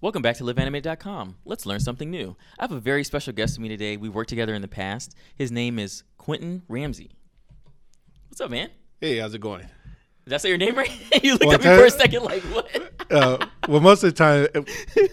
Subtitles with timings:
[0.00, 1.36] Welcome back to liveanimate.com.
[1.44, 2.36] Let's learn something new.
[2.58, 3.96] I have a very special guest with me today.
[3.96, 5.16] We've worked together in the past.
[5.34, 7.10] His name is Quentin Ramsey.
[8.28, 8.70] What's up, man?
[9.00, 9.66] Hey, how's it going?
[10.24, 10.90] Did I say your name right?
[11.24, 12.68] you looked Well, at me for a second like, what?
[13.10, 14.66] Uh, well, most of the time,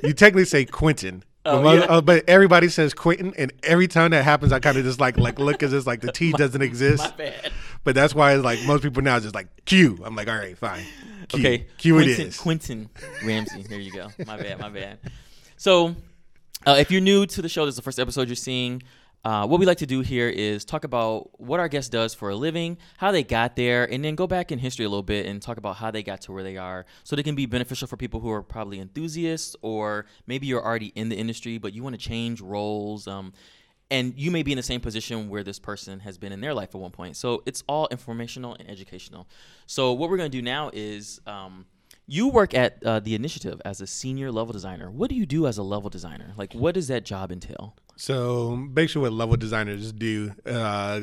[0.03, 1.23] you technically say Quentin.
[1.45, 1.86] Oh, but, yeah.
[1.86, 5.17] uh, but everybody says Quentin, and every time that happens, I kind of just like
[5.17, 7.02] like look as it's like the T doesn't exist.
[7.02, 7.52] My bad.
[7.86, 10.02] But that's why it's like most people now just like Q.
[10.04, 10.83] I'm like, all right, fine.
[11.27, 11.39] Q.
[11.39, 12.37] Okay, Q Quentin, it is.
[12.37, 12.89] Quentin
[13.23, 13.63] Ramsey.
[13.63, 14.09] There you go.
[14.25, 14.59] My bad.
[14.59, 14.99] My bad.
[15.57, 15.95] So,
[16.66, 18.83] uh, if you're new to the show, this is the first episode you're seeing.
[19.25, 22.30] Uh, what we like to do here is talk about what our guest does for
[22.30, 25.25] a living, how they got there, and then go back in history a little bit
[25.25, 27.88] and talk about how they got to where they are, so they can be beneficial
[27.88, 31.81] for people who are probably enthusiasts or maybe you're already in the industry but you
[31.81, 33.07] want to change roles.
[33.07, 33.33] Um,
[33.91, 36.53] and you may be in the same position where this person has been in their
[36.53, 37.17] life at one point.
[37.17, 39.27] So it's all informational and educational.
[39.67, 41.66] So what we're going to do now is um,
[42.08, 44.89] you work at uh, the initiative as a senior level designer.
[44.89, 46.34] What do you do as a level designer?
[46.38, 47.75] Like, what does that job entail?
[47.95, 50.33] So basically, what level designers do.
[50.45, 51.02] Uh,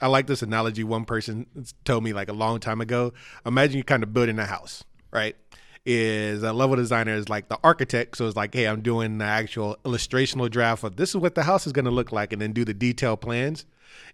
[0.00, 0.82] I like this analogy.
[0.84, 1.46] One person
[1.84, 3.12] told me like a long time ago.
[3.44, 5.36] Imagine you're kind of building a house, right?
[5.86, 9.24] Is a level designer is like the architect, so it's like, hey, I'm doing the
[9.24, 12.42] actual illustrational draft of this is what the house is going to look like, and
[12.42, 13.64] then do the detailed plans.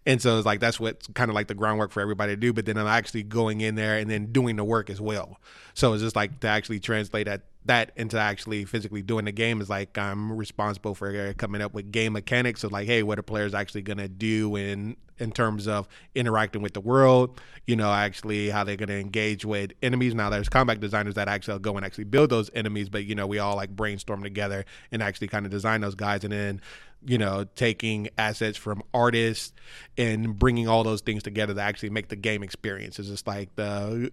[0.07, 2.53] And so it's like that's what's kind of like the groundwork for everybody to do.
[2.53, 5.41] But then I'm actually going in there and then doing the work as well.
[5.75, 9.61] So it's just like to actually translate that that into actually physically doing the game
[9.61, 13.19] is like I'm responsible for uh, coming up with game mechanics of like, hey, what
[13.19, 17.91] are players actually gonna do in in terms of interacting with the world, you know,
[17.91, 20.15] actually how they're gonna engage with enemies.
[20.15, 23.27] Now there's combat designers that actually go and actually build those enemies, but you know,
[23.27, 26.61] we all like brainstorm together and actually kind of design those guys and then
[27.05, 29.53] you know, taking assets from artists
[29.97, 32.99] and bringing all those things together to actually make the game experience.
[32.99, 34.11] It's just like the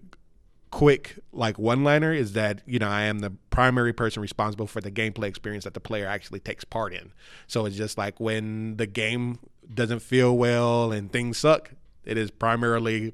[0.74, 4.82] quick like one liner is that you know I am the primary person responsible for
[4.82, 7.12] the gameplay experience that the player actually takes part in.
[7.46, 9.38] So it's just like when the game
[9.72, 11.72] doesn't feel well and things suck,
[12.06, 13.14] it is primarily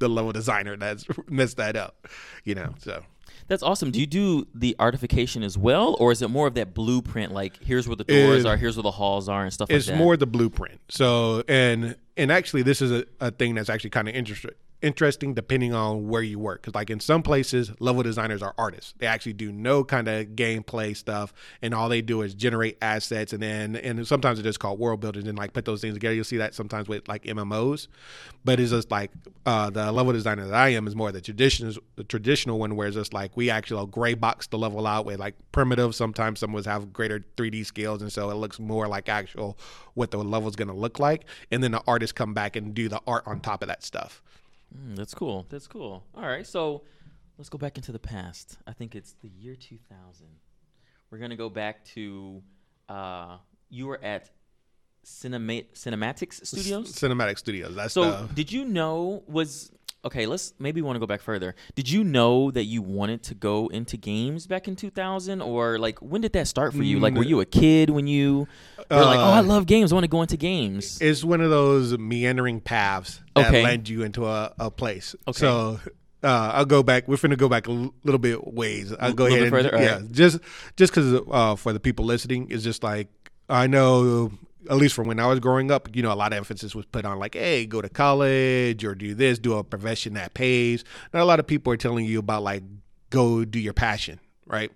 [0.00, 2.08] the level designer that's messed that up.
[2.42, 3.04] You know, so
[3.46, 3.92] That's awesome.
[3.92, 7.30] Do you do the artification as well, or is it more of that blueprint?
[7.32, 9.86] Like, here's where the doors It- are, here's where the halls are, and stuff it's
[9.86, 10.02] like that.
[10.02, 10.80] more the blueprint.
[10.88, 14.54] So and and actually this is a, a thing that's actually kind of interesting
[14.86, 16.62] interesting depending on where you work.
[16.62, 18.94] Because like in some places level designers are artists.
[18.98, 23.32] They actually do no kind of gameplay stuff and all they do is generate assets
[23.32, 25.94] and then and sometimes it is just called world building and like put those things
[25.94, 26.14] together.
[26.14, 27.88] You'll see that sometimes with like mmos
[28.44, 29.10] but it's just like
[29.44, 32.86] uh, the level designer that i am is more the traditional the traditional one where
[32.86, 35.94] it's just like we actually gray box the level out with like primitive.
[35.94, 39.58] Sometimes some would have greater 3d skills and so it looks more like actual
[39.94, 42.88] what the level's going to look like and then the artists come back and do
[42.88, 44.22] the art on top of that stuff
[44.74, 45.46] Mm, that's cool.
[45.48, 46.04] That's cool.
[46.14, 46.82] All right, so
[47.38, 48.58] let's go back into the past.
[48.66, 50.26] I think it's the year 2000.
[51.10, 52.42] We're gonna go back to
[52.88, 53.38] uh,
[53.68, 54.30] you were at
[55.04, 56.92] Cinema- Cinematix Studios.
[56.92, 59.70] cinematic studios that's So the did you know was
[60.06, 60.26] okay?
[60.26, 61.54] Let's maybe want to go back further.
[61.74, 65.98] Did you know that you wanted to go into games back in 2000, or like
[66.00, 66.98] when did that start for you?
[66.98, 68.48] Like, were you a kid when you
[68.90, 69.92] were like, "Oh, I Uh, love games.
[69.92, 70.98] I want to go into games"?
[71.00, 73.62] it's one of those meandering paths that Okay.
[73.62, 75.14] led you into a, a place.
[75.28, 75.38] Okay.
[75.38, 75.80] So
[76.22, 77.06] uh, I'll go back.
[77.06, 78.92] We're finna go back a l- little bit ways.
[78.98, 79.70] I'll go ahead bit and further?
[79.82, 80.12] yeah, Alright.
[80.12, 80.38] just
[80.76, 83.08] just because uh, for the people listening, it's just like
[83.48, 84.32] I know.
[84.68, 86.86] At least from when I was growing up, you know, a lot of emphasis was
[86.86, 90.84] put on like, hey, go to college or do this, do a profession that pays.
[91.12, 92.62] Not a lot of people are telling you about like
[93.10, 94.70] go do your passion, right?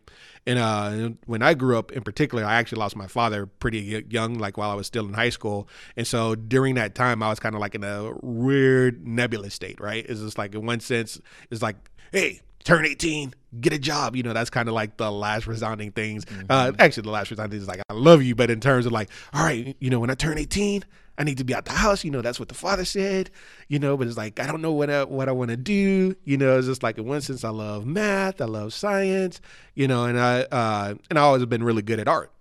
[0.47, 4.34] And uh, when I grew up, in particular, I actually lost my father pretty young,
[4.34, 5.69] like while I was still in high school.
[5.97, 9.81] And so during that time, I was kind of like in a weird nebulous state,
[9.81, 10.05] right?
[10.09, 11.77] It's just like in one sense, it's like,
[12.11, 14.16] hey, turn 18, get a job.
[14.16, 16.25] You know, that's kind of like the last resounding things.
[16.49, 18.34] Uh, actually, the last resounding things is like, I love you.
[18.34, 20.84] But in terms of like, all right, you know, when I turn 18,
[21.19, 22.03] I need to be out the house.
[22.03, 23.31] You know, that's what the father said.
[23.69, 26.16] You know, but it's like I don't know what I, what I want to do.
[26.25, 29.41] You know, it's just like in one sense, I love math, I love science.
[29.75, 32.32] You know, and I uh, and I always have been really good at art.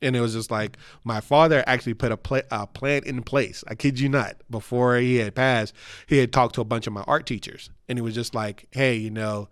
[0.00, 3.64] And it was just like my father actually put a, pla- a plan in place.
[3.66, 4.36] I kid you not.
[4.48, 5.74] Before he had passed,
[6.06, 8.68] he had talked to a bunch of my art teachers, and he was just like,
[8.70, 9.48] "Hey, you know,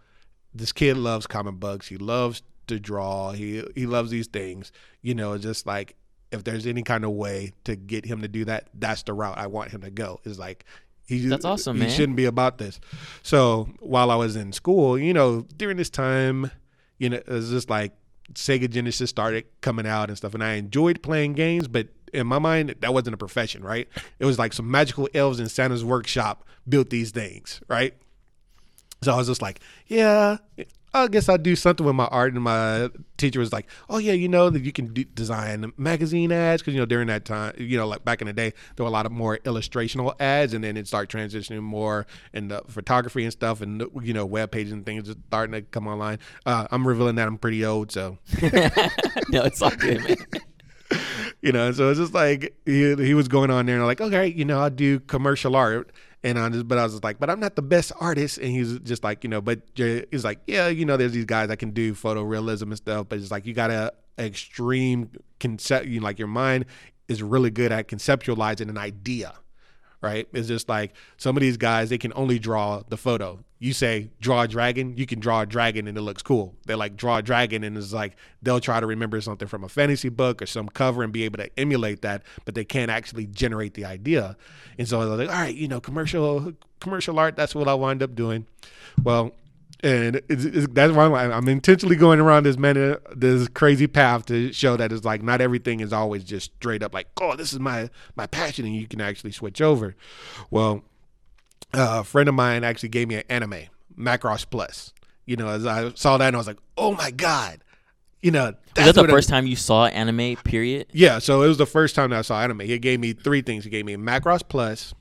[0.59, 1.89] this kid loves comic books.
[1.89, 3.33] He loves to draw.
[3.33, 4.73] He he loves these things.
[5.03, 5.97] You know, it's just like
[6.33, 9.39] if there's any kind of way to get him to do that, that's the route
[9.39, 10.21] I want him to go.
[10.25, 10.65] Is like
[11.07, 11.91] he That's awesome, he man.
[11.91, 12.81] shouldn't be about this.
[13.23, 16.51] So while I was in school, you know, during this time,
[16.99, 17.93] you know, it was just like
[18.33, 22.39] Sega Genesis started coming out and stuff, and I enjoyed playing games, but in my
[22.39, 23.89] mind, that wasn't a profession, right?
[24.19, 27.95] It was like some magical elves in Santa's workshop built these things, right?
[29.03, 30.39] So I was just like, yeah,
[30.95, 32.33] I guess I'll do something with my art.
[32.33, 32.89] And my
[33.19, 36.63] teacher was like, oh, yeah, you know, that you can do, design magazine ads.
[36.63, 38.89] Cause, you know, during that time, you know, like back in the day, there were
[38.89, 40.55] a lot of more illustrational ads.
[40.55, 44.73] And then it started transitioning more into photography and stuff and, you know, web pages
[44.73, 46.19] and things just starting to come online.
[46.47, 47.93] Uh, I'm revealing that I'm pretty old.
[47.93, 50.17] So, no, it's all good, man.
[51.43, 54.01] you know, so it's just like he, he was going on there and I'm like,
[54.01, 55.93] okay, you know, I'll do commercial art.
[56.25, 58.39] And I just, but I was like, but I'm not the best artist.
[58.39, 61.49] And he's just like, you know, but he's like, yeah, you know, there's these guys
[61.49, 66.01] that can do photorealism and stuff, but it's like you got to extreme concept, you
[66.01, 66.65] know, like your mind
[67.09, 69.35] is really good at conceptualizing an idea
[70.01, 70.29] right?
[70.33, 73.41] It's just like some of these guys, they can only draw the photo.
[73.59, 76.55] You say draw a dragon, you can draw a dragon and it looks cool.
[76.67, 79.69] They're like draw a dragon and it's like they'll try to remember something from a
[79.69, 83.27] fantasy book or some cover and be able to emulate that, but they can't actually
[83.27, 84.37] generate the idea.
[84.79, 88.03] And so they're like, all right, you know, commercial commercial art, that's what I wind
[88.03, 88.47] up doing.
[89.03, 89.33] Well,
[89.81, 94.27] and it's, it's, that's why I'm, I'm, intentionally going around this man this crazy path
[94.27, 97.53] to show that it's like not everything is always just straight up like oh this
[97.53, 99.95] is my my passion and you can actually switch over.
[100.51, 100.83] Well
[101.75, 103.65] uh, a friend of mine actually gave me an anime
[103.99, 104.93] macross plus.
[105.27, 107.61] You know as i saw that and i was like oh my god.
[108.23, 110.87] You know that's that the first time you saw anime period?
[110.93, 112.61] Yeah so it was the first time that i saw anime.
[112.61, 113.65] He gave me three things.
[113.65, 114.95] He gave me macross plus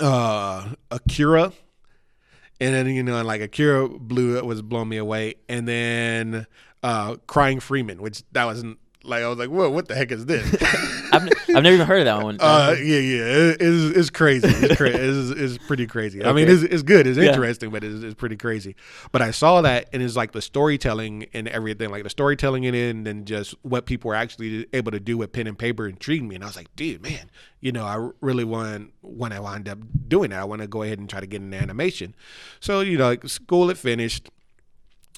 [0.00, 1.52] uh akira
[2.60, 6.46] and then you know like Akira blew was blowing me away, and then
[6.82, 10.26] uh, Crying Freeman, which that wasn't like I was like, whoa, what the heck is
[10.26, 10.44] this?
[11.12, 12.38] I've, I've never even heard of that one.
[12.40, 14.48] Uh, yeah, yeah, it, it's, it's crazy.
[14.48, 16.20] It's, cra- it's, it's pretty crazy.
[16.20, 16.28] Okay.
[16.28, 17.06] I mean, it's, it's good.
[17.06, 17.72] It's interesting, yeah.
[17.72, 18.74] but it's, it's pretty crazy.
[19.12, 22.74] But I saw that, and it's like the storytelling and everything, like the storytelling in
[22.74, 25.86] it, and then just what people were actually able to do with pen and paper
[25.86, 26.34] intrigued me.
[26.34, 27.30] And I was like, dude, man,
[27.60, 29.78] you know, I really want when I wind up
[30.08, 32.14] doing that, I want to go ahead and try to get an animation.
[32.60, 34.28] So you know, like school had finished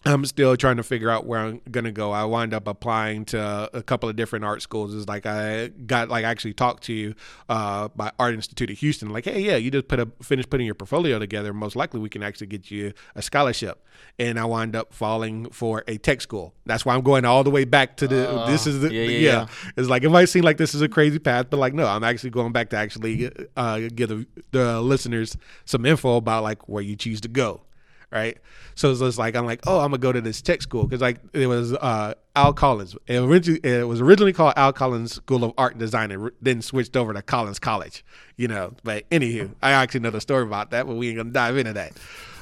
[0.04, 2.12] I'm still trying to figure out where I'm gonna go.
[2.12, 4.94] I wind up applying to a couple of different art schools.
[4.94, 7.14] It's like I got like actually talked to you
[7.48, 9.10] uh, by Art Institute of Houston.
[9.10, 11.52] Like, hey, yeah, you just put a finish putting your portfolio together.
[11.52, 13.82] Most likely, we can actually get you a scholarship.
[14.18, 16.54] And I wind up falling for a tech school.
[16.66, 18.30] That's why I'm going all the way back to the.
[18.30, 19.18] Uh, this is the yeah, yeah, yeah.
[19.18, 19.46] yeah,
[19.76, 22.04] It's like it might seem like this is a crazy path, but like no, I'm
[22.04, 26.82] actually going back to actually uh, give the, the listeners some info about like where
[26.82, 27.62] you choose to go
[28.10, 28.38] right?
[28.74, 31.00] So it was like I'm like, oh, I'm gonna go to this tech school because
[31.00, 32.96] like it was uh, Al Collins.
[33.06, 36.62] It originally it was originally called Al Collins School of Art and Design, and then
[36.62, 38.04] switched over to Collins College.
[38.36, 41.30] You know, but anywho, I actually know the story about that, but we ain't gonna
[41.30, 41.92] dive into that.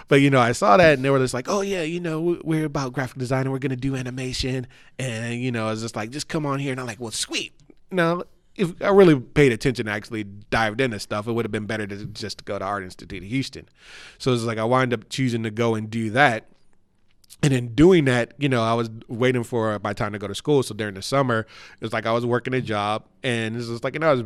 [0.08, 2.38] But you know, I saw that and they were just like, "Oh yeah, you know,
[2.44, 4.66] we're about graphic design and we're gonna do animation."
[4.98, 7.10] And you know, I was just like, "Just come on here." And I'm like, "Well,
[7.10, 7.52] sweet."
[7.90, 8.24] No,
[8.56, 12.06] if I really paid attention, actually dived into stuff, it would have been better to
[12.06, 13.68] just go to Art Institute of Houston.
[14.18, 16.46] So it's like I wind up choosing to go and do that.
[17.42, 20.34] And in doing that, you know, I was waiting for my time to go to
[20.34, 20.62] school.
[20.62, 23.84] So during the summer, it was like I was working a job, and it was
[23.84, 24.24] like, you know, I was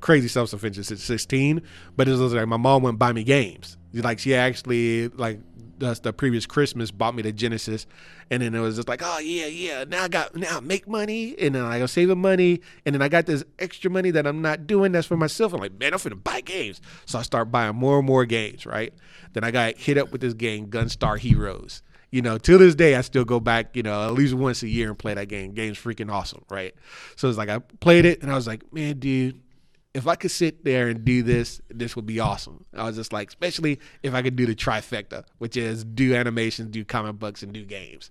[0.00, 1.62] crazy self sufficient since 16,
[1.96, 3.76] but it was like my mom wouldn't buy me games.
[3.92, 5.40] Like she actually like
[5.78, 7.86] the, the previous Christmas bought me the Genesis,
[8.30, 9.84] and then it was just like, oh yeah, yeah.
[9.84, 13.02] Now I got now I make money, and then I go saving money, and then
[13.02, 14.92] I got this extra money that I'm not doing.
[14.92, 15.52] That's for myself.
[15.52, 16.80] I'm like, man, I'm finna buy games.
[17.06, 18.66] So I start buying more and more games.
[18.66, 18.92] Right.
[19.32, 21.82] Then I got hit up with this game, Gunstar Heroes.
[22.10, 24.68] You know, to this day, I still go back, you know, at least once a
[24.68, 25.52] year and play that game.
[25.52, 26.74] Game's freaking awesome, right?
[27.16, 29.40] So it's like I played it, and I was like, man, dude,
[29.98, 32.64] if I could sit there and do this, this would be awesome.
[32.74, 36.70] I was just like, especially if I could do the trifecta, which is do animations,
[36.70, 38.10] do comic books, and do games.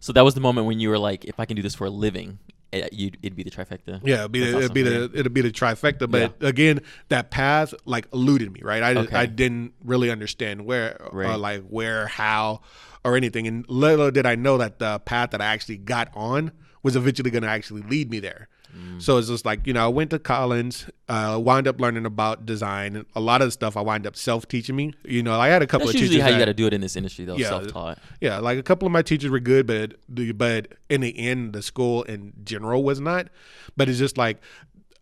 [0.00, 1.86] So that was the moment when you were like, if I can do this for
[1.86, 2.38] a living,
[2.72, 4.00] eh, it, would it'd be the trifecta.
[4.02, 4.58] Yeah, it'd be, the, awesome.
[4.62, 6.10] it'd be the it'd be the trifecta.
[6.10, 6.48] But yeah.
[6.48, 8.82] again, that path like eluded me, right?
[8.82, 9.16] I okay.
[9.16, 11.30] I didn't really understand where, right.
[11.30, 12.62] or like where, how,
[13.04, 13.46] or anything.
[13.46, 17.30] And little did I know that the path that I actually got on was eventually
[17.30, 18.48] going to actually lead me there.
[18.76, 19.02] Mm.
[19.02, 22.46] So it's just like, you know, I went to Collins, uh, wound up learning about
[22.46, 23.04] design.
[23.14, 24.92] A lot of the stuff I wind up self teaching me.
[25.04, 26.30] You know, I had a couple That's of usually teachers.
[26.30, 27.98] how you got to do it in this industry, though, yeah, self taught.
[28.20, 29.94] Yeah, like a couple of my teachers were good, but
[30.36, 33.28] but in the end, the school in general was not.
[33.76, 34.38] But it's just like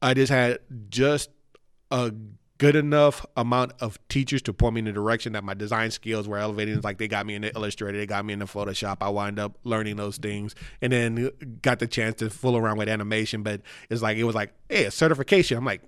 [0.01, 0.59] I just had
[0.89, 1.31] just
[1.91, 2.13] a
[2.59, 6.29] good enough amount of teachers to point me in the direction that my design skills
[6.29, 6.81] were elevating.
[6.81, 8.99] Like they got me into Illustrator, they got me into Photoshop.
[9.01, 11.31] I wind up learning those things, and then
[11.63, 13.43] got the chance to fool around with animation.
[13.43, 15.57] But it's like it was like, hey, a certification.
[15.57, 15.83] I'm like,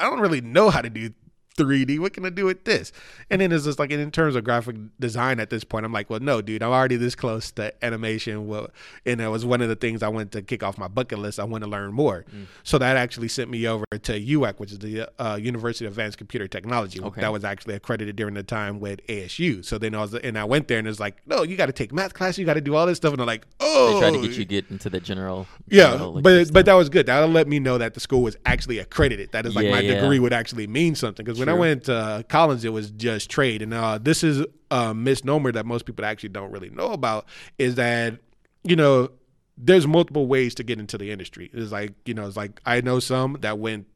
[0.00, 1.10] I don't really know how to do
[1.56, 1.98] 3D.
[1.98, 2.92] What can I do with this?
[3.30, 6.10] And then it's just like in terms of graphic design at this point, I'm like,
[6.10, 8.46] well, no, dude, I'm already this close to animation.
[8.46, 8.68] Well,
[9.04, 11.40] and it was one of the things I wanted to kick off my bucket list.
[11.40, 12.24] I want to learn more.
[12.34, 12.46] Mm.
[12.62, 16.18] So that actually sent me over to UAC, which is the uh, University of Advancing
[16.18, 17.00] Computer Technology.
[17.00, 17.20] Okay.
[17.20, 19.64] That was actually accredited during the time with ASU.
[19.64, 21.72] So then I was, and I went there and it's like, no, you got to
[21.72, 23.12] take math class, you got to do all this stuff.
[23.12, 25.46] And I'm like, oh, They tried to get you get into the general.
[25.68, 27.06] yeah, general, like, but but that was good.
[27.06, 29.32] That'll let me know that the school was actually accredited.
[29.32, 30.00] That is like Yeah, my yeah.
[30.00, 31.24] degree would actually mean something.
[31.24, 34.44] Because when I went to uh, Collins, it was just trade, and uh, this is
[34.70, 37.26] a misnomer that most people actually don't really know about.
[37.58, 38.18] Is that
[38.64, 39.10] you know
[39.56, 41.50] there's multiple ways to get into the industry.
[41.52, 43.86] It's like you know it's like I know some that went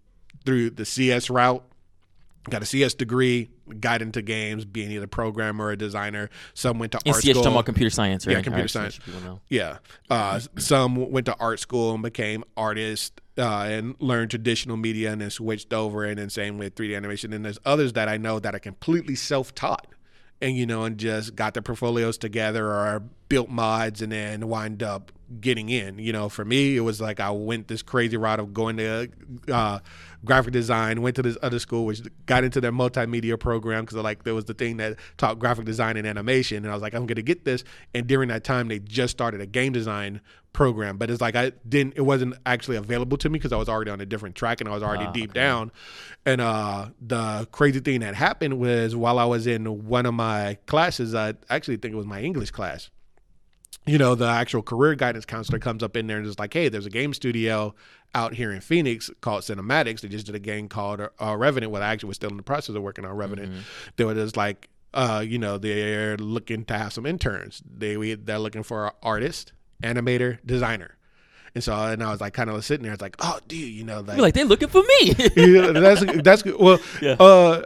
[0.45, 1.65] through the CS route
[2.49, 6.31] got a CS degree, got into games, being either a programmer or a designer.
[6.55, 7.43] Some went to In art CS, school.
[7.43, 8.37] talking about computer science, right?
[8.37, 8.99] Yeah, computer science.
[9.49, 9.79] Yeah.
[10.09, 15.21] Uh, some went to art school and became artists uh, and learned traditional media and
[15.21, 16.05] then switched over.
[16.05, 17.33] And then same with 3D animation.
[17.33, 19.87] And there's others that I know that are completely self taught
[20.41, 24.83] and, you know, and just got their portfolios together or built mods and then wind
[24.83, 25.99] up getting in.
[25.99, 29.09] You know, for me, it was like I went this crazy route of going to
[29.53, 29.79] uh,
[30.25, 34.25] graphic design, went to this other school, which got into their multimedia program because like
[34.25, 37.07] there was the thing that taught graphic design and animation, and I was like, I'm
[37.07, 37.65] gonna get this.
[37.95, 40.21] And during that time, they just started a game design
[40.53, 43.69] program, but it's like I didn't, it wasn't actually available to me because I was
[43.69, 45.41] already on a different track and I was already Ah, deep okay.
[45.41, 45.71] down.
[46.27, 50.59] And uh, the crazy thing that happened was while I was in one of my
[50.67, 52.91] classes, I actually think it was my English class
[53.87, 56.69] you know, the actual career guidance counselor comes up in there and is like, hey,
[56.69, 57.75] there's a game studio
[58.15, 60.01] out here in Phoenix called Cinematix.
[60.01, 61.73] They just did a game called uh, Revenant.
[61.73, 63.53] Well, I actually was still in the process of working on Revenant.
[63.97, 67.63] They were just like, uh, you know, they're looking to have some interns.
[67.69, 70.97] They we, they're looking for an artist, animator, designer.
[71.55, 72.93] And so, and I was like, kind of sitting there.
[72.93, 75.13] It's like, oh, dude, you know, like, You're like, they're looking for me.
[75.73, 76.57] that's that's good.
[76.59, 77.13] Well, Yeah.
[77.19, 77.63] uh,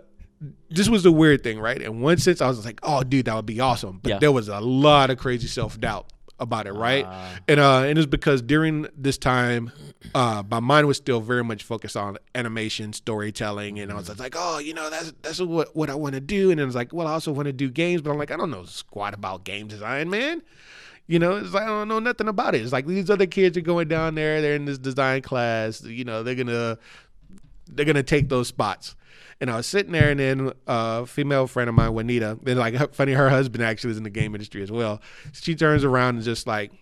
[0.71, 1.81] this was the weird thing, right?
[1.81, 4.19] In one sense, I was like, "Oh, dude, that would be awesome," but Yeah.
[4.19, 6.11] there was a lot of crazy self doubt
[6.41, 7.05] about it, right?
[7.07, 7.39] Ah.
[7.47, 9.71] and uh, and it's because during this time,
[10.17, 14.35] uh, my mind was still very much focused on animation, storytelling, and I was like,
[14.37, 16.93] "Oh, you know, that's that's what what I want to do," and then it's like,
[16.93, 19.45] "Well, I also want to do games," but I'm like, "I don't know squat about
[19.45, 20.43] game design, man."
[21.07, 22.63] You know, it's like I don't know nothing about it.
[22.63, 25.83] It's like these other kids are going down there, they're in this design class.
[25.85, 26.79] You know, they're gonna
[27.69, 28.97] they're gonna take those spots.
[29.45, 32.95] And I was sitting there, and then a female friend of mine, Juanita, and like
[32.95, 35.03] funny, her husband actually was in the game industry as well.
[35.35, 36.73] She turns around and just like,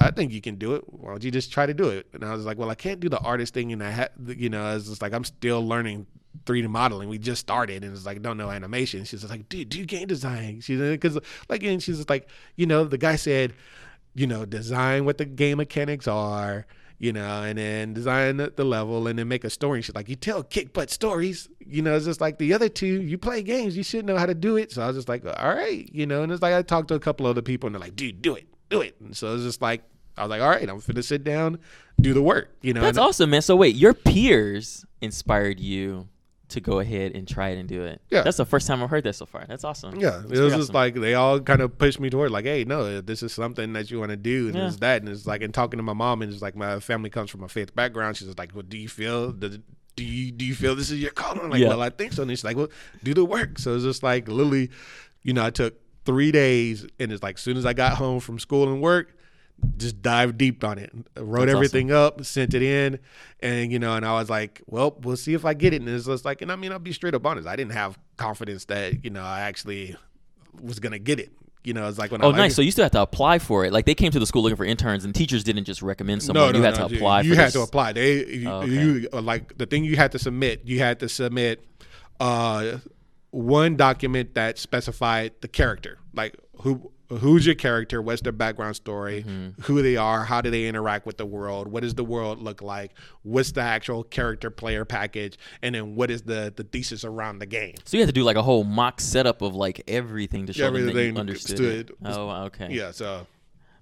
[0.00, 0.84] I think you can do it.
[0.86, 2.06] Why don't you just try to do it?
[2.14, 4.48] And I was like, well, I can't do the artist thing, and I, ha- you
[4.48, 6.06] know, it's just like I'm still learning
[6.46, 7.10] 3D modeling.
[7.10, 9.04] We just started, and it's like don't know animation.
[9.04, 10.62] She's like, dude, do game design.
[10.62, 11.18] She's uh, because
[11.50, 13.52] like, and she's just like, you know, the guy said,
[14.14, 16.64] you know, design what the game mechanics are,
[17.00, 19.78] you know, and then design the, the level and then make a story.
[19.78, 22.68] And she's like, you tell kick butt stories, you know, it's just like the other
[22.68, 24.70] two, you play games, you should know how to do it.
[24.70, 26.94] So I was just like, all right, you know, and it's like I talked to
[26.94, 28.96] a couple other people and they're like, dude, do it, do it.
[29.00, 29.82] And so it's just like,
[30.18, 31.58] I was like, all right, I'm finna sit down,
[31.98, 32.82] do the work, you know.
[32.82, 33.40] That's and, awesome, man.
[33.40, 36.06] So wait, your peers inspired you
[36.50, 38.00] to go ahead and try it and do it.
[38.10, 38.22] Yeah.
[38.22, 39.44] That's the first time I've heard that so far.
[39.48, 39.96] That's awesome.
[40.00, 40.74] Yeah, That's it was just awesome.
[40.74, 43.90] like they all kind of pushed me toward like, hey, no, this is something that
[43.90, 44.66] you want to do, and Yeah.
[44.68, 47.10] it's that, and it's like, and talking to my mom, and it's like my family
[47.10, 48.16] comes from a faith background.
[48.16, 49.62] She's like, well, do you feel the
[49.96, 51.40] do you do you feel this is your calling?
[51.40, 51.68] I'm like, Yeah.
[51.68, 52.22] well, I think so.
[52.22, 52.68] And she's like, well,
[53.02, 53.58] do the work.
[53.58, 54.70] So it's just like literally,
[55.22, 58.20] you know, I took three days, and it's like as soon as I got home
[58.20, 59.14] from school and work.
[59.76, 60.92] Just dive deep on it.
[61.16, 62.98] Wrote That's everything up, sent it in,
[63.40, 65.88] and you know, and I was like, "Well, we'll see if I get it." And
[65.88, 67.46] it's just like, and I mean, I'll be straight up honest.
[67.48, 69.96] I didn't have confidence that you know I actually
[70.60, 71.30] was gonna get it.
[71.62, 72.54] You know, it's like when I Oh, like, nice.
[72.56, 73.72] So you still have to apply for it.
[73.72, 76.54] Like they came to the school looking for interns, and teachers didn't just recommend someone.
[76.54, 77.20] you had to apply.
[77.22, 77.52] You for had this.
[77.54, 77.92] to apply.
[77.92, 78.70] They, you, Oh, okay.
[78.72, 80.62] you like the thing you had to submit.
[80.64, 81.62] You had to submit
[82.18, 82.78] uh,
[83.30, 89.24] one document that specified the character, like who who's your character, what's their background story,
[89.26, 89.62] Mm-hmm.
[89.62, 92.62] who they are, how do they interact with the world, what does the world look
[92.62, 97.38] like, what's the actual character player package, and then what is the the thesis around
[97.40, 97.74] the game.
[97.84, 100.64] So you had to do like a whole mock setup of like everything to show
[100.66, 101.56] them that Everything you understood.
[101.56, 102.68] stood- Oh, okay.
[102.70, 103.26] Yeah, so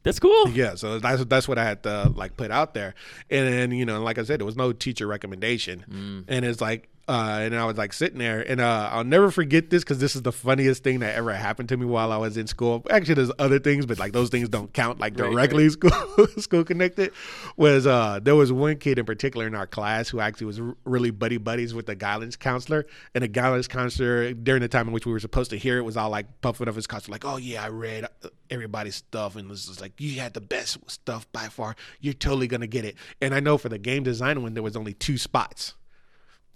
[0.04, 0.48] That's cool.
[0.50, 2.94] Yeah, so that's that's what I had to like put out there,
[3.30, 6.24] and then you know, like I said, there was no teacher recommendation, Mm.
[6.28, 9.70] and it's like, uh, and I was like sitting there, and uh, I'll never forget
[9.70, 12.36] this because this is the funniest thing that ever happened to me while I was
[12.36, 12.84] in school.
[12.90, 15.90] Actually, there's other things, but like those things don't count like Right, directly school
[16.38, 17.12] school connected.
[17.56, 21.10] Was uh, there was one kid in particular in our class who actually was really
[21.10, 25.06] buddy buddies with the guidance counselor, and the guidance counselor during the time in which
[25.06, 27.38] we were supposed to hear it was all like puffing up his counselor, like, oh
[27.38, 31.26] yeah, I read uh, everybody's stuff, and this is like you had the best stuff
[31.32, 31.74] by far.
[32.00, 32.96] You're totally gonna get it.
[33.22, 35.74] And I know for the game design one, there was only two spots.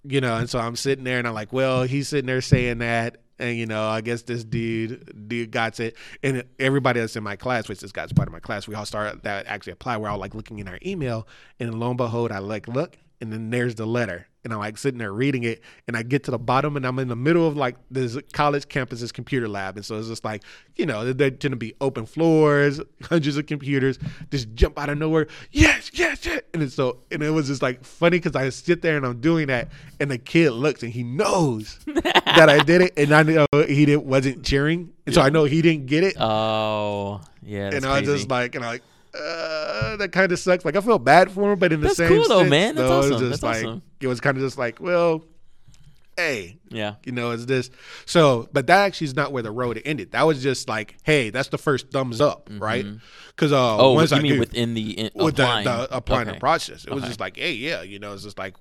[0.04, 2.78] You know, and so I'm sitting there and I'm like, well, he's sitting there saying
[2.78, 3.18] that.
[3.38, 7.35] And you know, I guess this dude, dude got it, and everybody that's in my
[7.35, 9.97] class, which this guy's part of my class, we all start that actually apply.
[9.97, 11.26] We're all like looking in our email,
[11.59, 14.76] and lo and behold, I like look, and then there's the letter, and I'm like
[14.76, 17.46] sitting there reading it, and I get to the bottom, and I'm in the middle
[17.46, 20.42] of like this college campus's computer lab, and so it's just like,
[20.76, 23.98] you know, there tend to be open floors, hundreds of computers,
[24.30, 27.82] just jump out of nowhere, yes, yes, yes, and so, and it was just like
[27.84, 29.68] funny because I sit there and I'm doing that,
[30.00, 33.86] and the kid looks and he knows that I did it, and I know he
[33.86, 37.70] didn't wasn't cheering, and so I know he didn't get it, Oh, yeah.
[37.72, 38.16] And I was crazy.
[38.18, 38.82] just like, and I'm like.
[39.14, 40.64] Uh, that kind of sucks.
[40.64, 42.75] Like I feel bad for him, but in the That's same cool though, sense, man.
[42.76, 43.28] That's though, it was awesome.
[43.31, 43.83] just That's like awesome.
[44.00, 45.25] it was kind of just like, well,
[46.16, 46.95] hey, yeah.
[47.04, 47.71] you know, it's this.
[48.07, 50.12] So, but that actually is not where the road ended.
[50.12, 52.87] That was just like, hey, that's the first thumbs up, right?
[53.28, 55.64] Because uh, Oh, once you I mean within the in, with applying?
[55.64, 56.37] the, the applying Okay.
[56.37, 57.09] the process, it was Okay.
[57.11, 58.57] just like, hey, yeah, you know, it's just like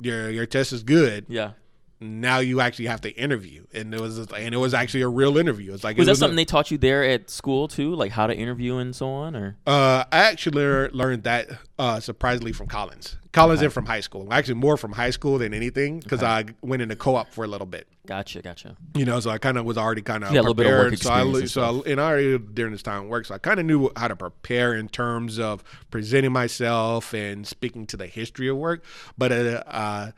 [0.00, 1.26] your your test is good.
[1.28, 1.52] Yeah.
[2.02, 5.38] Now you actually have to interview, and it was and it was actually a real
[5.38, 5.72] interview.
[5.72, 8.12] It's like Was it that something not- they taught you there at school too, like
[8.12, 9.56] how to interview and so on, or?
[9.66, 13.16] Uh, I actually learned that uh, surprisingly from Collins.
[13.32, 14.28] Collins and from high school.
[14.30, 17.66] Actually, more from high school than anything because I went into co-op for a little
[17.66, 17.88] bit.
[18.06, 18.76] Gotcha, gotcha.
[18.94, 20.72] You know, so I kind of was already kind of Yeah, a little bit of
[20.72, 23.34] work So I, experience and so I, and I already during this time work, so
[23.34, 27.96] I kind of knew how to prepare in terms of presenting myself and speaking to
[27.96, 28.84] the history of work.
[29.16, 30.10] But a uh,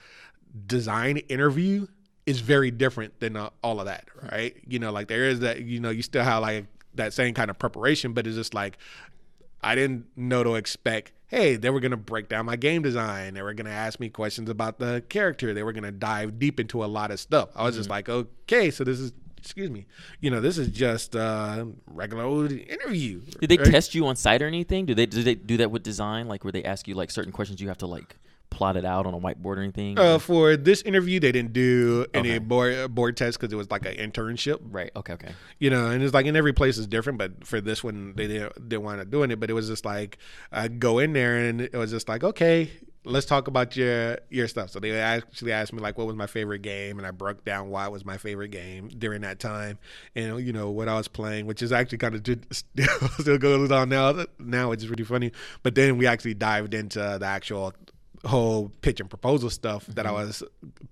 [0.67, 1.87] design interview
[2.27, 4.57] is very different than uh, all of that, right?
[4.67, 5.61] You know, like there is that.
[5.61, 8.79] You know, you still have like that same kind of preparation, but it's just like
[9.63, 11.13] I didn't know to expect.
[11.27, 13.35] Hey, they were gonna break down my game design.
[13.35, 15.53] They were gonna ask me questions about the character.
[15.53, 17.51] They were gonna dive deep into a lot of stuff.
[17.57, 19.87] I was just like, okay, so this is, excuse me,
[20.21, 23.21] you know, this is just a regular old interview.
[23.41, 23.71] Did they right?
[23.71, 24.87] test you on site or anything?
[24.87, 26.29] Do they do they do that with design?
[26.29, 28.17] Like where they ask you like certain questions you have to like
[28.55, 29.99] plot it out on a whiteboard or anything?
[29.99, 32.39] Uh, for this interview, they didn't do any Okay.
[32.39, 34.59] board board tests because it was like an internship.
[34.63, 34.91] right.
[34.97, 35.15] Okay.
[35.15, 35.33] Okay.
[35.59, 38.27] you know, and it's like in every place is different, but for this one, they
[38.27, 39.41] didn't, didn't want to doing it.
[39.41, 40.19] But it was just like
[40.53, 42.71] I go in there, and it was just like, okay,
[43.07, 44.71] let's talk about your your stuff.
[44.71, 47.69] So they actually asked me like, what was my favorite game, and I broke down
[47.71, 49.79] why it was my favorite game during that time,
[50.17, 53.71] and you know what I was playing, which is actually kind of still, still goes
[53.71, 54.25] on now.
[54.39, 55.33] Now it's really funny,
[55.63, 57.75] but then we actually dived into the actual
[58.27, 60.43] whole pitch and proposal stuff that I was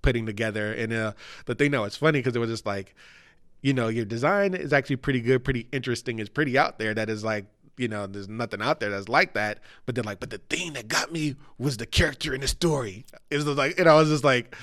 [0.01, 0.73] putting together.
[0.73, 1.13] And uh,
[1.45, 2.95] the thing that was funny because it was just like,
[3.61, 6.19] you know, your design is actually pretty good, pretty interesting.
[6.19, 6.93] It's pretty out there.
[6.93, 7.45] That is like,
[7.77, 9.59] you know, there's nothing out there that's like that.
[9.85, 13.05] But then like, but the thing that got me was the character in the story.
[13.31, 14.55] It was like, and I was just like.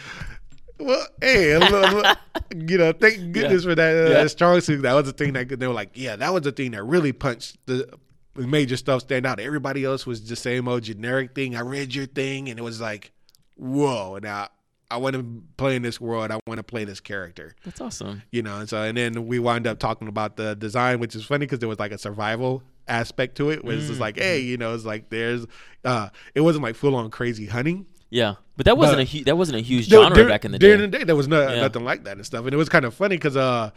[0.79, 1.51] Well, hey,
[2.57, 4.27] you know, thank goodness for that uh, Yeah.
[4.29, 4.81] strong suit.
[4.81, 7.13] That was the thing that they were like, yeah, that was the thing that really
[7.13, 7.87] punched the
[8.37, 9.41] major stuff stand out.
[9.41, 11.57] Everybody else was the same old generic thing.
[11.57, 13.13] I read your thing, and it was like,
[13.57, 14.19] whoa.
[14.23, 14.49] Now
[14.91, 16.31] I want to play in this world.
[16.31, 17.55] I want to play this character.
[17.65, 18.23] That's awesome.
[18.31, 21.25] You know, and so and then we wind up talking about the design, which is
[21.25, 23.65] funny because there was like a survival aspect to it.
[23.65, 25.47] Where it's just like, hey, you know, it's like there's,
[25.85, 27.87] uh, it wasn't like full on crazy hunting.
[28.13, 30.59] Yeah, but that wasn't But- a hu- that wasn't a huge genre back in the
[30.59, 30.67] day.
[30.67, 31.61] during the day, there was no, Yeah.
[31.61, 33.71] nothing like that and stuff, and it was kind of funny because uh,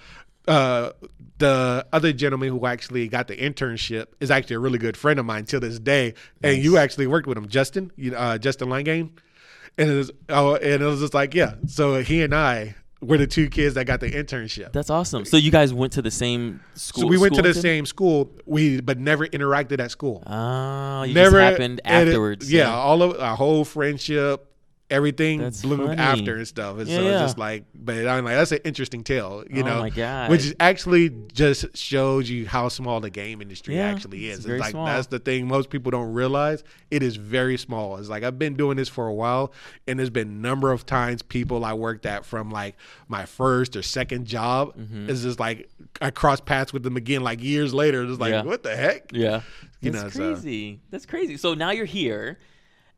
[0.47, 0.91] uh,
[1.37, 5.25] the other gentleman who actually got the internship is actually a really good friend of
[5.25, 9.11] mine till this day, and you actually worked with him, Justin, you uh, Justin Langane.
[9.77, 13.17] and it was oh, and it was just like yeah, so he and I were
[13.17, 14.71] the two kids that got the internship.
[14.71, 15.25] That's awesome.
[15.25, 17.01] So you guys went to the same school.
[17.01, 20.23] so we went to the same school, we but never interacted at school.
[20.25, 22.51] Oh, you never just happened and it- afterwards.
[22.51, 24.52] yeah, all of our whole friendship,
[24.93, 26.01] everything That's bloomed funny.
[26.01, 26.77] after and stuff.
[26.77, 27.19] And so it's yeah.
[27.19, 30.29] just like, but I'm like, that's an interesting tale, you Oh know, my God.
[30.29, 34.45] which actually just shows you how small the game industry Yeah, actually it's is.
[34.45, 34.85] very like small.
[34.85, 36.63] that's the thing most people don't realize.
[36.91, 37.97] It is very small.
[37.97, 39.51] It's like I've been doing this for a while,
[39.87, 42.75] and there's been a number of times people I worked at from like
[43.07, 45.09] my first or second job Mm-hmm.
[45.09, 45.69] is just like
[46.01, 48.03] I cross paths with them again like years later.
[48.03, 48.43] It's like Yeah.
[48.43, 49.11] what the heck?
[49.11, 49.41] Yeah.
[49.81, 50.79] You That's know, so- crazy.
[50.91, 51.35] That's crazy.
[51.37, 52.37] So now you're here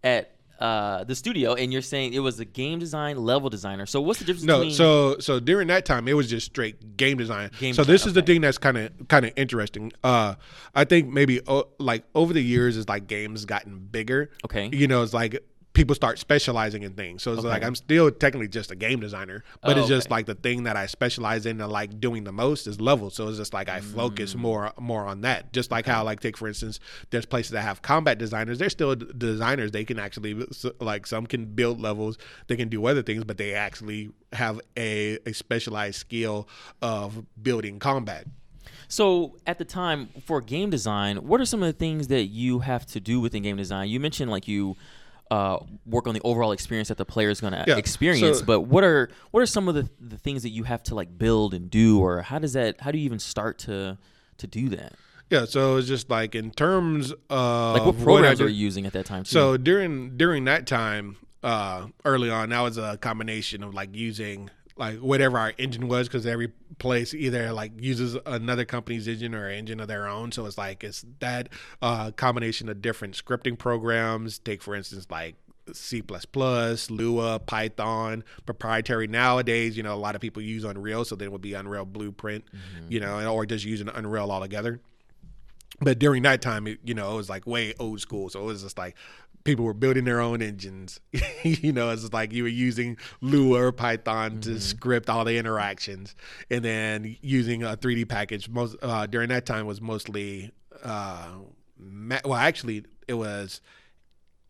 [0.03, 3.85] at uh, the studio and you're saying it was a game design level designer.
[3.85, 6.97] So what's the difference No, between so so during that time it was just straight
[6.97, 7.51] game design.
[7.59, 9.91] Game so this design, is the thing that's kind of kind of interesting.
[10.03, 10.35] Uh,
[10.73, 14.31] I think maybe oh, like over the years as like games gotten bigger.
[14.45, 14.69] Okay.
[14.71, 15.43] You know, it's like
[15.75, 17.21] people start specializing in things.
[17.21, 17.49] So it's Okay.
[17.49, 20.15] like I'm still technically just a game designer, but Oh, it's just okay.
[20.15, 23.11] like the thing that I specialize in and like doing the most is level.
[23.11, 23.83] So it's just like I Mm.
[23.93, 25.53] focus more more on that.
[25.53, 26.79] Just like how like take for instance,
[27.11, 28.57] there's places that have combat designers.
[28.57, 29.71] They're still designers.
[29.71, 30.33] They can actually
[30.79, 32.17] like some can build levels.
[32.47, 36.47] They can do other things, but they actually have a a specialized skill
[36.81, 38.25] of building combat.
[38.87, 42.59] So at the time for game design, what are some of the things that you
[42.59, 43.89] have to do within game design?
[43.89, 44.77] You mentioned like you
[45.31, 48.39] uh, work on the overall experience that the player is going to Yeah, experience.
[48.39, 50.95] so- but what are what are some of the the things that you have to
[50.95, 53.97] like build and do, or how does that how do you even start to
[54.37, 54.93] to do that?
[55.31, 58.93] Yeah, so it's just like in terms of Like what programs are you using at
[58.93, 59.23] that time?
[59.23, 59.31] Too?
[59.31, 64.51] So during during that time, uh, early on, that was a combination of like using
[64.77, 69.49] like whatever our engine was because every place either like uses another company's engine or
[69.49, 70.31] engine of their own.
[70.31, 71.49] So it's like it's that
[71.81, 74.39] uh, combination of different scripting programs.
[74.39, 75.35] Take for instance like
[75.73, 76.03] C++,
[76.89, 79.07] Lua, Python, proprietary.
[79.07, 81.85] Nowadays, you know, a lot of people use Unreal, so then it would be Unreal
[81.85, 82.43] Blueprint,
[82.87, 84.79] you know, or just using Unreal altogether
[85.81, 88.45] but during that time it, you know it was like way old school so it
[88.45, 88.95] was just like
[89.45, 90.99] people were building their own engines
[91.43, 96.15] you know it's like you were using lua or python to script all the interactions
[96.49, 100.51] and then using a 3d package most uh, during that time was mostly
[100.83, 101.27] uh,
[101.77, 103.61] ma- well actually it was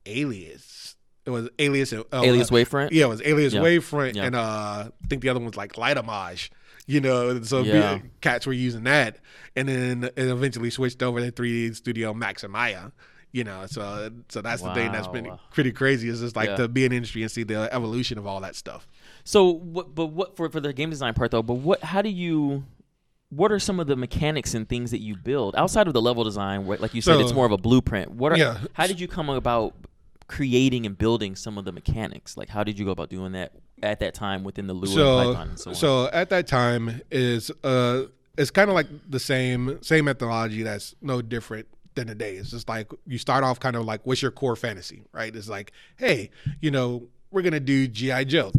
[0.05, 2.89] alias it was alias uh, Alias Wavefront.
[2.91, 3.61] yeah, it was Alias Yeah.
[3.61, 4.25] Wavefront, Yeah.
[4.25, 6.51] and uh, I think the other one was like Light Homage.
[6.85, 7.97] You know, so Yeah.
[8.21, 9.17] cats were using that,
[9.55, 12.91] and then it eventually switched over to 3D Studio Maximaya.
[13.35, 16.07] You know, so so that's the thing that's been pretty crazy.
[16.07, 16.55] Is just like Yeah.
[16.55, 18.87] to be in industry and see the evolution of all that stuff.
[19.25, 21.43] So, what, but what for for the game design part though?
[21.43, 21.83] But what?
[21.83, 22.63] How do you?
[23.31, 26.23] What are some of the mechanics and things that you build outside of the level
[26.23, 26.65] design?
[26.65, 28.11] Where, like you said, So- it's more of a blueprint.
[28.11, 28.37] What are?
[28.37, 28.59] Yeah.
[28.71, 29.73] How did you come about
[30.27, 32.37] creating and building some of the mechanics?
[32.37, 33.51] Like, how did you go about doing that
[33.83, 37.01] at that time within the Lua and so Python and so so, at that time
[37.11, 38.03] is uh
[38.37, 42.35] it's kind of like the same same methodology that's no different than a day.
[42.35, 45.49] it's just like you start off kind of like what's your core fantasy right it's
[45.49, 46.29] like hey
[46.61, 48.51] you know we're gonna do gi joe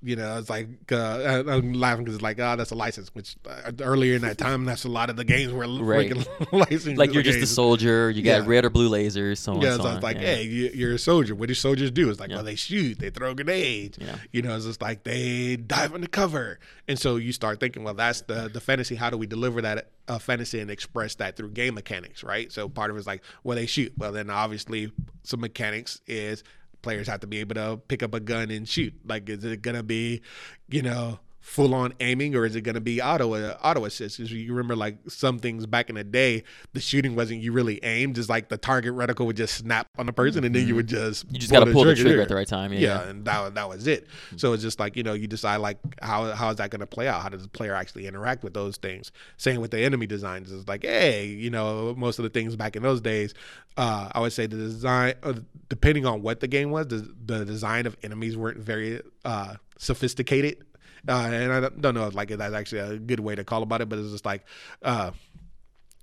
[0.00, 3.12] you know, it's like uh, I'm laughing because it's like, oh, that's a license.
[3.14, 6.10] Which uh, earlier in that time, that's a lot of the games were Right.
[6.10, 6.96] freaking licensed.
[6.98, 8.08] Like you're just a soldier.
[8.08, 8.46] You got Yeah.
[8.46, 9.38] red or blue lasers.
[9.38, 9.60] So on.
[9.60, 9.94] Yeah, so so on.
[9.96, 10.36] it's like, yeah.
[10.36, 11.34] hey, you, you're a soldier.
[11.34, 12.08] What do soldiers do?
[12.10, 12.36] It's like, Yeah.
[12.36, 13.98] well, they shoot, they throw grenades.
[14.00, 14.16] Yeah.
[14.30, 16.60] You know, it's just like they dive under cover.
[16.86, 18.94] And so you start thinking, well, that's the the fantasy.
[18.94, 22.52] How do we deliver that uh, fantasy and express that through game mechanics, right?
[22.52, 23.92] So part of it's like, well, they shoot.
[23.98, 24.92] Well, then obviously
[25.24, 26.44] some mechanics is
[26.82, 28.94] players have to be able to pick up a gun and shoot.
[29.04, 30.22] Like, is it gonna be,
[30.68, 31.20] you know?
[31.48, 34.18] Full on aiming, or is it going to be auto uh, auto assist?
[34.18, 37.82] Because you remember, like some things back in the day, the shooting wasn't you really
[37.82, 40.74] aimed, just like the target reticle would just snap on the person, and then you
[40.74, 41.34] would just Mm-hmm.
[41.34, 42.72] You just got to pull the trigger at the right time.
[42.72, 42.78] Yeah.
[42.80, 44.06] Yeah, and that that was it.
[44.36, 46.86] So it's just like you know, you decide like how how is that going to
[46.86, 47.22] play out?
[47.22, 49.12] How does the player actually interact with those things?
[49.36, 50.52] Same with the enemy designs.
[50.52, 53.34] It's like, hey, you know, most of the things back in those days,
[53.76, 55.34] uh, I would say the design, uh,
[55.68, 60.64] depending on what the game was, the, the design of enemies weren't very uh, sophisticated.
[61.08, 63.80] Uh, and I don't know if like that's actually a good way to call about
[63.80, 64.44] it, but it's just like
[64.82, 65.12] uh,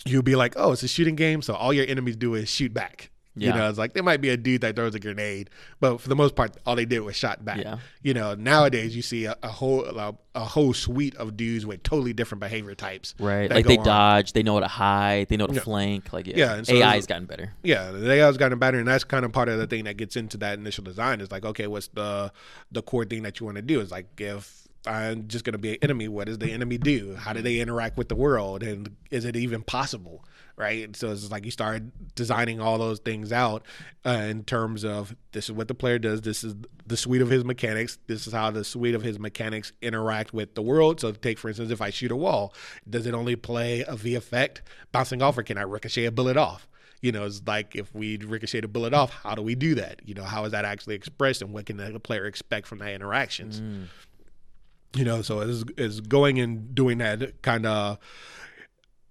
[0.05, 2.73] you'll be like, oh, it's a shooting game, so all your enemies do is shoot
[2.73, 3.11] back.
[3.37, 5.49] You know, it's like there might be a dude that throws a grenade,
[5.81, 7.57] but for the most part, all they did was shot back.
[7.57, 7.79] Yeah.
[8.01, 11.83] You know, nowadays you see a, a whole a, a whole suite of dudes with
[11.83, 13.13] totally different behavior types.
[13.19, 13.51] Right.
[13.51, 13.83] Like they on.
[13.83, 14.31] dodge.
[14.31, 15.27] They know how to hide.
[15.27, 15.59] They know how to Yeah.
[15.63, 16.13] flank.
[16.13, 16.33] Like yeah.
[16.37, 17.51] Yeah, and so AI has gotten better.
[17.61, 20.15] Yeah, the AI's gotten better, and that's kind of part of the thing that gets
[20.15, 21.19] into that initial design.
[21.19, 22.31] Is like, okay, what's the
[22.71, 23.81] the core thing that you want to do?
[23.81, 27.15] Is like, if I'm just going to be an enemy, what does the enemy do?
[27.15, 30.23] How do they interact with the world, and is it even possible?
[30.57, 30.95] Right.
[30.95, 31.83] So it's like you start
[32.15, 33.65] designing all those things out
[34.05, 36.21] uh, in terms of this is what the player does.
[36.21, 36.55] This is
[36.87, 37.97] the suite of his mechanics.
[38.07, 41.01] This is how the suite of his mechanics interact with the world.
[41.01, 42.53] So take for instance, if I shoot a wall,
[42.89, 44.59] does it only play a VFX
[44.93, 46.69] bouncing off, or can I ricochet a bullet off?
[47.01, 50.01] you know, it's like if we ricochet a bullet off, how do we do that?
[50.05, 52.93] You know, how is that actually expressed and what can the player expect from that
[52.93, 53.61] interactions?
[54.95, 57.99] You know, so is is going and doing that kind of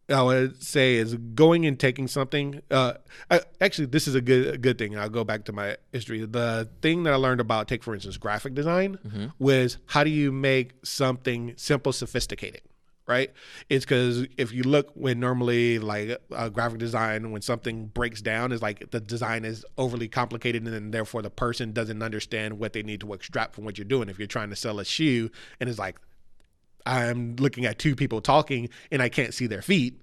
[0.09, 2.61] I would say is going and taking something.
[2.71, 2.95] Uh,
[3.31, 4.99] I, actually, this is a good a good thing.
[4.99, 6.25] I'll go back to my history.
[6.27, 8.99] The thing that I learned about, take for instance, graphic design,
[9.39, 12.61] was how do you make something simple, sophisticated,
[13.07, 13.33] right?
[13.69, 18.53] It's because if you look when normally like uh, graphic design, when something breaks down,
[18.53, 22.73] is like the design is overly complicated, and then therefore the person doesn't understand what
[22.73, 24.09] they need to extract from what you're doing.
[24.09, 25.99] If you're trying to sell a shoe, and it's like
[26.87, 30.01] I'm looking at two people talking and I can't see their feet.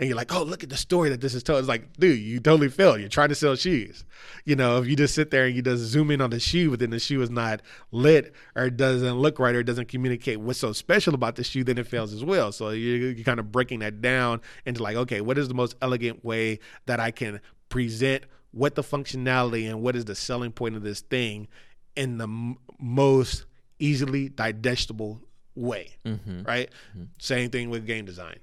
[0.00, 1.58] And you're like, oh, look at the story that this is telling.
[1.60, 3.00] It's like, dude, you totally failed.
[3.00, 4.04] You're trying to sell shoes.
[4.46, 6.70] You know, if you just sit there and you just zoom in on the shoe,
[6.70, 7.60] but then the shoe is not
[7.92, 11.44] lit or it doesn't look right or it doesn't communicate what's so special about the
[11.44, 12.50] shoe, then it fails as well.
[12.50, 15.76] So you're, you're kind of breaking that down into like, okay, what is the most
[15.82, 20.76] elegant way that I can present what the functionality and what is the selling point
[20.76, 21.46] of this thing
[21.94, 23.44] in the m- most
[23.78, 25.20] easily digestible
[25.54, 26.44] way, Mm-hmm.
[26.44, 26.70] right?
[27.18, 28.38] Same thing with game design.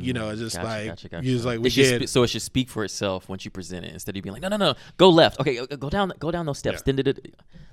[0.00, 1.26] You know, it's just Gotcha, like gotcha, gotcha.
[1.26, 2.08] you just like we It should did.
[2.08, 4.42] spe- so it should speak for itself once you present it instead of being like,
[4.42, 5.40] no, no, no, go left.
[5.40, 6.82] Okay, go down, go down those steps.
[6.86, 6.92] Yeah.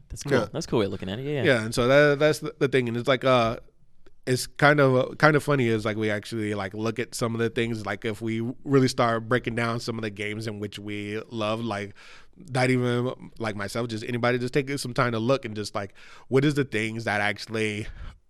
[0.10, 0.34] That's cool.
[0.40, 0.48] Yeah.
[0.52, 1.26] That's a cool way of looking at it.
[1.26, 1.44] Yeah.
[1.44, 3.58] yeah and so that that's the, the thing and it's like uh
[4.28, 7.40] it's kind of kind of funny is like we actually like look at some of
[7.40, 10.78] the things like if we really start breaking down some of the games in which
[10.78, 11.96] we love like
[12.54, 15.94] not even like myself just anybody just take some time to look and just like
[16.28, 17.88] what is the things that actually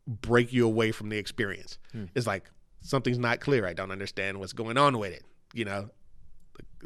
[0.07, 1.77] break you away from the experience
[2.15, 2.49] it's like
[2.81, 5.89] something's not clear i don't understand what's going on with it you know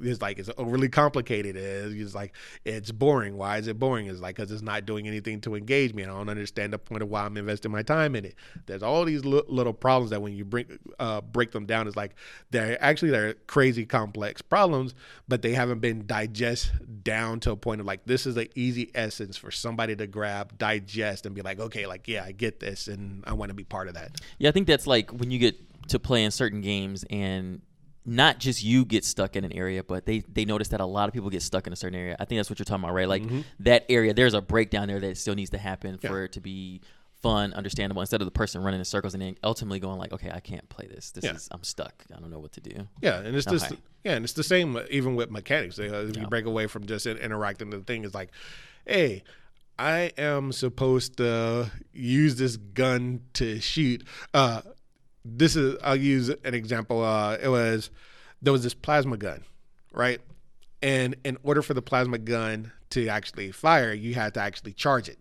[0.01, 1.55] it's like it's overly complicated.
[1.55, 3.37] It's, like it's boring.
[3.37, 4.07] Why is it boring?
[4.07, 6.03] It's like because it's not doing anything to engage me.
[6.03, 8.35] I don't understand the point of why I'm investing my time in it.
[8.65, 11.95] There's all these li- little problems that when you bring uh, break them down, it's
[11.95, 12.15] like
[12.51, 14.93] they're actually they're crazy complex problems,
[15.27, 16.71] but they haven't been digest
[17.03, 20.57] down to a point of like this is an easy essence for somebody to grab,
[20.57, 23.63] digest, and be like, okay, like yeah, I get this, and I want to be
[23.63, 24.11] part of that.
[24.37, 25.55] Yeah, I think that's like when you get
[25.89, 27.61] to play in certain games and
[28.07, 31.07] not just you get stuck in an area, but they they notice that a lot
[31.09, 32.15] of people get stuck in a certain area.
[32.19, 33.07] I think that's what you're talking about, right?
[33.09, 33.41] Like Mm-hmm.
[33.61, 36.81] that area, there's a breakdown there that still needs to happen for it to be
[37.23, 40.29] fun, understandable, instead of the person running in circles and then ultimately going like, okay,
[40.31, 41.09] I can't play this.
[41.09, 41.33] This Yeah.
[41.33, 42.05] is I'm stuck.
[42.15, 42.87] I don't know what to do.
[43.01, 43.81] Yeah, and it's just Okay.
[44.03, 45.79] yeah, and it's the same uh, even with mechanics.
[45.79, 48.29] Uh, if you break away from just in- interacting, the thing is like,
[48.85, 49.23] hey,
[49.79, 54.03] I am supposed to use this gun to shoot.
[54.33, 54.61] Uh,
[55.25, 57.03] this is I'll use an example.
[57.03, 57.89] Uh, it was
[58.41, 59.43] there was this plasma gun,
[59.91, 60.21] right?
[60.81, 65.09] And in order for the plasma gun to actually fire, you had to actually charge
[65.09, 65.17] it.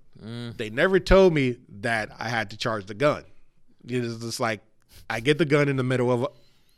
[0.57, 3.25] They never told me that I had to charge the gun.
[3.87, 4.61] It's just like
[5.11, 6.29] I get the gun in the middle of a,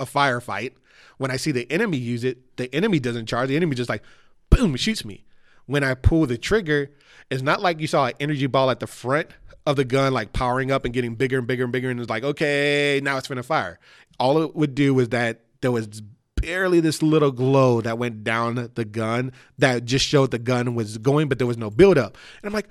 [0.01, 0.73] a firefight.
[1.19, 3.49] When I see the enemy use it, the enemy doesn't charge.
[3.49, 4.03] The enemy just like
[4.51, 5.25] boom shoots me.
[5.67, 6.91] When I pull the trigger,
[7.31, 9.29] it's not like you saw an energy ball at the front
[9.67, 12.09] of the gun like powering up and getting bigger and bigger and bigger and it's
[12.09, 13.79] like okay now it's gonna fire.
[14.19, 16.03] All it would do was that there was
[16.37, 20.99] barely this little glow that went down the gun that just showed the gun was
[20.99, 22.17] going, but there was no buildup.
[22.43, 22.69] And I'm like,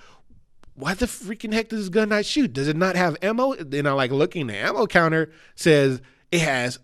[0.75, 2.53] why the freaking heck does this gun not shoot?
[2.53, 3.55] Does it not have ammo?
[3.55, 6.79] Then I like looking, the ammo counter says it has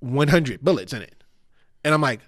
[0.00, 1.22] 100 bullets in it.
[1.84, 2.20] And I'm like,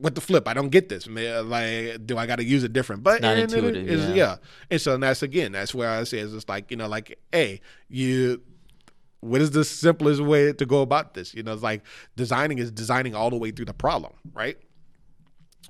[0.00, 0.46] what the flip?
[0.48, 1.06] I don't get this.
[1.08, 3.22] Man, uh, Like, do I got to use a different button?
[3.22, 4.14] not And it intuitive, yeah.
[4.14, 4.36] yeah.
[4.70, 7.60] And so that's again, that's where I say it's just like, you know, like, hey,
[7.88, 8.42] you
[9.20, 11.34] what is the simplest way to go about this?
[11.34, 11.82] You know, it's like
[12.16, 14.56] designing is designing all the way through the problem, right?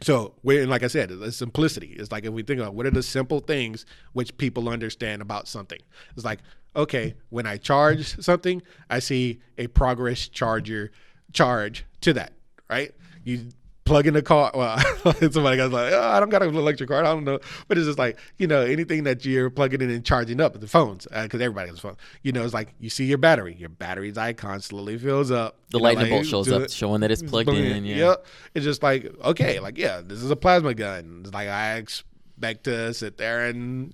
[0.01, 1.97] So, we and like I said, it's simplicity.
[1.99, 5.49] It's like if we think about what are the simple things which people understand about
[5.49, 5.81] something.
[6.15, 6.41] It's like,
[6.77, 10.93] okay, when I charge something, I see a progress charger
[11.33, 12.33] charge to that,
[12.71, 12.93] right?
[13.25, 13.49] You
[13.89, 14.53] plug in the car.
[14.59, 14.79] Well,
[15.31, 17.01] somebody goes like, oh, I don't got an electric car.
[17.01, 20.05] I don't know, but it's just like you know anything that you're plugging in and
[20.05, 21.97] charging up the phones uh, because everybody has a phone.
[22.23, 23.55] You know, it's like you see your battery.
[23.59, 25.57] Your battery's icon slowly fills up.
[25.71, 27.85] The You know, lightning like, bolt shows up, showing that it's plugged in.
[27.85, 27.97] Yeah.
[27.97, 28.27] Yep.
[28.55, 31.23] It's just like, okay, like, yeah, this is a plasma gun.
[31.25, 33.93] It's like, I expect to sit there and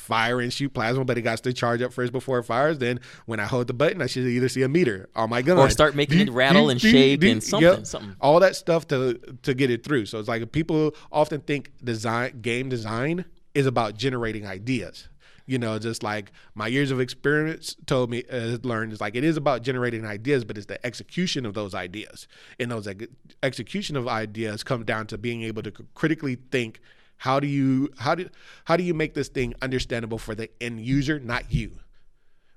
[0.00, 2.78] fire and shoot plasma, but it got to charge up first before it fires.
[2.78, 5.58] Then when I hold the button, I should either see a meter on my gun.
[5.58, 8.16] Or start making it rattle and shake and something, something.
[8.20, 10.06] All that stuff to to get it through.
[10.06, 15.08] So it's like people often think design game design is about generating ideas.
[15.46, 19.24] You know, just like my years of experience told me, uh, learned is like it
[19.24, 22.28] is about generating ideas, but it's the execution of those ideas.
[22.60, 23.06] And those ex-
[23.42, 26.80] execution of ideas come down to being able to critically think
[27.20, 28.30] how do you how do
[28.64, 31.78] how do you make this thing understandable for the end user, not you,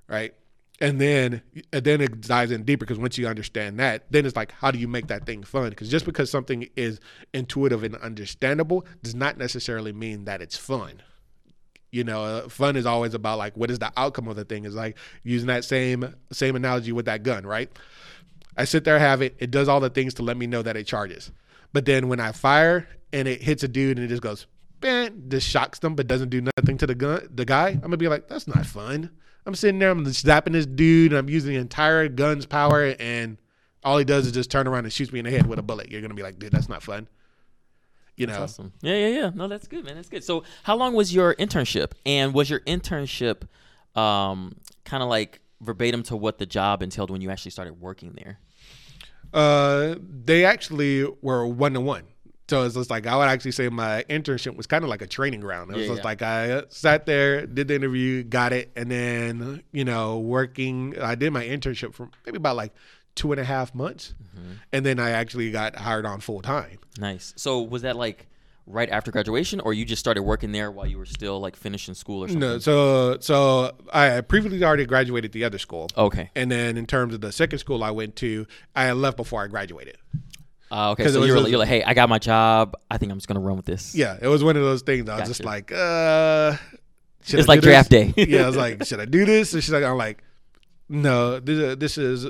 [0.07, 0.33] right?
[0.79, 1.41] And then
[1.73, 4.71] and then it dives in deeper because once you understand that, then it's like how
[4.71, 5.69] do you make that thing fun?
[5.69, 7.01] Because just because something is
[7.33, 11.01] intuitive and understandable does not necessarily mean that it's fun
[11.91, 14.63] you know uh, fun is always about like what is the outcome of the thing
[14.63, 17.69] is like using that same same analogy with that gun right
[18.57, 20.75] i sit there have it it does all the things to let me know that
[20.75, 21.31] it charges
[21.71, 24.47] but then when i fire and it hits a dude and it just goes
[24.83, 27.97] bang just shocks them but doesn't do nothing to the gun the guy i'm gonna
[27.97, 29.09] be like that's not fun
[29.45, 33.37] i'm sitting there i'm zapping this dude and i'm using the entire gun's power and
[33.83, 35.63] all he does is just turn around and shoots me in the head with a
[35.63, 37.07] bullet you're gonna be like dude that's not fun
[38.15, 38.71] you know Awesome.
[38.81, 39.31] Yeah, yeah, yeah.
[39.33, 39.95] No, that's good, man.
[39.95, 40.23] That's good.
[40.23, 41.93] So, how long was your internship?
[42.05, 43.47] And was your internship
[43.95, 48.13] um, kind of like verbatim to what the job entailed when you actually started working
[48.13, 48.39] there?
[49.33, 52.03] Uh, they actually were one to one.
[52.53, 55.07] So it's just like I would actually say my internship was kind of like a
[55.07, 55.71] training ground.
[55.71, 56.03] It was Yeah, just yeah.
[56.05, 60.93] like I sat there, did the interview, got it, and then you know working.
[61.01, 62.73] I did my internship for maybe about like
[63.15, 64.51] two and a half months, Mm-hmm.
[64.71, 66.77] and then I actually got hired on full time.
[66.99, 67.33] Nice.
[67.37, 68.27] So, was that like
[68.65, 71.93] right after graduation, or you just started working there while you were still like finishing
[71.95, 72.39] school or something?
[72.39, 76.29] No, so so I previously already graduated the other school, Okay.
[76.35, 79.47] and then in terms of the second school I went to, I left before I
[79.47, 79.97] graduated.
[80.73, 81.07] Uh, okay.
[81.09, 82.75] So you're, like- you're like, hey, I got my job.
[82.89, 83.93] I think I'm just gonna run with this.
[83.93, 85.07] Yeah, it was one of those things.
[85.07, 86.57] I was just like, uh,
[87.23, 88.11] should It's I like draft this?
[88.13, 88.25] day.
[88.27, 89.53] yeah, I was like, should I do this?
[89.53, 90.23] And she's like, I'm like,
[90.89, 92.27] no, this, this is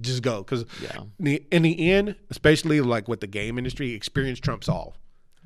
[0.00, 1.38] just go because Yeah.
[1.50, 4.96] in the end, especially like with the game industry, experience trumps all.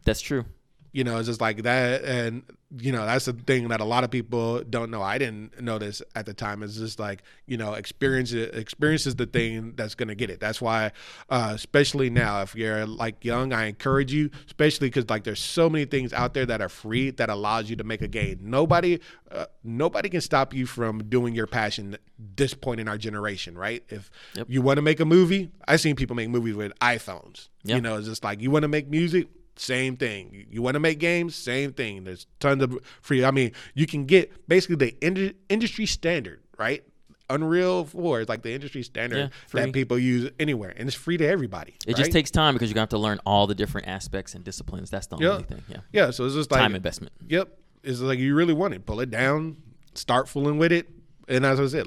[0.05, 0.45] That's true.
[0.93, 2.43] You know, it's just like that, and
[2.79, 5.03] you know that's the thing that a lot of people don't know.
[5.03, 6.63] I didn't know this at the time.
[6.65, 10.41] It's just like you know, experience experience is the thing that's going to get it.
[10.41, 10.91] That's why,
[11.29, 15.71] uh, especially now, if you're like young, I encourage you, especially because like there's so
[15.71, 18.39] many things out there that are free that allows you to make a gain.
[18.43, 18.99] Nobody,
[19.31, 21.97] uh, nobody can stop you from doing your passion.
[22.37, 23.85] This point in our generation, right?
[23.89, 24.47] If Yep.
[24.51, 27.49] you want to make a movie, I've seen people make movies with iPhones.
[27.63, 27.77] Yeah.
[27.77, 30.47] You know, it's just like you want to make music, same thing.
[30.51, 32.05] You- want to make games, same thing.
[32.05, 33.25] There's tons of free.
[33.25, 36.83] I mean, you can get basically the ind- industry standard, right?
[37.29, 39.19] Unreal 4 is like the industry standard
[39.55, 41.75] Yeah, that people use anywhere, and it's free to everybody.
[41.87, 44.43] It just takes time because you're gonna have to learn all the different aspects and
[44.43, 44.91] disciplines.
[44.91, 45.29] That's the Yeah.
[45.29, 45.63] only thing.
[45.69, 45.77] Yeah.
[45.93, 46.11] yeah.
[46.11, 47.13] So it's just like Time investment.
[47.29, 47.57] Yep.
[47.85, 48.85] It's like you really want it.
[48.85, 49.57] Pull it down,
[49.95, 50.89] start fooling with it.
[51.29, 51.87] And as I said,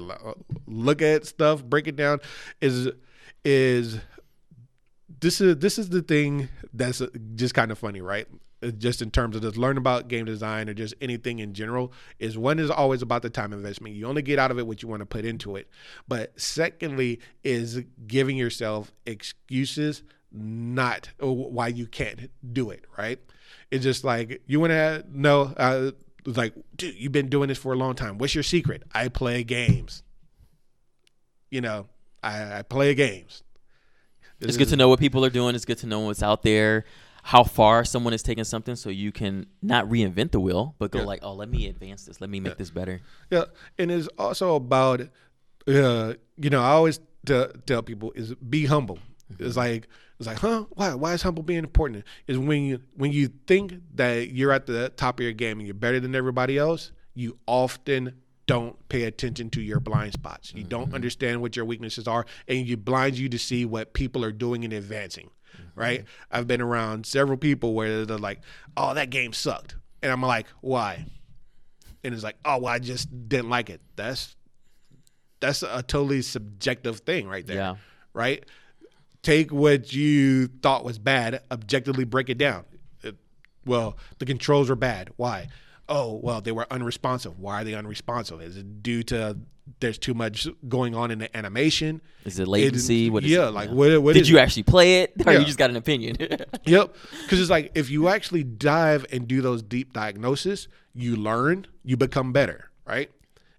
[0.66, 2.20] look at stuff, break it down.
[2.62, 2.88] Is
[3.44, 3.98] is
[5.24, 7.00] this is this is the thing that's
[7.34, 8.28] just kind of funny, right?
[8.62, 11.92] Uh, Just in terms of just learn about game design or just anything in general,
[12.18, 13.94] is one is always about the time investment.
[13.94, 15.68] You only get out of it what you want to put into it.
[16.06, 23.18] But secondly, is giving yourself excuses not why you can't do it, right?
[23.70, 25.92] It's just like you want to know, uh,
[26.26, 28.18] like, dude, you've been doing this for a long time.
[28.18, 28.82] What's your secret?
[28.94, 30.02] I play games.
[31.50, 31.88] You know,
[32.22, 33.42] I, I play games.
[34.44, 35.54] It's good to know what people are doing.
[35.54, 36.84] It's good to know what's out there,
[37.22, 41.00] how far someone is taking something, so you can not reinvent the wheel, but go
[41.00, 41.04] Yeah.
[41.06, 42.20] like, oh, let me advance this.
[42.20, 43.00] Let me make this better.
[43.30, 43.44] Yeah,
[43.78, 45.00] and it's also about,
[45.66, 48.98] uh, you know, I always t- tell people is be humble.
[49.38, 50.66] It's like it's like, huh?
[50.70, 50.94] Why?
[50.94, 52.04] Why is humble being important?
[52.26, 55.66] Is when you when you think that you're at the top of your game and
[55.66, 58.12] you're better than everybody else, you often
[58.46, 60.52] don't pay attention to your blind spots.
[60.54, 60.94] You don't mm-hmm.
[60.94, 64.64] understand what your weaknesses are, and you blind you to see what people are doing
[64.64, 65.30] and advancing.
[65.56, 65.80] Mm-hmm.
[65.80, 66.04] Right?
[66.30, 68.40] I've been around several people where they're like,
[68.76, 71.06] "Oh, that game sucked," and I'm like, "Why?"
[72.04, 73.80] and it's like, oh, well, I just didn't like it.
[73.96, 74.36] That's
[75.40, 77.56] that's a totally subjective thing right there.
[77.56, 77.76] Yeah.
[78.12, 78.44] Right?
[79.22, 82.64] Take what you thought was bad, objectively break it down.
[83.02, 83.16] It-
[83.64, 85.10] well, the controls were bad.
[85.16, 85.48] Why?
[85.88, 87.38] Oh, well, they were unresponsive.
[87.38, 88.40] Why are they unresponsive?
[88.40, 89.36] Is it due to
[89.80, 92.00] there's too much going on in the animation?
[92.24, 93.08] Is it latency?
[93.10, 93.52] What is yeah, it?
[93.52, 94.02] like what?
[94.02, 94.40] What Did you it?
[94.40, 95.38] actually play it, or Yeah.
[95.40, 96.16] you just got an opinion?
[96.64, 96.96] Yep.
[97.22, 101.96] Because it's like if you actually dive and do those deep diagnosis, you learn, you
[101.96, 103.10] become better, right?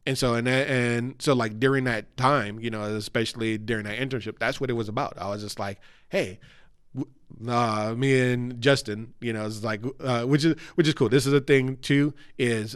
[0.08, 3.98] And so and that, and so like during that time, you know, especially during that
[3.98, 5.18] internship, that's what it was about.
[5.18, 6.40] I was just like, hey,
[7.48, 11.10] uh, me and Justin, you know, it's like uh, which is which is cool.
[11.10, 12.14] This is a thing too.
[12.38, 12.76] Is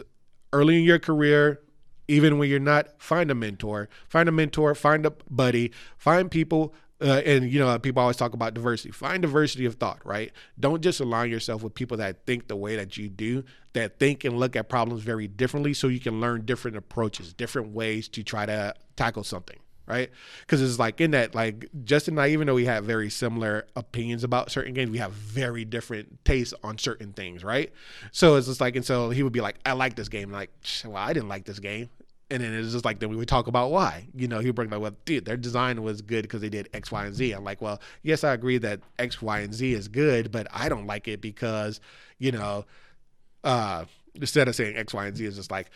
[0.52, 1.60] early in your career,
[2.08, 6.74] even when you're not, find a mentor, find a mentor, find a buddy, find people.
[7.02, 8.90] Uh, and you know, people always talk about diversity.
[8.90, 10.32] Find diversity of thought, right?
[10.58, 13.42] Don't just align yourself with people that think the way that you do,
[13.72, 17.72] that think and look at problems very differently, so you can learn different approaches, different
[17.72, 19.56] ways to try to tackle something,
[19.90, 20.10] right?
[20.40, 23.66] Because it's like in that, like Justin and I, even though we have very similar
[23.74, 27.72] opinions about certain games, we have very different tastes on certain things, right?
[28.12, 30.50] So it's just like, and so he would be like, "I like this game," like,
[30.84, 31.90] "Well, I didn't like this game."
[32.30, 34.06] And then it's just like then we would talk about why.
[34.14, 36.68] You know, he would bring like, well, dude, their design was good because they did
[36.72, 37.32] X, Y, and Z.
[37.32, 40.68] I'm like, well, yes, I agree that X, Y, and Z is good, but I
[40.68, 41.80] don't like it because,
[42.18, 42.66] you know,
[43.42, 45.70] uh, instead of saying X, Y, and Z, it's just like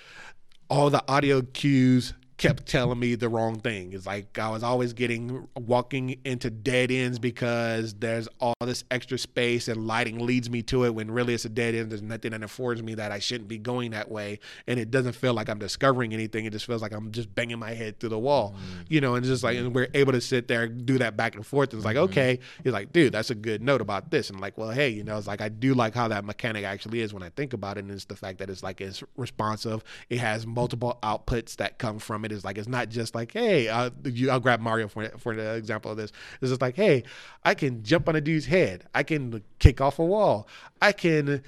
[0.71, 3.93] all the audio cues kept telling me the wrong thing.
[3.93, 9.19] It's like I was always getting walking into dead ends because there's all this extra
[9.19, 11.91] space and lighting leads me to it when really it's a dead end.
[11.91, 14.41] There's nothing that informs me that I shouldn't be going that way.
[14.67, 16.45] And it doesn't feel like I'm discovering anything.
[16.45, 18.55] It just feels like I'm just banging my head through the wall.
[18.57, 18.85] Mm.
[18.89, 21.37] You know, and just like and we're able to sit there and do that back
[21.37, 21.73] and forth.
[21.73, 22.05] It's like, mm-hmm.
[22.11, 24.31] okay, you're like, dude, that's a good note about this.
[24.31, 27.01] And like, well, hey, you know, it's like I do like how that mechanic actually
[27.01, 27.85] is when I think about it.
[27.85, 29.85] And it's the fact that it's like it's responsive.
[30.09, 33.91] It has multiple outputs that come from It's like it's not just like, hey, uh,
[34.05, 36.13] you, I'll grab Mario for for the example of this.
[36.41, 37.05] It's just like, hey,
[37.45, 38.87] I can jump on a dude's head.
[38.95, 40.49] I can kick off a wall.
[40.81, 41.43] I can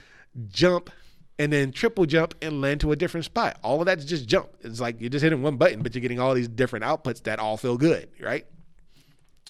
[0.49, 0.91] jump
[1.39, 3.59] and then triple jump and land to a different spot.
[3.63, 4.49] All of that's just jump.
[4.63, 7.39] It's like you're just hitting one button, but you're getting all these different outputs that
[7.39, 8.47] all feel good, right?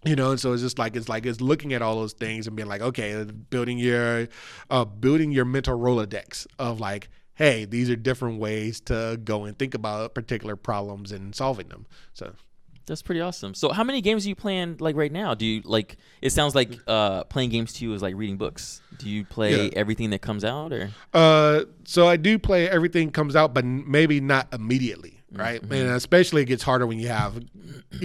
[0.04, 2.46] you know and so it's just like it's like it's looking at all those things
[2.46, 4.28] and being like okay building your
[4.70, 9.58] uh building your mental rolodex of like hey these are different ways to go and
[9.58, 12.32] think about particular problems and solving them so
[12.86, 13.52] That's pretty awesome.
[13.54, 15.34] So, how many games are you playing like right now?
[15.34, 15.96] Do you like?
[16.22, 18.80] It sounds like uh, playing games to you is like reading books.
[18.96, 19.70] Do you play Yeah.
[19.74, 24.20] everything that comes out, or Uh, so I do play everything comes out, but maybe
[24.20, 25.60] not immediately, right?
[25.62, 27.42] And especially it gets harder when you have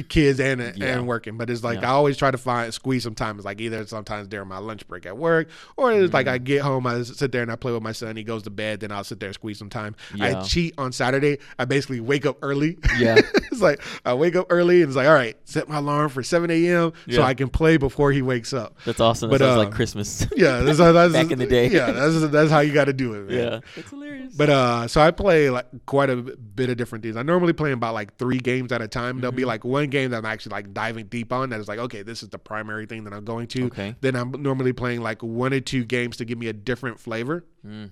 [0.09, 0.97] kids and Yeah.
[0.97, 1.37] and working.
[1.37, 1.89] But it's like Yeah.
[1.89, 3.37] I always try to find squeeze some time.
[3.37, 6.61] It's like either sometimes during my lunch break at work, or it's like I get
[6.61, 8.15] home, I sit there and I play with my son.
[8.15, 9.95] He goes to bed, then I'll sit there and squeeze some time.
[10.15, 10.39] Yeah.
[10.39, 11.39] I cheat on Saturday.
[11.59, 12.77] I basically wake up early.
[12.99, 13.15] Yeah.
[13.33, 16.23] it's like I wake up early and it's like all right, set my alarm for
[16.23, 16.93] seven a.m.
[17.09, 18.77] so I can play before he wakes up.
[18.85, 19.29] that's awesome?
[19.29, 20.27] That But, sounds uh, like Christmas.
[20.35, 21.67] Yeah, that's, that's Back in the day.
[21.69, 23.29] Yeah, that's that's how you got to do it.
[23.29, 23.37] Man.
[23.37, 24.33] yeah, that's hilarious.
[24.35, 27.15] But uh, so I play like quite a bit of different things.
[27.21, 29.21] I normally play about like three games at a time.
[29.21, 29.37] There'll Mm-hmm.
[29.37, 31.49] be like one game that I'm actually like diving deep on.
[31.51, 33.65] That is like, okay, this is the primary thing that I'm going to.
[33.67, 33.95] Okay.
[34.01, 37.45] Then I'm normally playing like one or two games to give me a different flavor.
[37.65, 37.91] Mm.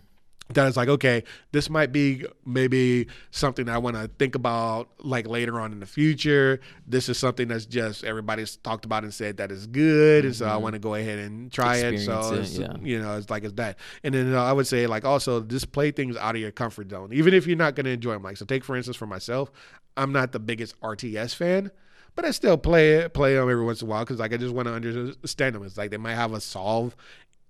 [0.54, 5.28] That is like, okay, this might be maybe something I want to think about like
[5.28, 6.60] later on in the future.
[6.88, 10.48] This is something that's just everybody's talked about and said that is good, and so
[10.48, 12.00] I want to go ahead and try it.
[12.00, 12.42] So Mm-hmm.
[12.42, 12.74] It's, yeah.
[12.82, 13.78] you know, it's like it's that.
[14.04, 16.90] And then uh, I would say like also just play things out of your comfort
[16.90, 18.24] zone, even if you're not going to enjoy them.
[18.24, 19.52] Like so, take for instance for myself,
[19.98, 21.72] I'm not the biggest RTS fan.
[22.16, 24.38] But I still play it, play them every once in a while because like I
[24.38, 25.64] just want to understand them.
[25.64, 26.96] It's like they might have a solve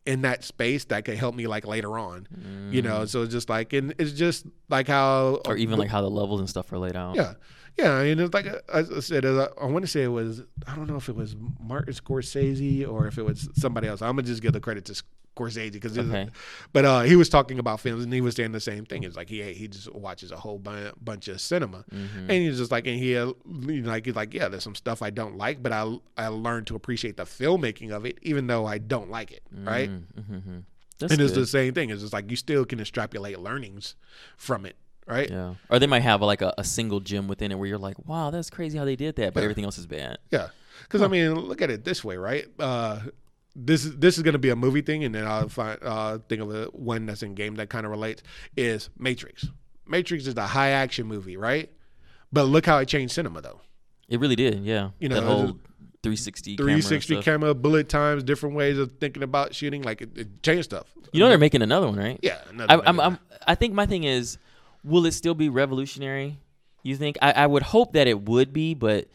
[0.06, 2.28] in that space that could help me like later on,
[2.72, 3.06] you know.
[3.06, 5.48] So it's just like and it's just like how Mm.
[5.52, 7.16] or even like how the levels and stuff are laid out.
[7.16, 7.34] yeah.
[7.82, 10.08] Yeah, I mean, it's like uh, as I said, uh, I want to say it
[10.08, 14.02] was, I don't know if it was Martin Scorsese or if it was somebody else.
[14.02, 14.94] I'm gonna just give the credit to
[15.36, 16.28] Scorsese because, Okay.
[16.74, 19.04] but uh, he was talking about films and he was saying the same thing.
[19.04, 22.20] It's like he he just watches a whole bu- bunch of cinema, Mm-hmm.
[22.20, 23.32] and he's just like, and he uh,
[23.68, 26.28] you know, like he's like, yeah, there's some stuff I don't like, but I I
[26.28, 29.90] learned to appreciate the filmmaking of it, even though I don't like it, right?
[29.90, 30.60] Mm-hmm.
[31.02, 31.92] And it's the same thing.
[31.92, 33.96] It's just like you still can extrapolate learnings
[34.36, 34.76] from it,
[35.10, 35.30] right?
[35.30, 35.56] Yeah.
[35.70, 38.30] Or they might have like a, a single gem within it where you're like, wow,
[38.30, 39.46] that's crazy how they did that, but Yeah.
[39.46, 40.18] everything else is bad.
[40.32, 40.50] Yeah,
[40.84, 42.46] because I mean, look at it this way, right?
[42.60, 43.00] Uh,
[43.56, 46.20] this is this is going to be a movie thing, and then I'll find uh,
[46.30, 48.22] think of a, one that's in game that kind of relates
[48.56, 49.48] is Matrix.
[49.88, 51.70] Matrix is a high action movie, right?
[52.32, 53.60] But look how it changed cinema, though.
[54.08, 54.64] It really did.
[54.64, 54.92] Yeah.
[55.00, 55.60] You that know, whole the
[56.04, 60.44] 360 camera 360 camera, bullet times, different ways of thinking about shooting, like it, it
[60.44, 60.88] changed stuff.
[61.12, 62.20] You know they're making another one, right?
[62.22, 62.88] Yeah, another I.
[62.88, 64.38] I'm, I'm, I think my thing is,
[64.84, 66.40] will it still be revolutionary?
[66.84, 67.18] You think?
[67.22, 69.08] I, I would hope that it would be, but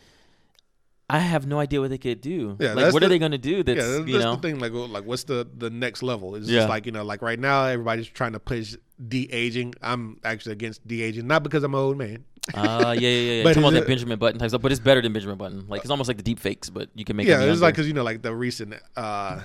[1.08, 2.56] I have no idea what they could do.
[2.58, 3.62] Yeah, like, what are they going to do?
[3.62, 4.58] That's, yeah, that's, you know, the thing.
[4.58, 6.34] Like, like, what's the the next level?
[6.34, 6.60] It's Yeah.
[6.60, 8.74] just like you know, like right now, everybody's trying to push
[9.06, 9.74] de aging.
[9.82, 12.24] I'm actually against de aging, not because I'm an old man.
[12.54, 13.42] uh, yeah, yeah, yeah.
[13.44, 15.66] But Talking about that Benjamin Button type stuff, but it's better than Benjamin Button.
[15.68, 17.86] Like it's almost like the deep fakes, but you can make yeah, it's like because
[17.86, 19.40] you know, like the recent uh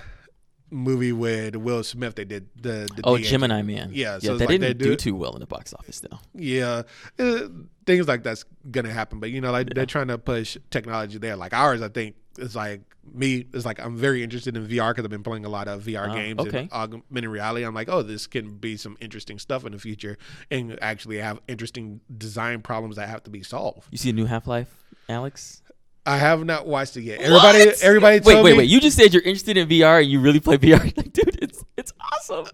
[0.70, 3.30] movie with Will Smith, they did the, the Oh, de-aging.
[3.30, 3.90] Gemini Man.
[3.92, 6.00] Yeah, so yeah, that like didn't they do do- too well in the box office
[6.00, 6.18] though.
[6.34, 6.82] Yeah,
[7.18, 7.48] uh,
[7.86, 9.20] things like that's gonna happen.
[9.20, 11.36] But you know, like they're trying to push technology there.
[11.36, 13.46] Like ours, I think it's like me.
[13.52, 16.08] It's like I'm very interested in VR because I've been playing a lot of VR
[16.08, 16.60] Ah, games okay.
[16.60, 17.64] and augmented reality.
[17.64, 20.16] I'm like, oh, this can be some interesting stuff in the future,
[20.50, 23.88] and actually have interesting design problems that have to be solved.
[23.90, 25.59] You see a new Half Life, Alyx?
[26.06, 27.20] I have not watched it yet.
[27.20, 27.82] Everybody, What?
[27.82, 28.68] everybody, Wait, wait, wait!
[28.70, 30.80] You just said you're interested in VR and you really play VR.
[30.96, 32.46] Like, dude, it's it's awesome.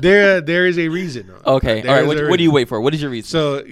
[0.00, 1.32] there, there is a reason.
[1.46, 2.06] Okay, There all right.
[2.06, 2.80] What, what do you wait for?
[2.80, 3.28] What is your reason?
[3.28, 3.64] So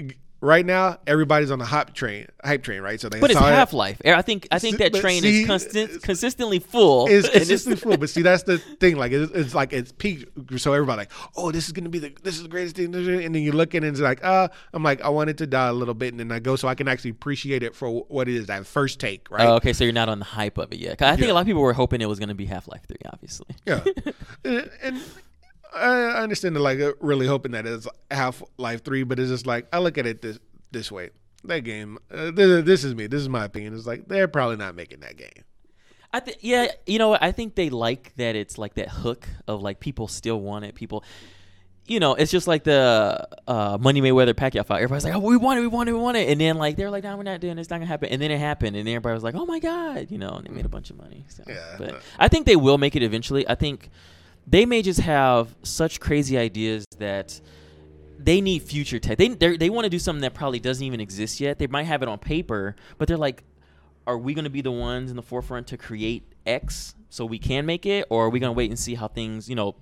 [0.43, 3.01] right now, everybody's on the hype train, hype train, right?
[3.01, 4.03] So they but it's Half Life.
[4.05, 7.07] I think I think that train see, is constant, consistently full.
[7.13, 8.97] It's consistently full, but see, that's the thing.
[8.97, 10.61] Like, it's, it's like it's peaked.
[10.61, 12.95] So everybody like, oh, this is gonna be the this is the greatest thing.
[12.95, 15.39] And then you look at it and it's like, uh, I'm like, I want it
[15.39, 17.75] to die a little bit, and then I go so I can actually appreciate it
[17.75, 18.47] for what it is.
[18.47, 19.47] That first take, right?
[19.47, 20.99] Oh, okay, so you're not on the hype of it yet.
[20.99, 21.33] 'Cause I think Yeah.
[21.33, 22.97] a lot of people were hoping it was going to be Half Life Three.
[23.13, 23.47] Obviously.
[23.67, 23.85] Yeah,
[24.45, 25.01] and, and
[25.75, 29.47] I understand that, like, uh, really hoping that it's Half Life Three, but it's just
[29.47, 30.39] like I look at it this
[30.71, 31.11] this way.
[31.45, 33.07] That game, uh, this, this is me.
[33.09, 33.75] This is my opinion.
[33.75, 35.45] It's like they're probably not making that game.
[36.13, 37.17] I think yeah, you know?
[37.21, 40.75] I think they like that it's like that hook of like people still want it.
[40.75, 41.05] People,
[41.87, 44.83] you know, it's just like the uh, Money Mayweather Pacquiao fight.
[44.83, 46.77] Everybody's like, oh, we want it, we want it, we want it, and then like
[46.77, 47.61] they're like, no, we're not doing it.
[47.61, 48.11] It's not gonna happen.
[48.11, 50.51] And then it happened, and everybody was like, oh my god, you know, and they
[50.51, 51.25] made a bunch of money.
[51.29, 51.77] So, Yeah.
[51.79, 53.49] but I think they will make it eventually.
[53.49, 53.89] I think
[54.47, 57.41] they may just have such crazy ideas that
[58.19, 59.19] they need future tech.
[59.19, 61.59] They they're- want to do something that probably doesn't even exist yet.
[61.59, 63.43] They might have it on paper, but they're like,
[64.07, 67.39] are we going to be the ones in the forefront to create X so we
[67.39, 69.77] can make it, or are we going to wait and see how things, you know,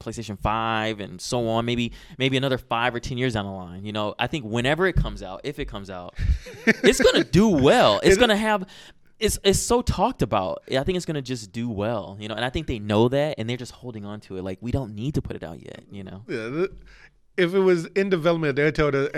[0.00, 1.64] PlayStation Five and so on?
[1.64, 3.84] Maybe maybe another five or ten years down the line.
[3.84, 6.14] You know, I think whenever it comes out, if it comes out,
[6.66, 8.00] it's going to do well.
[8.02, 8.66] It's It- going to have.
[9.18, 10.62] It's it's so talked about.
[10.70, 12.34] I think it's gonna just do well, you know.
[12.34, 14.42] And I think they know that, and they're just holding on to it.
[14.42, 16.22] Like we don't need to put it out yet, you know.
[16.28, 16.66] Yeah,
[17.36, 19.08] if it was in development, they told us.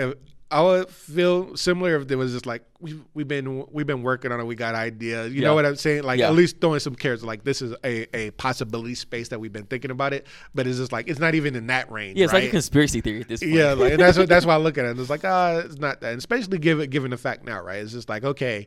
[0.51, 4.31] I would feel similar if there was just like we've we've been we've been working
[4.31, 4.45] on it.
[4.45, 5.31] We got ideas.
[5.31, 5.49] You Yeah.
[5.49, 6.01] know what I'm saying?
[6.01, 6.29] Like Yeah.
[6.29, 7.21] at least throwing some carrots.
[7.21, 10.25] Like this is a, a possibility space that we've been thinking about it,
[10.55, 12.17] but it's just like it's not even in that range.
[12.17, 12.39] Yeah, it's right?
[12.45, 13.51] like a conspiracy theory at this point.
[13.53, 14.97] Yeah, like, and that's what that's why I look at it.
[14.99, 16.09] It's like ah, it's not that.
[16.13, 17.77] And especially given given the fact now, right?
[17.83, 18.65] It's just like okay,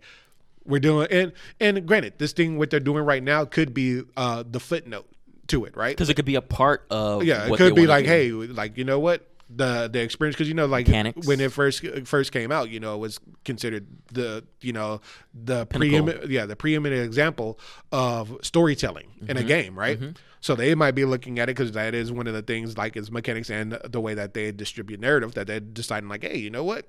[0.64, 4.44] we're doing and and granted, this thing what they're doing right now could be uh
[4.48, 5.08] the footnote
[5.48, 5.96] to it, right?
[5.96, 7.24] because it could be a part of.
[7.24, 10.54] Yeah, it could be like, hey, like you know what the the experience because you
[10.54, 11.26] know like Mechanics.
[11.26, 15.00] when it first first came out, you know, it was considered the you know
[15.34, 17.58] the preeminent yeah the preeminent example
[17.90, 19.36] of storytelling in Mm-hmm.
[19.36, 20.00] a game, right?
[20.40, 22.96] So they might be looking at it because that is one of the things like
[22.96, 26.50] its mechanics and the way that they distribute narrative that they're deciding like, hey, you
[26.50, 26.88] know what,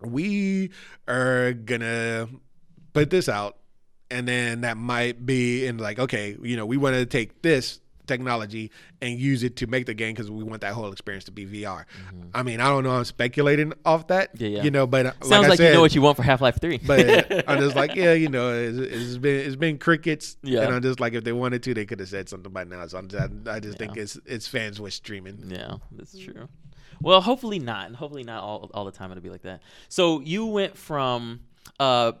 [0.00, 0.70] we
[1.08, 2.28] are gonna
[2.96, 3.56] put this out
[4.10, 7.80] and then that might be in like okay you know we want to take this
[8.06, 8.70] technology
[9.02, 11.44] and use it to make the game because we want that whole experience to be
[11.44, 11.84] VR.
[12.34, 12.92] I mean, I don't know.
[12.92, 14.44] I'm speculating off that, Mm-hmm.
[14.44, 14.62] Yeah, yeah.
[14.62, 16.40] you know, but uh, Sounds I like, said, you know what you want for Half
[16.40, 16.78] Life Three.
[16.78, 17.00] but
[17.48, 20.62] I'm just like, yeah, you know, it's, it's been it's been crickets, Yeah.
[20.62, 22.86] And I'm just like, if they wanted to, they could have said something by now.
[22.86, 25.44] So I'm just, I just think it's it's fans with streaming.
[25.48, 26.48] Yeah, that's true.
[27.00, 27.86] Well, hopefully not.
[27.86, 29.62] And hopefully not all, all the time it'll be like that.
[29.88, 31.40] So you went from
[31.78, 32.12] uh,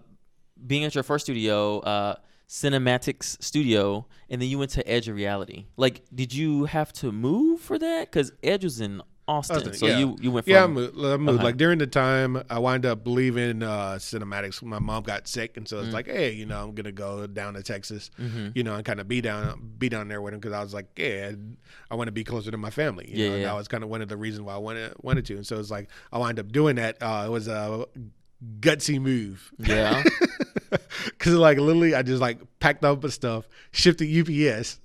[0.64, 2.14] being at your first studio, uh,
[2.48, 5.66] Cinematix Studio, and then you went to Edge of Reality.
[5.76, 8.10] Like, did you have to move for that?
[8.10, 9.98] Because Edge was in Austin, Austin, so yeah.
[9.98, 10.96] you you went from Yeah, I moved.
[10.96, 11.38] I moved.
[11.38, 11.44] Okay.
[11.46, 14.62] Like during the time, I wound up leaving uh, Cinematix.
[14.62, 17.54] My mom got sick, and so it's like, hey, you know, I'm gonna go down
[17.54, 18.50] to Texas, Mm-hmm.
[18.54, 20.72] you know, and kind of be down, be down there with him because I was
[20.72, 21.32] like, yeah,
[21.90, 23.10] I want to be closer to my family.
[23.12, 23.44] You Yeah, know, yeah.
[23.46, 25.34] that was kind of one of the reasons why I wanted wanted to.
[25.34, 26.98] And so it's like I wound up doing that.
[27.02, 27.84] Uh, it was a
[28.60, 29.52] gutsy move.
[29.58, 30.02] yeah.
[31.18, 34.20] Cause like literally, I just like packed up my stuff, shipped to
[34.50, 34.80] UPS.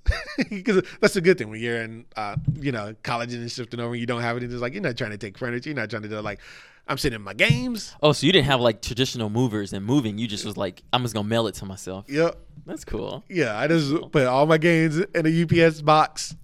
[0.48, 3.92] Because that's a good thing when you're in, uh, you know, college and shifting over.
[3.92, 4.42] and You don't have it.
[4.44, 5.70] It's like you're not trying to take furniture.
[5.70, 6.40] You're not trying to do like,
[6.86, 7.94] I'm sitting in my games.
[8.02, 10.18] Oh, so you didn't have like traditional movers and moving.
[10.18, 12.06] You just was like, I'm just gonna mail it to myself.
[12.08, 12.36] Yep.
[12.66, 13.24] That's cool.
[13.28, 13.56] Yeah.
[13.58, 16.34] I just put all my games in a UPS box.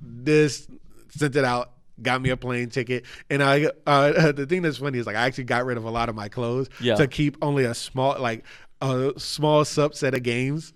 [0.00, 0.66] This
[1.10, 1.72] sent it out.
[2.00, 5.26] Got me a plane ticket, and I uh, the thing that's funny is like I
[5.26, 6.94] actually got rid of a lot of my clothes Yeah.
[6.96, 8.44] to keep only a small like
[8.80, 10.72] a small subset of games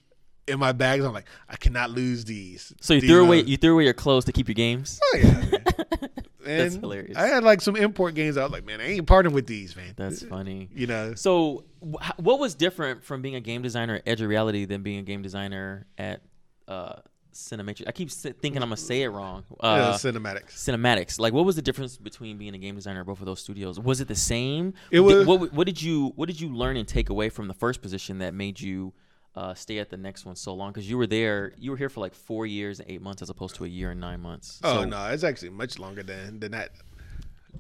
[0.49, 1.05] in my bags.
[1.05, 2.73] I'm like I cannot lose these.
[2.81, 4.99] So you These threw away you threw away your clothes to keep your games.
[5.15, 5.59] Oh, yeah.
[6.45, 7.17] That's hilarious.
[7.17, 8.37] I had like some import games.
[8.37, 9.95] I was like, man, I ain't parting with these, man.
[9.97, 10.69] That's funny.
[10.75, 11.15] you know.
[11.15, 14.83] So, wh- what was different from being a game designer at Edge of Reality than
[14.83, 16.21] being a game designer at
[16.67, 16.95] uh,
[17.33, 17.85] Cinematrix?
[17.87, 19.45] I keep thinking I'm gonna say it wrong.
[19.63, 20.51] yeah, Uh, Cinematix.
[20.55, 21.19] Cinematix.
[21.19, 23.79] Like, what was the difference between being a game designer at both of those studios?
[23.81, 24.75] Was it the same?
[24.91, 27.49] It Did- was- what, what did you What did you learn and take away from
[27.49, 28.93] the first position that made you
[29.35, 30.73] uh, stay at the next one so long?
[30.73, 33.31] Because you were there, you were here for like four years and eight months, as
[33.31, 34.61] opposed to a year and nine months.
[34.63, 36.71] Oh So- no, it's actually much longer than than that.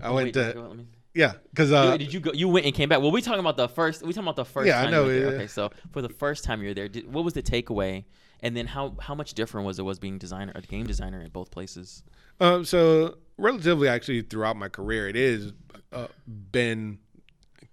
[0.02, 2.32] I Oh, went wait, to go- let me- yeah, because uh, did you go?
[2.32, 3.00] You went and came back.
[3.02, 4.02] Well, we talking about the first.
[4.02, 4.66] We talking about the first.
[4.66, 5.30] Yeah, I time know, You were there.
[5.32, 5.36] yeah.
[5.36, 8.04] Okay, so for the first time you were there, did, what was the takeaway?
[8.42, 11.32] And then how how much different was it was being designer, a game designer at
[11.32, 12.02] both places?
[12.40, 15.52] Um, so relatively, actually, throughout my career, it is
[15.92, 16.08] uh,
[16.50, 16.98] been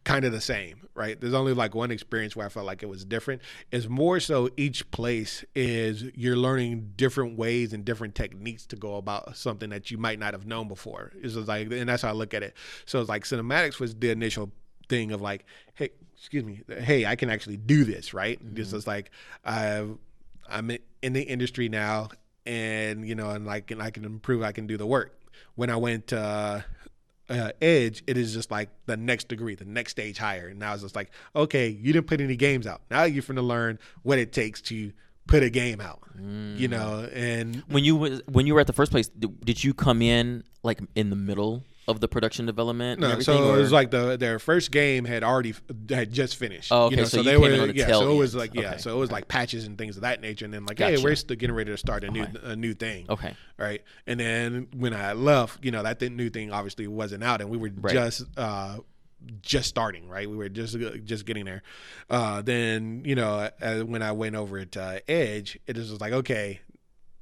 [0.03, 1.19] kind of the same, right?
[1.19, 3.41] There's only like one experience where I felt like it was different.
[3.71, 8.95] It's more so each place is you're learning different ways and different techniques to go
[8.95, 11.11] about something that you might not have known before.
[11.21, 12.55] It's like, and that's how I look at it.
[12.85, 14.51] So it's like Cinematix was the initial
[14.87, 15.45] thing of like,
[15.75, 18.39] hey, excuse me, hey, I can actually do this, right?
[18.41, 19.11] This is like,
[19.45, 19.97] I've
[20.49, 20.71] I'm
[21.01, 22.09] in the industry now,
[22.45, 24.43] and you know, and like, and I can improve.
[24.43, 25.15] I can do the work.
[25.55, 26.61] When I went uh,
[27.29, 30.47] uh, Edge, it is just like the next degree, the next stage higher.
[30.47, 32.81] And now it's just like, okay, you didn't put any games out.
[32.89, 34.91] Now you're finna learn what it takes to
[35.27, 35.99] put a game out.
[36.17, 39.63] You know, and When you was when you were at the first place, did, did
[39.63, 42.93] you come in like in the middle of the production development?
[42.93, 45.53] and No, everything, so it was like the their first game had already
[45.89, 46.71] had just finished.
[46.71, 47.87] Oh, okay, You know, so so, they were in on the yeah.
[47.87, 48.69] So it was like yeah.
[48.69, 50.97] Okay, So it was like patches and things of that nature, and then like Gotcha.
[50.97, 53.07] hey, we're still getting ready to start a new a new thing.
[53.09, 53.35] okay.
[53.57, 57.49] Right, and then when I left, you know that new thing obviously wasn't out, and
[57.49, 57.93] we were Right.
[57.93, 58.77] just uh
[59.41, 60.07] just starting.
[60.07, 61.61] Right, we were just just getting there.
[62.09, 66.13] Uh Then you know uh, when I went over to uh, Edge, it was like
[66.13, 66.61] okay.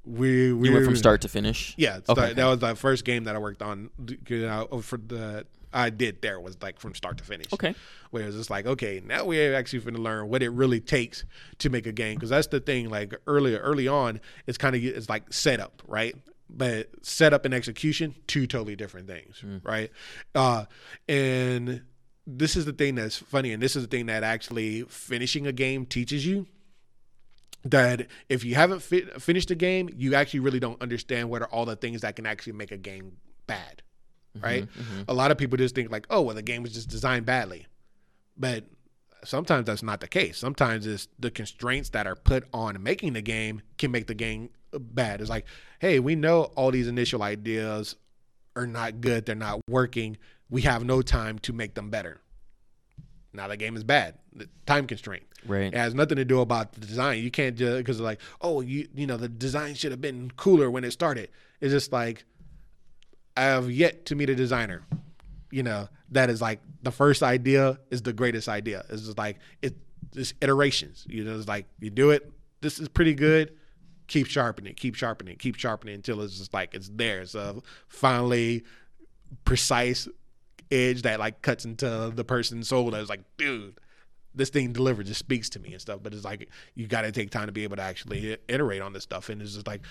[0.08, 1.74] We, we You went from start to finish.
[1.78, 2.34] yeah, start, okay.
[2.34, 3.90] that was the first game that I worked on.
[4.30, 7.52] You know, for the I did there was like from start to finish.
[7.52, 7.76] Okay.
[8.12, 11.26] where it's just like, okay, now we're actually going to learn what it really takes
[11.60, 12.90] to make a game because that's the thing.
[12.90, 16.16] Like earlier, early on, it's kind of it's like setup, right?
[16.50, 19.60] But setup and execution, two totally different things, Mm.
[19.66, 19.92] right?
[20.34, 20.64] Uh,
[21.10, 21.82] and
[22.26, 25.52] this is the thing that's funny, and this is the thing that actually finishing a
[25.52, 26.48] game teaches you.
[27.64, 31.48] That if you haven't fi- finished a game, you actually really don't understand what are
[31.48, 33.82] all the things that can actually make a game bad,
[34.36, 34.64] mm-hmm, right?
[34.64, 35.02] Mm-hmm.
[35.08, 37.68] A lot of people just think like, oh, well, the game was just designed badly,
[38.38, 38.64] but
[39.24, 40.38] sometimes that's not the case.
[40.38, 44.50] Sometimes it's the constraints that are put on making the game can make the game
[44.72, 45.22] bad.
[45.22, 45.46] It's like,
[45.80, 47.96] hey, we know all these initial ideas
[48.56, 50.18] are not good, they're not working.
[50.50, 52.22] We have no time to make them better.
[53.38, 54.16] Now the game is bad.
[54.34, 55.24] The time constraint.
[55.46, 55.74] Right.
[55.74, 57.24] It has nothing to do about the design.
[57.24, 60.70] You can't just because like, oh, you you know, the design should have been cooler
[60.70, 61.30] when it started.
[61.62, 62.26] It's just like
[63.38, 64.84] I have yet to meet a designer,
[65.52, 68.84] you know, that is like the first idea is the greatest idea.
[68.90, 69.76] It's just like it
[70.16, 71.06] it's iterations.
[71.08, 72.32] You know, it's like you do it,
[72.62, 73.54] this is pretty good.
[74.08, 77.22] Keep sharpening, keep sharpening, keep sharpening until it's just like it's there.
[77.22, 78.64] It's a finally
[79.46, 80.08] precise
[80.72, 83.80] edge that like cuts into the person's soul that's like, dude,
[84.36, 86.00] this thing delivered just speaks to me and stuff.
[86.04, 88.94] But it's like you got to take time to be able to actually iterate on
[88.94, 89.30] this stuff.
[89.30, 89.82] And it's just like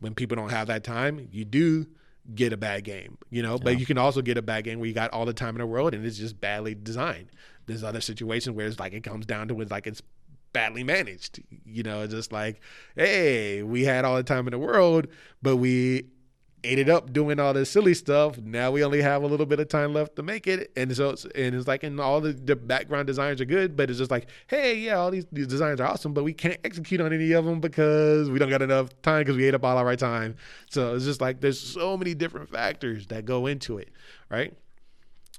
[0.00, 1.86] when people don't have that time, you do
[2.34, 3.58] get a bad game, you know.
[3.58, 5.60] But you can also get a bad game where you got all the time in
[5.60, 7.30] the world and it's just badly designed.
[7.66, 10.02] There's other situations where it's like it comes down to it's like it's
[10.52, 11.42] badly managed.
[11.64, 12.60] You know, it's just like,
[12.96, 15.06] hey, we had all the time in the world,
[15.42, 16.06] but we
[16.64, 18.38] ate it up doing all this silly stuff.
[18.38, 21.10] Now we only have a little bit of time left to make it, and so
[21.10, 24.10] it's, and it's like, and all the, the background designs are good, but it's just
[24.10, 27.32] like, hey, yeah, all these, these designs are awesome, but we can't execute on any
[27.32, 30.36] of them because we don't got enough time because we ate up all our time.
[30.70, 33.90] So it's just like there's so many different factors that go into it,
[34.30, 34.54] right?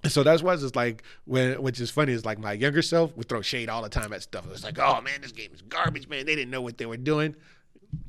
[0.05, 3.17] So that's why it's just like when, which is funny is like my younger self
[3.17, 4.45] would throw shade all the time at stuff.
[4.51, 6.25] It's like, oh man, this game is garbage, man.
[6.25, 7.35] They didn't know what they were doing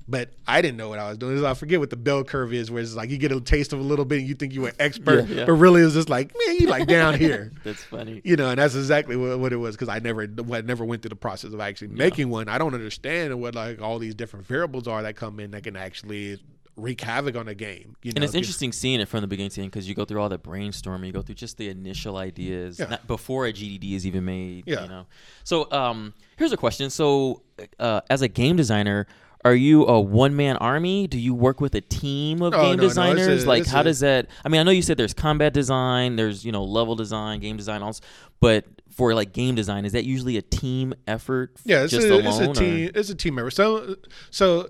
[0.08, 1.44] but I didn't know what I was doing.
[1.44, 3.78] I forget what the bell curve is, where it's like you get a taste of
[3.78, 5.44] a little bit and you think you were expert, Yeah, yeah.
[5.44, 7.52] but really it's just like, man, you like down here.
[7.64, 8.20] That's funny.
[8.24, 10.22] You know, and that's exactly what, what it was because I never,
[10.52, 12.48] I never went through the process of actually making one.
[12.48, 15.76] I don't understand what like all these different variables are that come in that can
[15.76, 16.40] actually
[16.76, 17.96] wreak havoc on a game.
[18.02, 20.04] You know, And it's interesting seeing it from the beginning to end because you go
[20.04, 22.98] through all the brainstorming, you go through just the initial ideas Yeah.
[23.08, 24.62] before a GDD is even made.
[24.66, 24.84] Yeah.
[24.84, 25.06] You know.
[25.44, 26.88] So um, here's a question.
[26.90, 27.42] So
[27.80, 29.06] uh, as a game designer,
[29.44, 31.06] are you a one man army?
[31.06, 33.44] Do you work with a team of No, game no, no, it's designers?
[33.44, 34.26] a- like, it's how a- does that?
[34.44, 37.56] I mean, I know you said there's combat design, there's you know level design, game
[37.56, 38.02] design, also,
[38.40, 41.56] but for like game design, is that usually a team effort?
[41.64, 42.26] Yeah, it's just a, alone.
[42.26, 42.90] it's a or- team.
[42.94, 43.50] It's a team member.
[43.52, 43.94] So,
[44.30, 44.68] so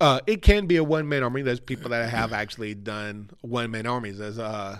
[0.00, 1.42] uh, it can be a one man army.
[1.42, 4.18] There's people that have actually done one man armies.
[4.18, 4.78] There's uh,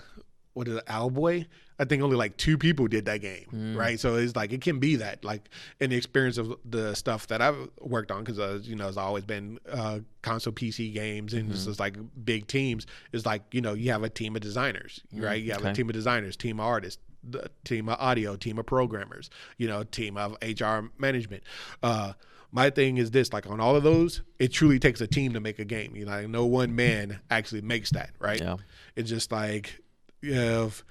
[0.53, 1.45] what is it, Owlboy?
[1.79, 3.75] I think only like two people did that game, Mm.
[3.77, 3.99] right?
[3.99, 5.49] So it's like it can be that, like
[5.79, 8.97] in the experience of the stuff that I've worked on, because uh, you know it's
[8.97, 11.53] always been uh, console PC games and Mm-hmm.
[11.53, 12.85] it's just like big teams.
[13.13, 15.41] It's like you know you have a team of designers, right?
[15.41, 18.59] You have a Mm, team of designers, team of artists, the team of audio, team
[18.59, 21.43] of programmers, you know, team of HR management.
[21.81, 22.13] Uh,
[22.51, 25.39] my thing is this: like on all of those, it truly takes a team to
[25.39, 25.95] make a game.
[25.95, 28.41] You know, like no one man actually makes that, right?
[28.41, 28.57] Yeah.
[28.97, 29.79] It's just like
[30.21, 30.83] you have,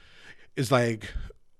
[0.58, 1.10] it's like.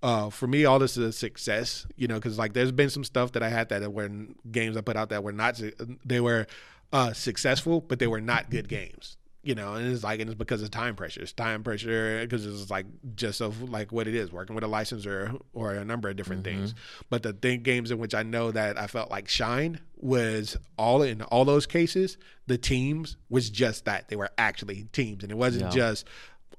[0.00, 3.02] Uh, for me, all this is a success, you know, because like there's been some
[3.02, 4.08] stuff that I had that were
[4.48, 5.60] games I put out that were not,
[6.04, 6.46] they were
[6.92, 10.36] uh, successful, but they were not good games you know, and it's like, and it's
[10.36, 11.22] because of time pressure.
[11.22, 12.84] It's time pressure because it's like
[13.14, 16.44] just of like what it is, working with a licensor or a number of different
[16.44, 16.74] things.
[17.08, 21.02] But the thing games in which I know that I felt like shined was all
[21.02, 25.38] in all those cases, the teams was just that they were actually teams, and it
[25.38, 25.70] wasn't Yeah.
[25.70, 26.06] just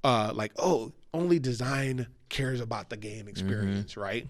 [0.03, 3.30] uh, like oh, only design cares about the game mm-hmm.
[3.30, 4.27] experience, right?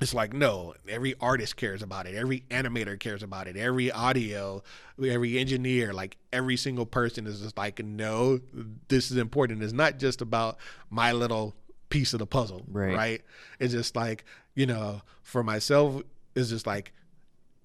[0.00, 2.16] It's like no, every artist cares about it.
[2.16, 3.56] Every animator cares about it.
[3.56, 4.62] Every audio,
[5.02, 8.40] every engineer, like every single person is just like, no,
[8.88, 9.62] this is important.
[9.62, 10.56] It's not just about
[10.90, 11.54] my little
[11.90, 12.96] piece of the puzzle, Right.
[12.96, 13.22] right?
[13.60, 14.24] It's just like
[14.56, 16.02] you know, for myself,
[16.34, 16.92] it's just like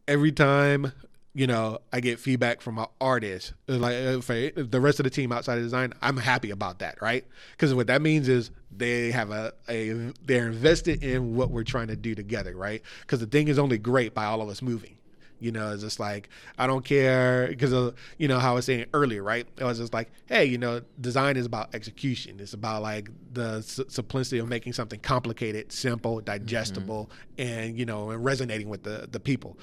[0.08, 0.92] every time
[1.34, 5.04] you know I get feedback from my artist, uh, like uh, for the rest of
[5.04, 7.26] the team outside of design, I'm happy about that, right?
[7.52, 11.88] Because what that means is they have a, a they're invested in what we're trying
[11.88, 12.82] to do together, right?
[13.02, 14.96] Because the thing is only great by all of us moving.
[15.40, 18.56] You know, it's just like I don't care because of uh, you know how I
[18.56, 19.48] was saying earlier, right?
[19.58, 22.40] It was just like, hey, you know, design is about execution.
[22.40, 26.26] It's about like the s- simplicity of making something complicated, simple, mm-hmm.
[26.26, 29.58] digestible, and you know, and resonating with the the people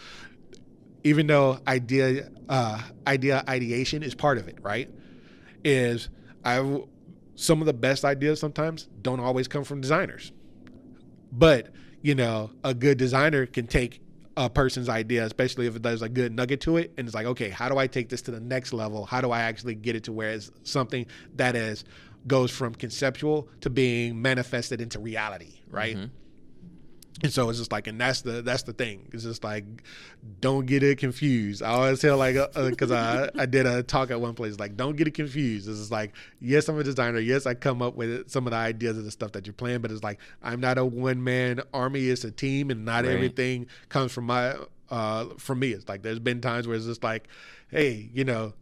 [1.07, 4.91] even though idea uh, idea ideation is part of it, right?
[5.65, 6.09] Is
[6.45, 6.83] I
[7.37, 10.33] some of the best ideas sometimes don't always come from designers,
[11.31, 11.69] but
[12.03, 14.01] you know a good designer can take
[14.37, 17.51] a person's idea, especially if there's a good nugget to it, and it's like, okay,
[17.51, 19.07] how do I take this to the next level?
[19.07, 21.85] How do I actually get it to where it's something that is
[22.27, 25.97] goes from conceptual to being manifested into reality, right?
[25.97, 26.07] Mm-hmm.
[27.23, 29.09] And so it's just like, and that's the that's the thing.
[29.13, 29.65] It's just like,
[30.41, 31.63] don't get it confused.
[31.63, 34.77] I always tell like, because uh, I I did a talk at one place, like,
[34.77, 35.67] don't get it confused.
[35.67, 37.19] It's just like, yes, I'm a designer.
[37.19, 39.81] Yes, I come up with some of the ideas of the stuff that you're playing,
[39.81, 42.09] but it's like, I'm not a one man army.
[42.09, 43.15] It's a team, and not Right.
[43.15, 44.55] everything comes from my
[44.91, 45.73] uh from me.
[45.73, 47.29] It's like there's been times where it's just like,
[47.71, 48.53] hey, you know,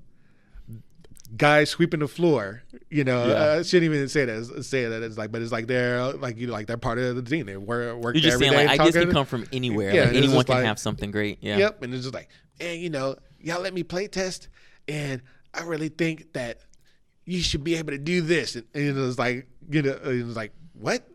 [1.37, 2.63] guys sweeping the floor.
[2.91, 3.35] You know, Yeah.
[3.35, 4.65] Uh, I shouldn't even say that.
[4.65, 7.17] Say that it's like, but it's like they're like you know, like they're part of
[7.17, 7.47] the team.
[7.47, 9.95] They work work You're just every saying like ideas can come from anywhere.
[9.95, 11.39] Yeah, like anyone can like- have something great.
[11.41, 11.59] Yeah.
[11.59, 12.29] Yep, and it's just like,
[12.61, 14.49] and you know, y'all let me play test,
[14.89, 15.23] and
[15.53, 16.61] I really think that
[17.25, 20.25] you should be able to do this, and, and it was like, you know, it
[20.25, 21.09] was like, what?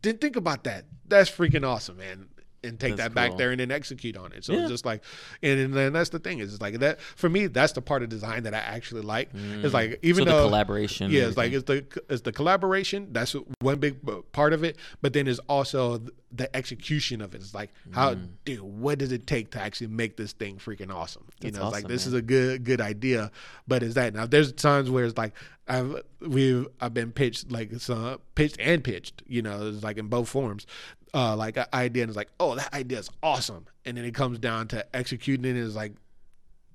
[0.00, 0.84] Didn't think about that.
[1.08, 2.28] That's freaking awesome, man.
[2.66, 3.38] And take That's that back cool.
[3.38, 4.44] there and then execute on it.
[4.44, 4.60] So Yeah.
[4.62, 5.02] it's just like,
[5.42, 7.46] and, and then that's the thing is, it's like that for me.
[7.46, 9.30] That's the part of design that I actually like.
[9.34, 10.28] It's like even Mm.
[10.28, 11.10] so though the collaboration.
[11.10, 13.08] yeah, it's like it's the it's the collaboration.
[13.12, 13.96] That's one big
[14.32, 14.76] part of it.
[15.00, 16.02] But then there's also
[16.36, 17.40] the execution of it.
[17.40, 18.28] It's like how, Mm.
[18.44, 21.24] dude, what does it take to actually make this thing freaking awesome?
[21.40, 22.14] You That's know, it's like this man.
[22.14, 23.30] is a good good idea,
[23.66, 24.26] but is that now?
[24.26, 25.32] There's times where it's like
[25.68, 29.22] I've we've I've been pitched like some pitched and pitched.
[29.26, 30.66] You know, it's like in both forms.
[31.14, 34.12] Uh, like an idea and it's like, oh, that idea is awesome, and then it
[34.12, 35.50] comes down to executing it.
[35.56, 35.92] And it's like,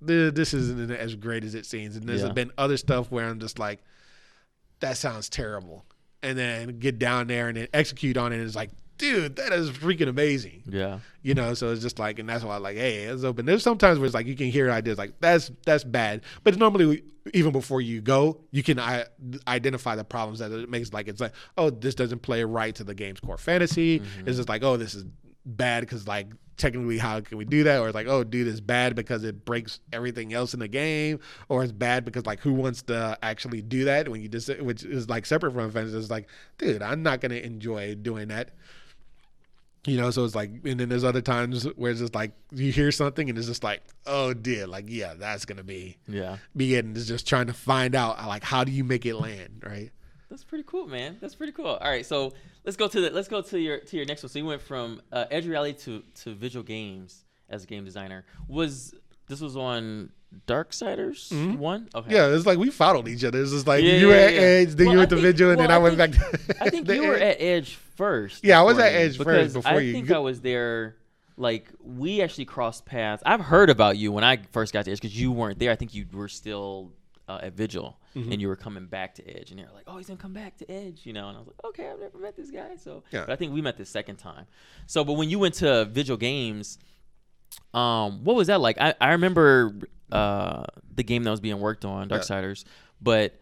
[0.02, 1.96] this isn't as great as it seems.
[1.96, 2.30] And there's Yeah.
[2.32, 3.84] been other stuff where I'm just like,
[4.80, 5.86] that sounds terrible.
[6.24, 8.38] And then get down there and then execute on it.
[8.38, 10.64] And it's like, dude, that is freaking amazing.
[10.68, 11.00] yeah.
[11.24, 13.46] You know, so it's just like, and that's why I'm like, hey, it's open.
[13.46, 17.04] There's sometimes where it's like you can hear ideas like that's that's bad, but normally
[17.34, 19.06] even before you go, you can I,
[19.48, 20.94] identify the problems that it makes.
[20.94, 24.00] Like it's like, oh, this doesn't play right to the game's core fantasy.
[24.00, 24.28] Mm-hmm.
[24.28, 25.06] It's just like, oh, this is
[25.46, 26.28] bad because like
[26.58, 29.44] technically how can we do that or it's like oh dude it's bad because it
[29.46, 33.64] breaks everything else in the game or it's bad because like who wants to actually
[33.64, 36.28] do that when you just which is like separate from fantasy it's like
[36.60, 38.52] dude i'm not gonna enjoy doing that
[39.86, 42.72] you know, so it's like, and then there's other times where it's just like you
[42.72, 46.38] hear something and it's just like, oh dear, like yeah, that's gonna be Yeah.
[46.56, 49.16] be it, and it's just trying to find out like how do you make it
[49.16, 49.92] land, right?
[50.30, 51.18] That's pretty cool, man.
[51.20, 51.66] That's pretty cool.
[51.68, 54.30] All right, so let's go to the let's go to your to your next one.
[54.30, 58.24] So you went from uh, edge reality to to Vigil Games as a game designer.
[58.48, 58.94] Was
[59.28, 60.12] this was on
[60.48, 61.90] Darksiders one?
[61.94, 62.06] Okay.
[62.08, 62.12] Mm-hmm.
[62.12, 63.42] Yeah, it's like we followed each other.
[63.42, 64.40] It's just like Yeah, you were yeah, at yeah.
[64.42, 66.18] Edge, then Well, you I went to think- Vigil, and then I, I went think-
[66.18, 66.22] back.
[66.32, 67.22] To I think the you were Edge.
[67.22, 68.44] at Edge first.
[68.44, 69.94] Yeah, I was at Edge first before I you.
[69.94, 70.96] think I was there.
[71.38, 73.24] Like we actually crossed paths.
[73.26, 75.72] I've heard about you when I first got to Edge because you weren't there.
[75.72, 76.92] I think you were still
[77.28, 78.30] uh, at Vigil Mm-hmm.
[78.34, 80.58] and you were coming back to Edge, and were like, "Oh, he's gonna come back
[80.58, 81.30] to Edge," you know.
[81.30, 83.22] And I was like, "Okay, I've never met this guy." So, Yeah.
[83.22, 84.48] but I think we met the second time.
[84.86, 86.78] So, but when you went to Vigil Games,
[87.74, 88.78] um, what was that like?
[88.82, 89.74] I, I remember
[90.12, 92.18] uh, the game that was being worked on, Yeah.
[92.18, 92.64] Darksiders,
[93.02, 93.40] but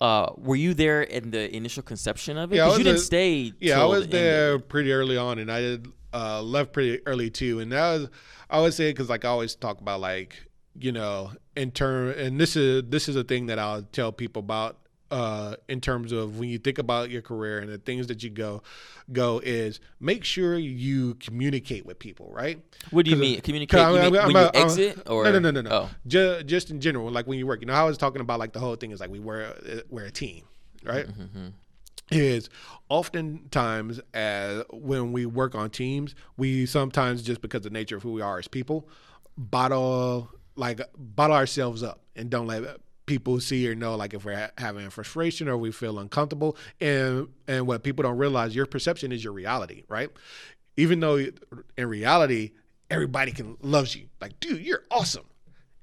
[0.00, 2.56] uh, were you there in the initial conception of it?
[2.56, 3.52] Yeah, Because you didn't a- stay.
[3.60, 7.30] Yeah, I was the there pretty early on, and I did uh, left pretty early
[7.30, 7.60] too.
[7.60, 8.08] And that was
[8.48, 10.44] I always say because like I always talk about like
[10.78, 14.40] you know in term, and this is this is a thing that I'll tell people
[14.40, 14.78] about
[15.10, 18.30] uh, in terms of when you think about your career and the things that you
[18.30, 18.62] go
[19.12, 22.60] go is make sure you communicate with people, right?
[22.90, 23.40] What do you mean?
[23.40, 25.70] Communicate I'm- you mean I'm- when I'm- you exit or no, no, no, no, no.
[25.70, 27.60] Oh, Just, just in general, like when you work.
[27.60, 29.80] You know, I was talking about like the whole thing is like we we're uh,
[29.88, 30.44] we're a team,
[30.84, 31.06] right?
[31.06, 31.48] Mm-hmm, mm-hmm.
[32.10, 32.48] Is
[32.88, 38.02] oftentimes as when we work on teams, we sometimes just because of the nature of
[38.02, 38.88] who we are as people,
[39.36, 42.64] bottle like bottle ourselves up and don't let
[43.08, 47.26] people see or know like if we're ha- having frustration or we feel uncomfortable and
[47.48, 50.10] and what people don't realize your perception is your reality right?
[50.76, 52.52] Even though in reality
[52.90, 54.06] everybody can loves you.
[54.20, 55.24] Like dude you're awesome.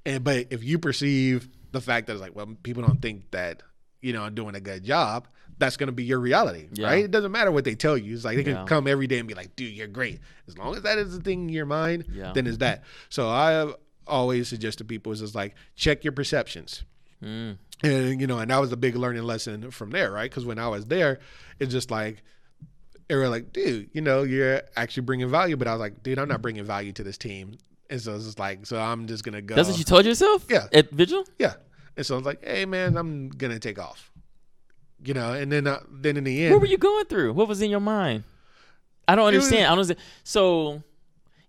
[0.06, 3.62] And but if you perceive the fact that it's like well people don't think that
[4.00, 5.26] you know i'm doing a good job
[5.58, 6.86] that's going to be your reality Yeah.
[6.88, 7.04] right?
[7.04, 8.12] It doesn't matter what they tell you.
[8.14, 8.64] It's like they can Yeah.
[8.66, 10.20] come every day and be like dude you're great.
[10.46, 12.32] As long as that is the thing in your mind Yeah.
[12.34, 12.84] then it's that.
[13.08, 13.72] So i
[14.08, 16.84] always suggest to people is just like check your perceptions
[17.22, 20.44] mm, and you know and that was a big learning lesson from there right because
[20.44, 21.18] when i was there
[21.58, 22.22] it's just like
[23.08, 26.18] they were like dude you know you're actually bringing value but i was like dude
[26.18, 27.56] i'm not bringing value to this team
[27.90, 30.44] and so it's just like so i'm just gonna go that's what you told yourself.
[30.50, 30.66] Yeah.
[30.72, 31.24] At Vigil.
[31.38, 31.54] yeah
[31.96, 34.10] and so i was like hey man i'm gonna take off
[35.04, 37.32] you know and then uh, then in the end What were you going through?
[37.34, 38.24] What was in your mind?
[39.06, 39.66] I don't It was- understand.
[39.66, 40.00] I don't understand.
[40.24, 40.82] So,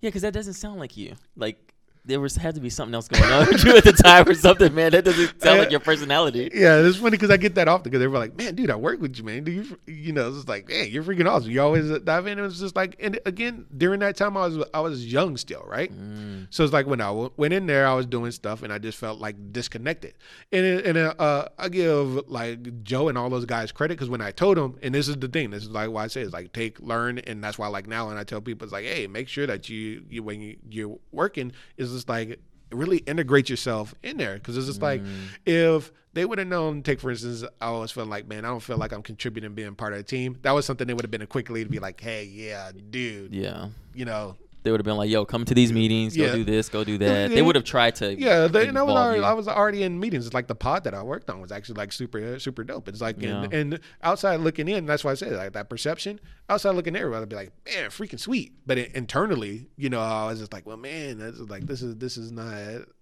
[0.02, 1.16] yeah, because that doesn't sound like you.
[1.36, 1.67] Like
[2.08, 4.34] there was had to be something else going on with you at the time or
[4.34, 4.92] something, man.
[4.94, 6.50] That doesn't sound like your personality.
[6.54, 8.76] Yeah, it's funny because I get that often because they were like, "Man, dude, I
[8.76, 9.44] work with you, man.
[9.44, 11.52] Do you, you know?" It's like, "Man, you're freaking awesome.
[11.52, 14.66] You always dive in." It was just like, and again, during that time, I was
[14.74, 15.92] I was young still, right?
[15.92, 16.48] Mm.
[16.50, 18.78] So it's like when I w- went in there, I was doing stuff, and I
[18.80, 20.14] just felt like disconnected.
[20.52, 24.22] And it- and uh, I give like Joe and all those guys credit because when
[24.22, 26.32] I told them, and this is the thing, this is like why I say it's
[26.34, 29.08] like take, learn, and that's why like now when I tell people, it's like, hey,
[29.08, 32.40] make sure that you, you when you, you're working, is just like
[32.72, 34.36] really integrate yourself in there.
[34.36, 35.28] Because it's just like mm.
[35.46, 38.62] if they would have known take for instance i always felt like man i don't
[38.62, 40.38] feel like i'm contributing being part of the team.
[40.42, 42.72] That was something they would have been a quick lead to be like hey yeah
[42.90, 43.34] dude.
[43.34, 43.68] Yeah.
[43.94, 46.18] you know They would have been like, "Yo, come to these meetings.
[46.18, 46.34] Go Yeah.
[46.36, 46.68] do this.
[46.68, 48.20] Go do that." They would have tried to.
[48.20, 49.24] yeah they, and I, was already.
[49.24, 51.76] I was already in meetings it's like the pod that i worked on was actually
[51.76, 53.60] like super super dope it's like and, Yeah.
[53.60, 57.30] and outside looking in that's why i say like that perception outside looking in i'd
[57.30, 60.78] be like man freaking sweet but it, internally you know i was just like well
[60.78, 62.54] man that's like this is this is not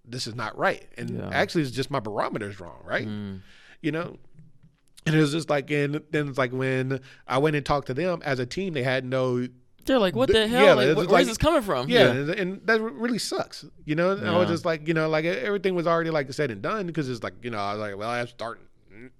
[0.04, 1.28] this is not right and Yeah.
[1.32, 3.40] actually it's just my barometer's wrong right Mm.
[3.80, 4.16] you know
[5.06, 7.94] and it was just like and then it's like when i went and talked to
[7.94, 9.46] them as a team they had no
[9.86, 10.64] They're like, "What the hell?
[10.66, 13.18] yeah, like, it's wh- just where's like- this coming from?" yeah, And, and that really
[13.18, 16.32] sucks you know And i was just like you know like everything was already like
[16.32, 18.32] said and done because it's like you know i was like well i have to
[18.34, 18.60] start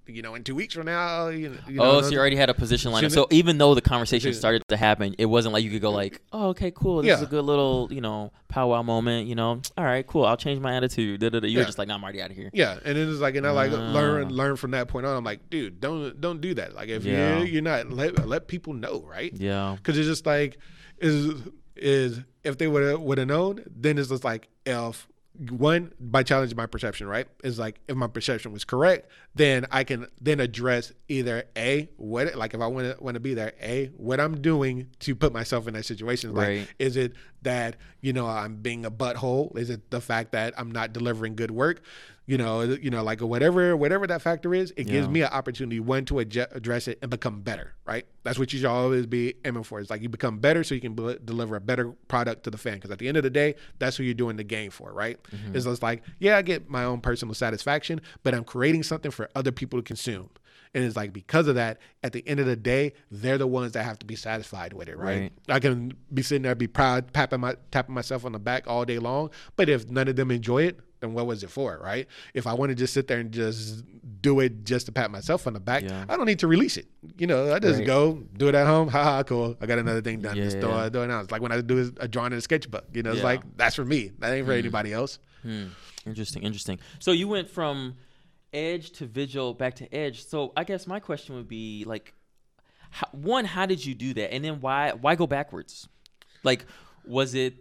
[0.07, 2.37] you know in two weeks from now you know, you Oh, know, so you already
[2.37, 3.12] had a position lined up.
[3.12, 6.20] So even though the conversation started to happen, it wasn't like you could go like,
[6.32, 7.03] "Oh, okay, cool.
[7.03, 9.26] This is a good little, you know, powwow moment.
[9.28, 10.24] You know, all right, cool.
[10.24, 11.64] I'll change my attitude." You're Yeah.
[11.64, 13.51] just like, "No, I'm already out of here." Yeah, and it was like, and I
[13.51, 13.93] like Ah.
[13.93, 15.16] learn learn from that point on.
[15.16, 16.74] I'm like, dude, don't don't do that.
[16.74, 17.39] Like, if Yeah.
[17.41, 19.32] you you're not let let people know, right?
[19.34, 19.76] Yeah.
[19.76, 20.59] Because it's just like
[21.01, 21.34] is
[21.76, 25.07] is if they would have would have known, then it's just like if
[25.51, 27.26] one by challenging my perception, right?
[27.45, 32.34] Is like if my perception was correct, then I can then address either a what
[32.34, 35.32] like if I want to want to be there, a what I'm doing to put
[35.32, 36.34] myself in that situation.
[36.34, 36.68] Like, Right.
[36.78, 37.12] is it
[37.43, 39.57] that you know I'm being a butthole?
[39.59, 41.82] Is it the fact that I'm not delivering good work?
[42.27, 45.79] You know, you know, like whatever whatever that factor is, it gives me an opportunity
[45.79, 47.74] one to address it and become better.
[47.87, 48.05] Right?
[48.24, 49.79] That's what you should always be aiming for.
[49.79, 52.74] It's like you become better so you can deliver a better product to the fan.
[52.74, 54.93] Because at the end of the day, that's who you're doing the game for.
[54.93, 55.22] Right?
[55.31, 55.55] Mm-hmm.
[55.55, 59.31] It's just like yeah, I get my own personal satisfaction, but I'm creating something for
[59.37, 60.31] other people to consume.
[60.74, 63.72] And it's like because of that, at the end of the day, they're the ones
[63.72, 65.20] that have to be satisfied with it, right?
[65.20, 65.33] Right.
[65.49, 68.85] I can be sitting there, be proud, tapping my tapping myself on the back all
[68.85, 69.31] day long.
[69.57, 72.07] But if none of them enjoy it, then what was it for, right?
[72.34, 73.84] If I want to just sit there and just
[74.22, 76.05] do it just to pat myself on the back, Yeah.
[76.09, 76.86] I don't need to release it.
[77.18, 77.86] You know, I just Right.
[77.86, 78.88] go do it at home.
[78.88, 79.57] Ha ha, cool.
[79.61, 80.36] I got another thing done.
[80.36, 80.88] Just throw, Yeah.
[80.88, 81.24] throw it out.
[81.24, 82.86] It's like when I do a drawing in a sketchbook.
[82.94, 83.24] You know, it's Yeah.
[83.24, 84.12] like that's for me.
[84.20, 85.18] That ain't for anybody else.
[85.42, 85.66] Hmm.
[86.07, 86.42] Interesting.
[86.42, 86.78] Interesting.
[86.99, 87.97] So you went from
[88.53, 90.24] edge to vigil back to edge.
[90.24, 92.14] So I guess my question would be like,
[92.90, 95.88] how, one, how did you do that, and then why why go backwards?
[96.42, 96.64] Like,
[97.05, 97.55] was it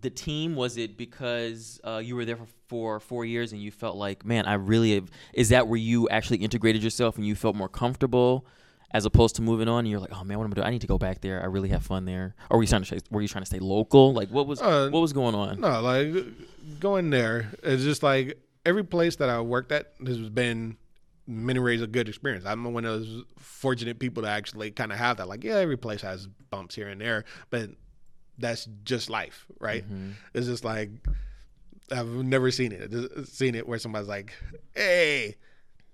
[0.00, 0.54] the team?
[0.54, 4.24] Was it because uh, you were there for, for four years and you felt like,
[4.24, 7.68] man, I really have, is that where you actually integrated yourself and you felt more
[7.68, 8.46] comfortable?
[8.90, 10.66] As opposed to moving on, and you're like, "Oh man, what am I doing?
[10.66, 11.42] I need to go back there.
[11.42, 13.46] I really have fun there." Or were you trying to stay, were you trying to
[13.46, 14.14] stay local?
[14.14, 15.60] Like, what was Uh, what was going on?
[15.60, 16.24] No, like
[16.80, 20.78] going there is just like every place that I worked at has been
[21.26, 22.46] many ways a good experience.
[22.46, 25.28] I'm one of those fortunate people to actually kind of have that.
[25.28, 27.68] Like, yeah, every place has bumps here and there, but
[28.38, 29.86] that's just life, right?
[29.86, 30.14] Mhm.
[30.32, 30.88] It's just like
[31.90, 32.90] I've never seen it.
[32.90, 34.32] Just Seen it where somebody's like,
[34.74, 35.36] "Hey,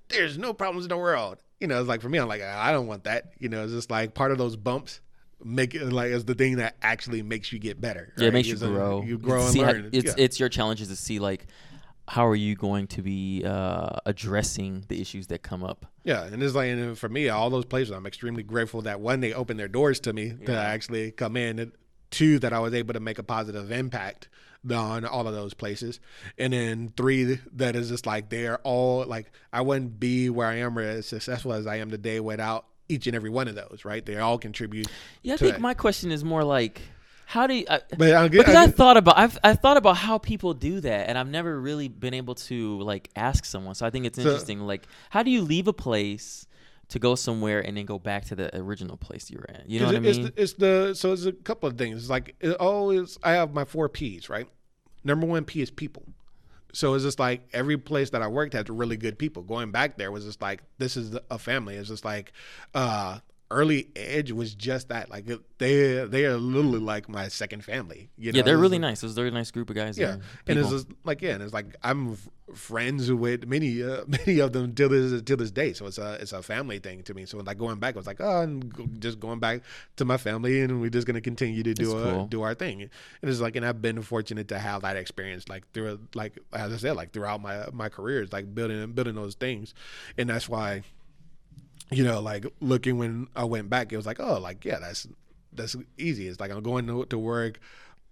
[0.08, 2.72] there's no problems in the world." You know, it's like for me, I'm like, I
[2.72, 3.32] don't want that.
[3.38, 5.00] You know, it's just like part of those bumps
[5.42, 8.12] make it like is the thing that actually makes you get better.
[8.16, 9.02] Yeah, it makes you a- grow.
[9.02, 9.90] You grow It's and how- learn.
[9.92, 10.14] it's Yeah.
[10.24, 11.46] it's your challenge is to see like
[12.08, 15.86] how are you going to be uh, addressing the issues that come up.
[16.04, 19.20] Yeah, and it's like and for me, all those places, I'm extremely grateful that one,
[19.20, 21.72] they opened their doors to me to actually come in, and
[22.10, 24.28] two, that I was able to make a positive impact
[24.70, 26.00] on all of those places,
[26.38, 30.56] and then three, that is just like they're all like I wouldn't be where I
[30.56, 33.84] am or as successful as I am today without each and every one of those.
[33.84, 34.04] Right?
[34.04, 34.86] They all contribute.
[35.22, 35.60] Yeah, I think that.
[35.60, 36.80] my question is more like
[37.26, 39.54] how do you, I, But I get, because I I get- thought about I've I
[39.54, 43.44] thought about how people do that, and I've never really been able to like ask
[43.44, 43.74] someone.
[43.74, 44.60] So I think it's So- interesting.
[44.60, 46.46] like, how do you leave a place
[46.88, 49.68] to go somewhere and then go back to the original place you were at?
[49.68, 50.26] You know what I it's, mean?
[50.26, 51.98] It's the, it's the so it's a couple of things.
[51.98, 54.48] It's like it always I have my four P's, right?
[55.04, 56.04] Number one P is people.
[56.72, 59.42] So it's just like every place that I worked had really good people.
[59.42, 61.76] Going back there was just like this is a family.
[61.76, 62.32] It's just like
[62.74, 63.18] uh
[63.50, 65.10] early Edge was just that.
[65.10, 65.26] Like
[65.58, 68.10] they they are literally like my second family.
[68.16, 68.38] You know?
[68.38, 69.02] yeah, they're really like- nice.
[69.02, 69.98] It was a very nice group of guys.
[69.98, 73.82] Yeah, there, and it's just like yeah, and it's like I'm f- friends with many
[73.82, 75.72] uh, many of them till this till this day.
[75.72, 77.26] So it's a it's a family thing to me.
[77.26, 79.62] So like going back, I was like oh, and just going back
[79.96, 82.26] to my family, and we're just gonna continue to do uh, cool.
[82.26, 82.82] do our thing.
[82.82, 86.72] And it's like, and I've been fortunate to have that experience, like through like as
[86.72, 89.74] I said, like throughout my my careers, like building building those things,
[90.18, 90.82] and that's why
[91.90, 95.06] you know, like looking when I went back, it was like, oh, like yeah, that's
[95.52, 96.28] that's easy.
[96.28, 97.60] It's like I'm going to, to work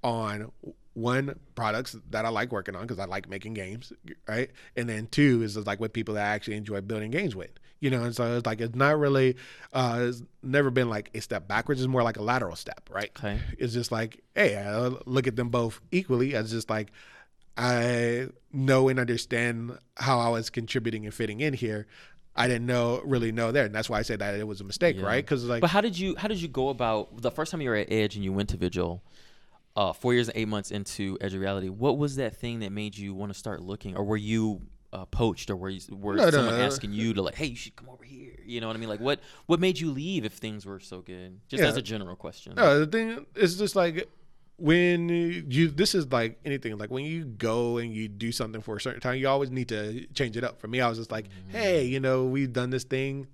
[0.02, 0.52] on
[0.94, 3.92] one products that I like working on because I like making games,
[4.28, 4.50] right?
[4.76, 7.50] And then two is like with people that I actually enjoy building games with,
[7.80, 8.02] you know.
[8.02, 9.36] And so it's like it's not really,
[9.72, 11.80] uh, it's never been like a step backwards.
[11.80, 13.10] It's more like a lateral step, right?
[13.16, 13.40] Okay.
[13.58, 16.90] It's just like, hey, I look at them both equally as just like
[17.56, 21.86] I know and understand how I was contributing and fitting in here.
[22.34, 24.64] I didn't know really know there, and that's why I said that it was a
[24.64, 25.02] mistake, Yeah.
[25.04, 25.24] right?
[25.24, 27.68] Because like, But how did you how did you go about the first time you
[27.70, 29.02] were at Edge and you went to Vigil,
[29.76, 31.68] uh, four years and eight months into Edge Reality?
[31.68, 34.62] What was that thing that made you want to start looking, or were you
[34.94, 36.64] uh, poached, or were you were No, no, someone no.
[36.64, 38.34] asking you to like, hey, you should come over here?
[38.46, 38.88] You know what I mean?
[38.88, 41.38] Like, what what made you leave if things were so good?
[41.48, 41.68] Just Yeah.
[41.68, 42.54] as a general question.
[42.56, 44.08] No, the thing is just like
[44.57, 48.76] when you this is like anything like when you go and you do something for
[48.76, 50.61] a certain time, you always need to change it up.
[50.61, 51.50] For me, I was just like, Mm-hmm.
[51.50, 53.26] hey, you know, we've done this thing.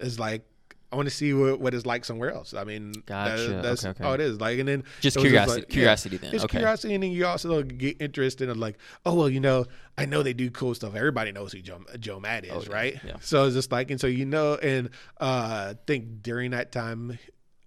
[0.00, 0.44] It's like
[0.90, 2.52] I want to see what, what it's like somewhere else.
[2.52, 3.60] I mean, that- Gotcha.
[3.62, 4.04] that's Okay, okay.
[4.04, 4.38] how it is.
[4.42, 6.34] Like, and then Just it was curiosity- yeah, curiosity then.
[6.34, 6.58] It's Okay.
[6.58, 8.76] curiosity, and then you also get interested in like,
[9.06, 9.64] oh well, you know,
[9.96, 10.94] I know they do cool stuff.
[10.94, 13.00] Everybody knows who Joe, Joe Mad is, Oh, yeah, right?
[13.06, 13.16] yeah.
[13.22, 17.18] So it's just like, and so you know, and uh, I think during that time,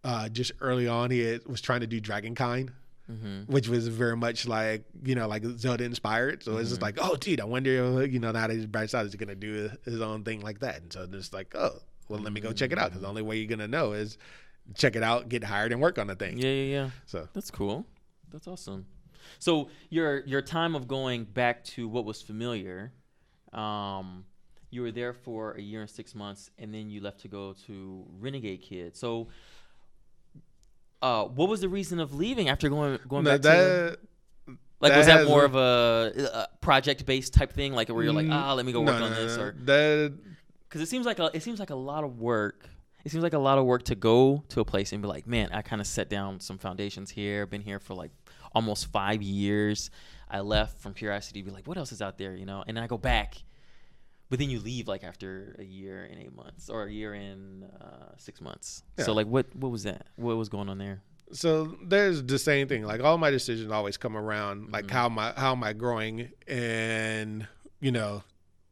[0.06, 2.70] uh, just early on, he had, was trying to do Dragonkind,
[3.12, 3.52] Mm-hmm.
[3.54, 6.42] which was very much like you know like Zelda inspired.
[6.44, 6.98] So it's just Mm-hmm.
[6.98, 9.70] like, oh, dude, I wonder, you know, now that he's branched out, is gonna do
[9.84, 10.82] his own thing like that?
[10.82, 11.74] And so it's like, oh,
[12.10, 14.18] well, let me go check it out because the only way you're gonna know is
[14.74, 16.40] check it out, get hired, and work on the thing.
[16.40, 16.90] Yeah, yeah, yeah.
[17.06, 17.86] So That's cool.
[18.32, 18.88] That's awesome.
[19.38, 22.92] So your your time of going back to what was familiar,
[23.54, 24.26] um,
[24.72, 27.54] you were there for a year and six months, and then you left to go
[27.68, 28.98] to Renegade Kid.
[28.98, 29.28] So,
[31.02, 33.98] uh, what was the reason of leaving after going going that, back to
[34.80, 38.14] like that was that more of a, a project based type thing, like where you're
[38.14, 40.14] like Mm, ah let me go no, work on no, this, no, or that
[40.68, 42.70] because it seems like a, it seems like a lot of work.
[43.06, 45.28] It seems like a lot of work to go to a place and be like,
[45.28, 47.46] man, I kind of set down some foundations here.
[47.46, 48.12] Been here for like
[48.54, 49.92] almost five years.
[50.28, 52.64] I left from curiosity to be like, what else is out there, you know?
[52.66, 53.36] And then I go back,
[54.30, 57.64] but then you leave like after a year and eight months or a year and
[57.82, 58.84] uh, six months.
[59.00, 60.08] So like, what what was that?
[60.16, 61.02] What was going on there?
[61.32, 62.84] so there's the same thing.
[62.84, 64.96] Like all my decisions always come around like Mm-hmm.
[64.96, 67.48] how my how am I growing and
[67.80, 68.24] you know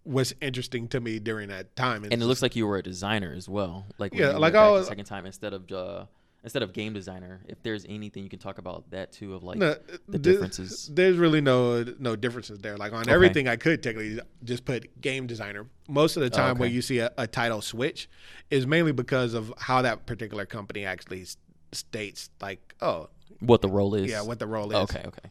[0.03, 2.03] what's interesting to me during that time.
[2.03, 3.85] And it looks like you were a designer as well.
[3.97, 6.05] Like Yeah, like I the was- second time instead of uh,
[6.43, 7.41] instead of game designer.
[7.47, 9.75] If there's anything you can talk about that too of like no,
[10.07, 10.89] the th- differences.
[10.93, 12.77] There's really no no differences there.
[12.77, 13.11] Like on Okay.
[13.11, 15.65] everything, I could technically just put game designer.
[15.87, 16.75] Most of the time, when okay.
[16.75, 18.09] you see a, a title switch,
[18.51, 21.25] is mainly because of how that particular company actually
[21.71, 22.29] states.
[22.41, 24.09] Like, oh, what the role is.
[24.11, 24.77] yeah, what the role is.
[24.77, 25.29] Okay, okay.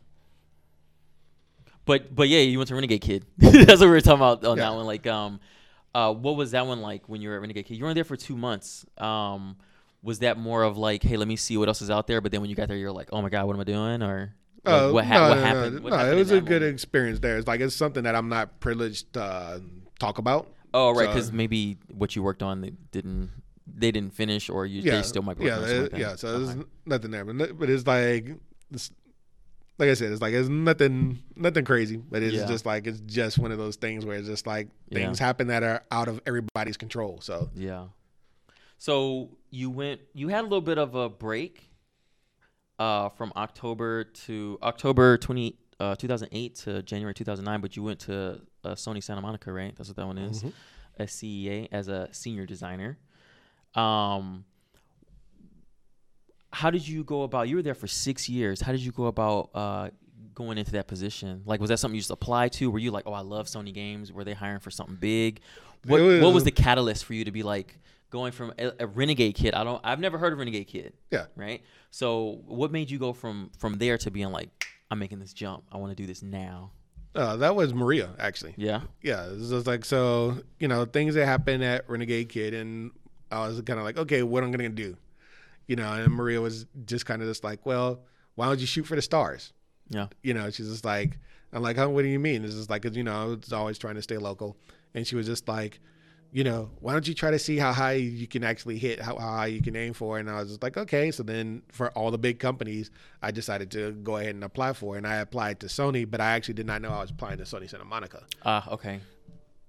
[1.84, 3.26] But but yeah, you went to Renegade Kid.
[3.38, 4.70] That's what we were talking about on Yeah.
[4.70, 4.86] that one.
[4.86, 5.40] Like, um,
[5.94, 7.76] uh, what was that one like when you were at Renegade Kid?
[7.76, 8.86] You were there for two months.
[8.98, 9.56] Um,
[10.02, 12.20] was that more of like, hey, let me see what else is out there?
[12.20, 14.02] But then when you got there, you're like, oh my god, what am I doing?
[14.02, 14.34] Or
[14.64, 15.76] like, Uh, what, ha- no, what no, happened?
[15.76, 16.74] No, What no, happened it was a that good moment?
[16.74, 17.38] experience there.
[17.38, 19.58] It's like it's something that I'm not privileged to uh,
[19.98, 20.52] talk about.
[20.74, 23.30] Oh right, so- because maybe what you worked on they didn't
[23.74, 26.00] they didn't finish, or you they still might be yeah, working on it- something.
[26.00, 26.16] yeah.
[26.16, 26.44] So Okay.
[26.54, 28.34] there's nothing there, but, but it's like,
[28.72, 28.90] it's,
[29.78, 32.46] like I said, it's like it's nothing, nothing crazy, but it's Yeah.
[32.46, 34.98] just like it's just one of those things where it's just like Yeah.
[34.98, 37.20] things happen that are out of everybody's control.
[37.22, 37.86] So Yeah.
[38.82, 40.00] So you went.
[40.12, 41.68] You had a little bit of a break.
[42.80, 47.60] Uh, from October to October twenty, uh, two thousand eight to January two thousand nine,
[47.60, 49.72] but you went to uh, Sony Santa Monica, right?
[49.76, 50.42] That's what that one is.
[50.42, 50.52] Mhm.
[50.98, 52.98] A CEA as a senior designer.
[53.76, 54.44] Um,
[56.52, 57.48] how did you go about?
[57.48, 58.60] You were there for six years.
[58.60, 59.90] How did you go about uh,
[60.34, 61.42] going into that position?
[61.46, 62.68] Like, was that something you just applied to?
[62.68, 64.10] Were you like, oh, I love Sony games?
[64.12, 65.38] Were they hiring for something big?
[65.86, 67.78] What It What was was- the catalyst for you to be like
[68.12, 69.54] going from a, a Renegade Kid?
[69.54, 69.80] I don't.
[69.82, 70.92] I've never heard of Renegade Kid.
[71.10, 71.26] Yeah.
[71.34, 71.62] Right.
[71.90, 74.50] So, what made you go from from there to being like,
[74.90, 75.64] I'm making this jump.
[75.72, 76.70] I want to do this now.
[77.16, 78.54] uh, that was Maria actually.
[78.56, 78.82] Yeah.
[79.02, 82.92] Yeah, it's just like so you know things that happened at Renegade Kid, and
[83.32, 84.96] I was kind of like, okay, what am I gonna do?
[85.66, 88.00] You know, and Maria was just kind of just like, well,
[88.34, 89.52] why don't you shoot for the stars?
[89.88, 90.06] Yeah.
[90.22, 91.18] you know, she's just like,
[91.52, 92.44] I'm like, huh, what do you mean?
[92.44, 94.56] It's just like, 'cause, you know, I was always trying to stay local.
[94.94, 95.80] And she was just like,
[96.32, 99.18] you know, why don't you try to see how high you can actually hit, how,
[99.18, 100.18] how high you can aim for?
[100.18, 101.10] And I was just like, okay.
[101.10, 104.94] So then for all the big companies, I decided to go ahead and apply for.
[104.94, 104.98] It.
[104.98, 107.44] And I applied to Sony, but I actually did not know I was applying to
[107.44, 108.22] Sony Santa Monica.
[108.46, 109.00] Ah, okay.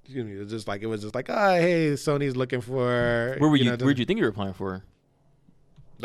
[0.05, 3.35] You know, it was just like it was just like, oh, hey, Sony's looking for.
[3.39, 3.65] Where were you?
[3.65, 4.83] know, where did you think you were applying for?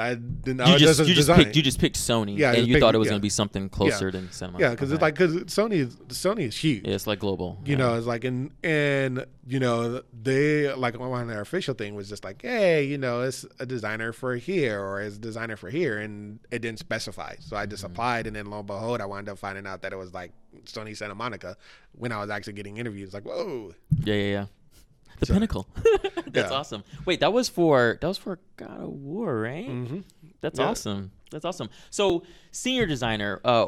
[0.01, 0.67] I didn't.
[0.67, 2.95] You I just you just picked you just picked Sony, Yeah, and you picked- thought
[2.95, 3.11] it was yeah.
[3.13, 4.59] going to be something closer than Cinema.
[4.61, 6.87] yeah, because it's like because Sony is Sony is huge.
[6.87, 7.61] Yeah, it's like global.
[7.65, 7.79] You yeah.
[7.79, 12.09] know, it's like and and you know they like one of their official thing was
[12.09, 15.71] just like, hey, you know, it's a designer for here or it's a designer for
[15.71, 17.35] here, and it didn't specify.
[17.41, 17.71] So I Mm-hmm.
[17.71, 20.13] just applied, and then lo and behold, I wound up finding out that it was
[20.15, 20.33] like
[20.65, 21.57] Sony Santa Monica
[21.93, 23.13] when I was actually getting interviews.
[23.13, 23.75] Like, whoa,
[24.05, 24.45] Yeah, yeah, yeah.
[25.21, 25.67] The So- pinnacle.
[26.33, 26.57] That's Yeah.
[26.57, 26.85] awesome.
[27.07, 29.69] Wait, that was for that was for God of War, right?
[29.69, 30.05] Mhm.
[30.41, 30.67] That's Yeah.
[30.69, 31.11] awesome.
[31.31, 31.69] That's awesome.
[31.91, 33.67] So, senior designer, uh,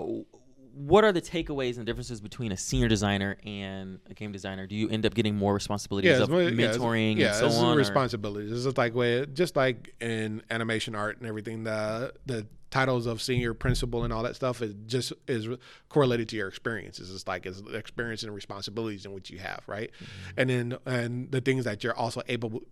[0.72, 4.66] what are the takeaways and differences between a senior designer and a game designer?
[4.66, 7.46] Do you end up getting more responsibilities it's of more- yeah, mentoring yeah, and so
[7.46, 7.74] it's on?
[7.74, 8.52] or- responsibilities.
[8.52, 8.94] It's just like
[9.34, 11.64] just like in animation art and everything.
[11.64, 15.48] The the titles of senior principal and all that stuff is just is
[15.88, 17.12] correlated to your experiences.
[17.14, 19.90] It's like it's experience and responsibilities in which you have, right?
[19.92, 20.40] Mm-hmm.
[20.40, 22.62] And then and the things that you're also able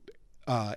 [0.47, 0.75] uh,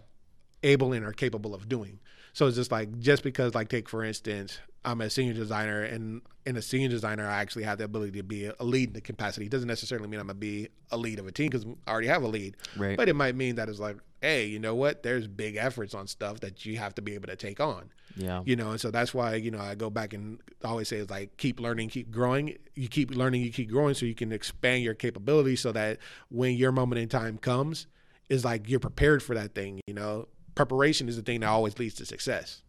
[0.63, 1.99] able and are capable of doing.
[2.33, 6.21] So it's just like just because like take for instance, I'm a senior designer and
[6.45, 9.01] in a senior designer I actually have the ability to be a lead in the
[9.01, 9.45] capacity.
[9.45, 12.07] It doesn't necessarily mean I'm gonna be a lead of a team because I already
[12.07, 12.57] have a lead.
[12.75, 12.97] Right.
[12.97, 15.01] But it might mean that it's like, hey, you know what?
[15.01, 17.91] There's big efforts on stuff that you have to be able to take on.
[18.15, 18.43] yeah.
[18.45, 21.09] You know, and so that's why, you know, I go back and always say it's
[21.09, 22.55] like keep learning, keep growing.
[22.75, 25.97] You keep learning, you keep growing so you can expand your capabilities so that
[26.29, 27.87] when your moment in time comes,
[28.29, 30.27] is like you're prepared for that thing, you know.
[30.55, 32.61] Preparation is the thing that always leads to success.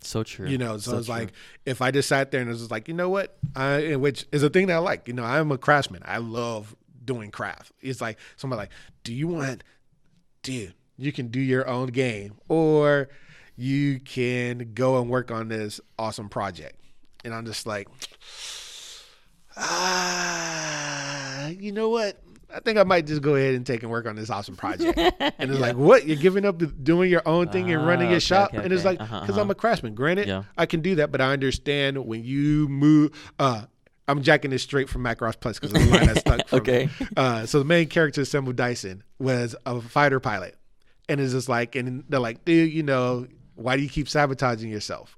[0.00, 0.48] So true.
[0.48, 1.14] You know, so, it's true.
[1.14, 1.32] like
[1.66, 4.26] if I just sat there and it was just like, you know what, I, which
[4.32, 5.08] is a thing that I like.
[5.08, 6.02] You know, I'm a craftsman.
[6.04, 7.72] I love doing craft.
[7.80, 8.70] It's like somebody like,
[9.04, 9.64] do you want,
[10.42, 10.74] dude?
[10.96, 13.08] You can do your own game, or
[13.56, 16.76] you can go and work on this awesome project.
[17.24, 17.88] And I'm just like,
[19.56, 22.20] ah, you know what?
[22.52, 24.98] I think I might just go ahead and take and work on this awesome project.
[25.38, 26.06] And it's like, what?
[26.06, 28.52] You're giving up doing your own thing and running Ah, your okay, shop?
[28.52, 28.90] okay, and it's okay.
[28.98, 29.42] like, Uh-huh, because uh-huh.
[29.42, 29.94] I'm a craftsman.
[29.94, 30.42] Granted, Yeah.
[30.58, 33.12] I can do that, but I understand when you move.
[33.38, 33.62] Uh,
[34.10, 36.48] I'm jacking this straight from Macross Plus because the line that's stuck.
[36.48, 36.88] From, Okay.
[37.16, 40.56] Uh, so the main character, Isamu Dyson, was a fighter pilot,
[41.08, 44.70] and it's just like, and they're like, dude, you know, why do you keep sabotaging
[44.70, 45.16] yourself?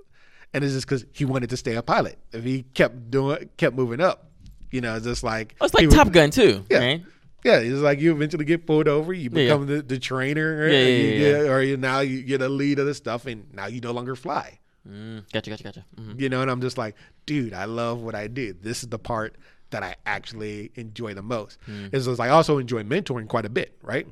[0.55, 2.19] And it's just because he wanted to stay a pilot.
[2.33, 4.31] If he kept doing, kept moving up,
[4.71, 6.79] you know, it's just like Oh, it's like would- Top Gun too, Yeah.
[6.79, 7.03] right?
[7.45, 9.45] yeah, it's like you eventually get pulled over, you Yeah, yeah.
[9.55, 10.73] become the, the trainer, right?
[10.73, 13.27] Yeah, yeah, you yeah, get- or you now you get a lead of the stuff,
[13.27, 14.59] and now you no longer fly.
[14.89, 15.85] Mm, gotcha, gotcha, gotcha.
[15.97, 16.21] Mhm.
[16.21, 18.53] You know, and I'm just like, dude, I love what I do.
[18.53, 19.37] This is the part
[19.71, 21.59] that I actually enjoy the most.
[21.93, 24.07] Is just I also enjoy mentoring quite a bit, right?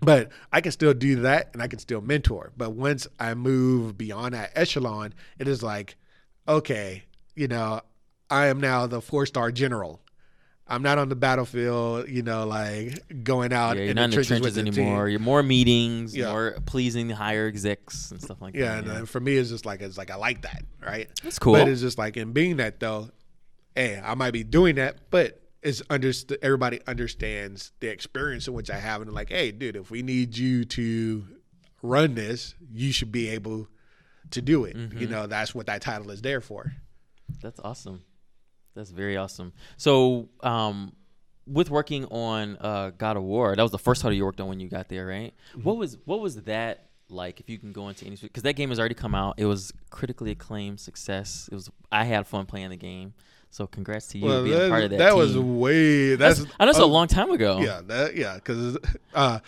[0.00, 2.52] But I can still do that and I can still mentor.
[2.56, 5.96] But once I move beyond that echelon, it is like,
[6.46, 7.02] okay,
[7.34, 7.80] you know,
[8.30, 10.00] I am now the four star general.
[10.70, 14.10] I'm not on the battlefield, you know, like going out Yeah, you're in not in
[14.10, 14.84] the the trenches, trenches the team.
[14.86, 15.08] anymore.
[15.08, 16.30] You're more meetings, Yeah.
[16.30, 18.58] more pleasing the higher execs and stuff like that.
[18.60, 18.90] Yeah, that.
[18.96, 21.08] and uh, for me, it's just like it's like I like that, right?
[21.22, 21.54] That's cool.
[21.54, 23.08] But it's just like in being that though,
[23.74, 26.38] hey, I might be doing that, but it's understood.
[26.42, 30.36] Everybody understands the experience in which I have, and like, hey, dude, if we need
[30.36, 31.24] you to
[31.82, 33.68] run this, you should be able
[34.32, 34.76] to do it.
[34.76, 34.98] Mm-hmm.
[34.98, 36.72] You know, that's what that title is there for.
[37.42, 38.02] That's awesome.
[38.78, 39.52] That's very awesome.
[39.76, 40.92] So, um,
[41.48, 44.46] with working on uh, God of War, that was the first title you worked on
[44.46, 45.34] when you got there, right?
[45.50, 45.62] Mm-hmm.
[45.62, 47.40] What was what was that like?
[47.40, 49.72] If you can go into any, because that game has already come out, it was
[49.90, 51.48] critically acclaimed success.
[51.50, 53.14] It was I had fun playing the game.
[53.50, 54.98] So, congrats to you being a part of that.
[54.98, 56.14] that was way.
[56.14, 57.58] That's, I know it's a oh, long time ago.
[57.58, 58.78] Yeah, that yeah, because
[59.12, 59.40] uh,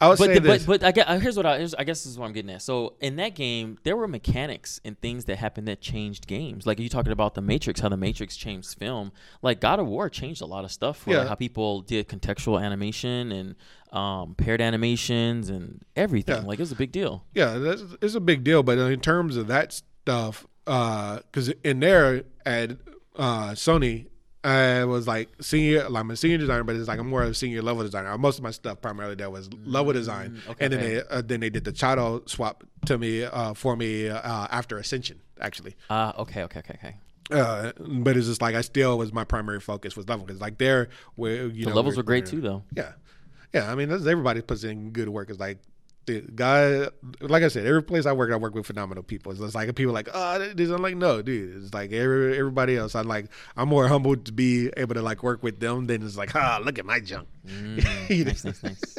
[0.00, 0.66] I would but say the, this.
[0.66, 2.32] but but I get uh, here's what I here's, I guess this is what I'm
[2.32, 2.62] getting at.
[2.62, 6.66] So in that game, there were mechanics and things that happened that changed games.
[6.66, 9.12] Like you talking about the Matrix, how the Matrix changed film.
[9.40, 11.28] Like God of War changed a lot of stuff for like, Yeah.
[11.28, 13.54] how people did contextual animation and
[13.96, 16.42] um, paired animations and everything.
[16.42, 16.48] Yeah.
[16.48, 17.24] Like it was a big deal.
[17.32, 18.62] Yeah, that's, it's a big deal.
[18.64, 22.72] But in terms of that stuff, because in there at
[23.16, 24.06] uh, Sony,
[24.44, 27.30] I was like senior, like I'm a senior designer, but it's like I'm more of
[27.30, 28.16] a senior level designer.
[28.18, 31.22] Most of my stuff primarily that was level design, Mm, okay, and then they uh,
[31.24, 35.74] then they did the title swap to me uh, for me uh, after Ascension, actually.
[35.88, 36.96] Ah, okay, okay, okay, okay.
[37.30, 40.58] Uh, but it's just like I still was my primary focus was level because like
[40.58, 42.64] there where you The know levels we're- were great too, though.
[42.76, 42.92] yeah,
[43.54, 43.72] yeah.
[43.72, 45.30] I mean, everybody puts in good work.
[45.30, 45.58] It's like
[46.06, 46.88] the guy,
[47.20, 49.32] like I said, every place I work, I work with phenomenal people.
[49.32, 50.70] It's like people like, oh, this.
[50.70, 51.62] I'm like, no, dude.
[51.64, 52.94] It's like every, everybody else.
[52.94, 53.26] I'm like,
[53.56, 56.60] I'm more humbled to be able to like work with them than it's like, ah,
[56.62, 57.28] look at my junk.
[57.46, 57.84] Mm,
[58.26, 58.98] nice, nice, nice.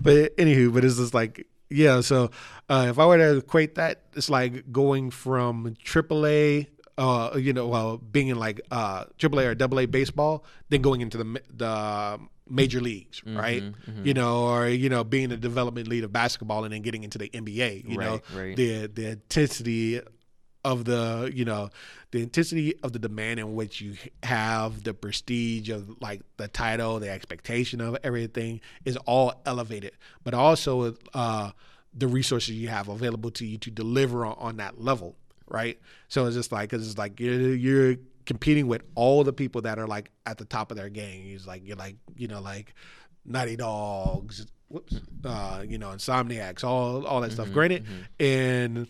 [0.00, 2.00] but anywho, but it's just like yeah.
[2.00, 2.30] So
[2.68, 7.66] uh, if I were to equate that, it's like going from AAA, uh, you know,
[7.68, 12.18] well, being in like uh, AAA or Double A baseball, then going into the the
[12.48, 13.62] major leagues, right?
[14.04, 17.18] You know, or you know, being a development lead of basketball and then getting into
[17.18, 17.88] the NBA.
[17.88, 18.56] You know, Right, right.
[18.56, 20.00] the the intensity
[20.64, 21.70] of the you know
[22.12, 27.00] the intensity of the demand in which you have the prestige of like the title
[27.00, 29.90] the expectation of everything is all elevated
[30.22, 31.50] but also uh
[31.92, 35.16] the resources you have available to you to deliver on, on that level
[35.48, 35.78] right
[36.08, 37.96] so it's just like cause it's like you're, you're
[38.26, 41.46] competing with all the people that are like at the top of their game it's
[41.46, 42.74] like you're like you know like
[43.24, 47.52] Naughty Dogs, whoops, uh, you know, Insomniacs, all all that stuff.
[47.52, 47.84] Granted,
[48.18, 48.88] and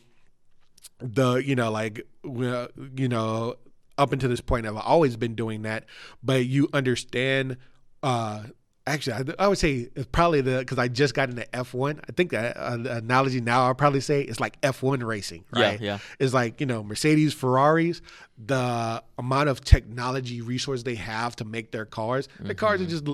[0.98, 3.56] the you know like you know
[3.98, 5.84] up until this point I've always been doing that,
[6.22, 7.58] but you understand.
[8.02, 8.44] uh
[8.86, 12.00] Actually, I, I would say it's probably the because I just got into F one.
[12.08, 15.44] I think that uh, the analogy now I'll probably say it's like F one racing,
[15.52, 15.80] right?
[15.80, 15.86] yeah.
[15.86, 15.98] yeah.
[16.18, 18.02] It's like you know Mercedes, Ferraris,
[18.44, 22.28] the amount of technology resource they have to make their cars.
[22.40, 23.06] Their cars are just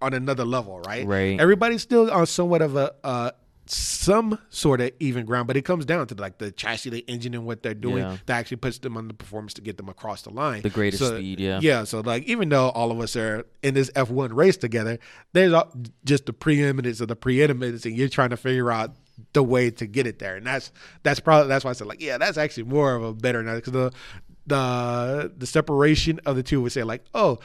[0.00, 1.02] on another level, right?
[1.02, 1.10] Mm-hmm.
[1.10, 1.40] Right.
[1.40, 3.30] Everybody's still on somewhat of a uh,
[3.66, 7.32] some sort of even ground, but it comes down to like the chassis, the engine,
[7.34, 8.16] and what they're doing Yeah.
[8.26, 10.62] that actually puts them on the performance to get them across the line.
[10.62, 11.60] The greatest So- speed, yeah.
[11.62, 11.84] Yeah.
[11.84, 14.98] So like, even though all of us are in this F one race together,
[15.32, 15.72] there's all-
[16.04, 18.96] just the preeminence of the preeminence, and you're trying to figure out
[19.34, 20.72] the way to get it there, and that's
[21.04, 23.54] that's probably that's why I said like, yeah, that's actually more of a better now
[23.56, 23.92] because the
[24.46, 27.38] the the separation of the two would say like, oh,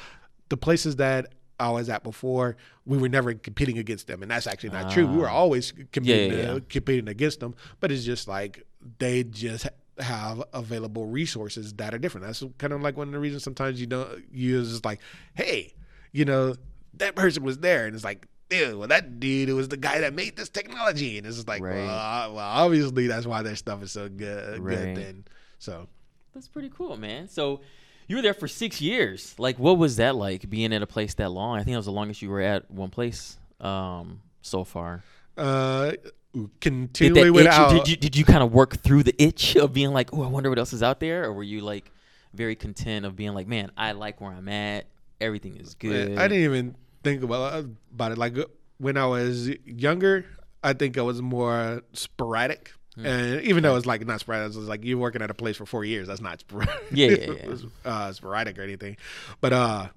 [0.50, 1.28] the places that
[1.60, 2.56] I was at before,
[2.86, 5.08] we were never competing against them, and that's actually not true.
[5.08, 6.36] We were always competing Ah.
[6.36, 6.60] yeah, yeah.
[6.70, 8.64] competing against them, but it's just like
[9.00, 9.68] they just
[10.00, 12.28] have available resources that are different.
[12.28, 15.00] That's kind of like one of the reasons sometimes you don't you just like,
[15.34, 15.74] hey,
[16.12, 16.56] you know,
[16.96, 18.28] that person was there, and it's like.
[18.50, 21.62] Ew, well, that dude was the guy that made this technology, and it's just like,
[21.62, 21.84] Right.
[21.84, 24.60] well, uh, well, obviously that's why their stuff is so good.
[24.60, 24.78] Right.
[24.78, 25.26] Good then,
[25.60, 25.90] so
[26.34, 27.28] That's pretty cool, man.
[27.28, 27.60] So
[28.08, 29.36] you were there for six years.
[29.38, 31.56] Like, what was that like being at a place that long?
[31.60, 35.04] I think that was the longest you were at one place um, so far.
[35.38, 35.92] uh,
[36.34, 37.70] Did continually that itch, without.
[37.72, 40.28] did you did you kind of work through the itch of being like, oh, I
[40.28, 41.92] wonder what else is out there, or were you like
[42.34, 44.86] very content of being like, man, I like where I'm at.
[45.20, 46.10] Everything is good.
[46.10, 48.18] Man, I didn't even think about about it.
[48.18, 48.46] Like uh,
[48.78, 50.26] when I was younger,
[50.64, 52.72] I think I was more sporadic.
[52.98, 53.06] Hmm.
[53.06, 55.66] And even though it's like not sporadic, it's like you're working at a place for
[55.66, 56.08] four years.
[56.08, 56.74] That's not sporadic.
[56.92, 57.56] Yeah, yeah, yeah.
[57.86, 58.98] uh, sporadic or anything.
[59.42, 59.88] But uh,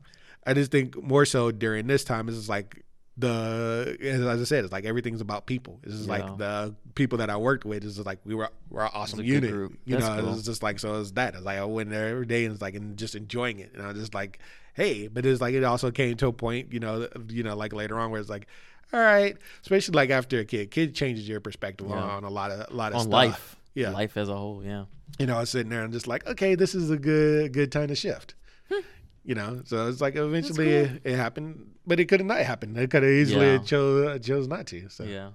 [0.46, 2.84] I just think more so during this time is like
[3.16, 5.78] the as I said, it's like everything's about people.
[5.82, 6.18] It's just Yeah.
[6.24, 9.50] like the people that I worked with is like we were we're an awesome unit.
[9.50, 9.78] group.
[9.84, 10.34] You That's know, cool.
[10.34, 11.34] it's just like so it's that.
[11.34, 13.72] It's like I went there every day and it's like and just enjoying it.
[13.74, 14.38] And I was just like,
[14.74, 17.72] hey, but it's like it also came to a point, you know, you know, like
[17.72, 18.46] later on where it's like,
[18.92, 22.04] all right, especially like after a kid, kid changes your perspective on, Yeah.
[22.16, 23.12] on a lot of a lot of on stuff.
[23.12, 23.56] life.
[23.74, 23.90] Yeah.
[23.90, 24.62] life as a whole.
[24.64, 24.84] Yeah.
[25.18, 27.70] You know, I was sitting there and just like, okay, this is a good good
[27.70, 28.34] time to shift.
[29.24, 32.76] you know, so it's like eventually it, it happened, but it could have not happened.
[32.78, 33.58] It could have easily Yeah.
[33.58, 34.88] chose chose not to.
[34.88, 35.30] So Yeah.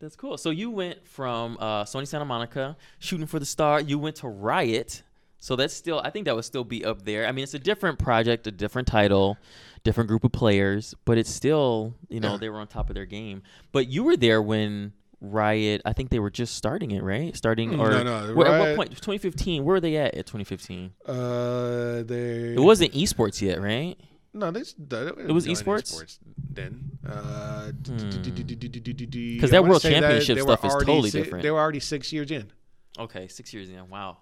[0.00, 0.38] That's cool.
[0.38, 3.80] So you went from uh, Sony Santa Monica, shooting for the star.
[3.80, 5.02] You went to Riot.
[5.42, 7.26] So that's still, I think that would still be up there.
[7.26, 9.36] I mean, it's a different project, a different title,
[9.82, 12.36] different group of players, but it's still, you know, Yeah.
[12.38, 13.42] they were on top of their game.
[13.72, 14.92] But you were there when
[15.22, 17.36] Riot, I think they were just starting it, right?
[17.36, 18.90] Starting or Mm, No, no, where- at what point?
[18.96, 19.64] 2015.
[19.64, 20.92] Where were they at at 2015?
[21.06, 23.98] uh, there It wasn't esports yet, right?
[24.32, 26.18] no, this It was esports?
[26.38, 26.92] then.
[27.06, 31.42] Uh, Because Because that World Championship stuff is totally different.
[31.42, 32.50] They were already six years in.
[32.98, 33.88] Okay, six years in.
[33.88, 34.18] Wow.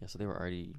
[0.00, 0.74] Yeah, so they were already.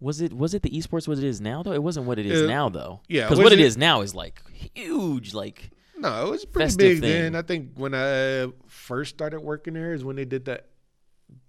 [0.00, 1.72] Was it was it the esports what it is now though?
[1.72, 3.00] It wasn't what it is Uh, now though.
[3.08, 5.34] yeah, because what it it- is now is like huge.
[5.34, 7.32] Like No, it was pretty big thing.
[7.32, 7.34] then.
[7.34, 10.66] I think when I first started working there is when they did that.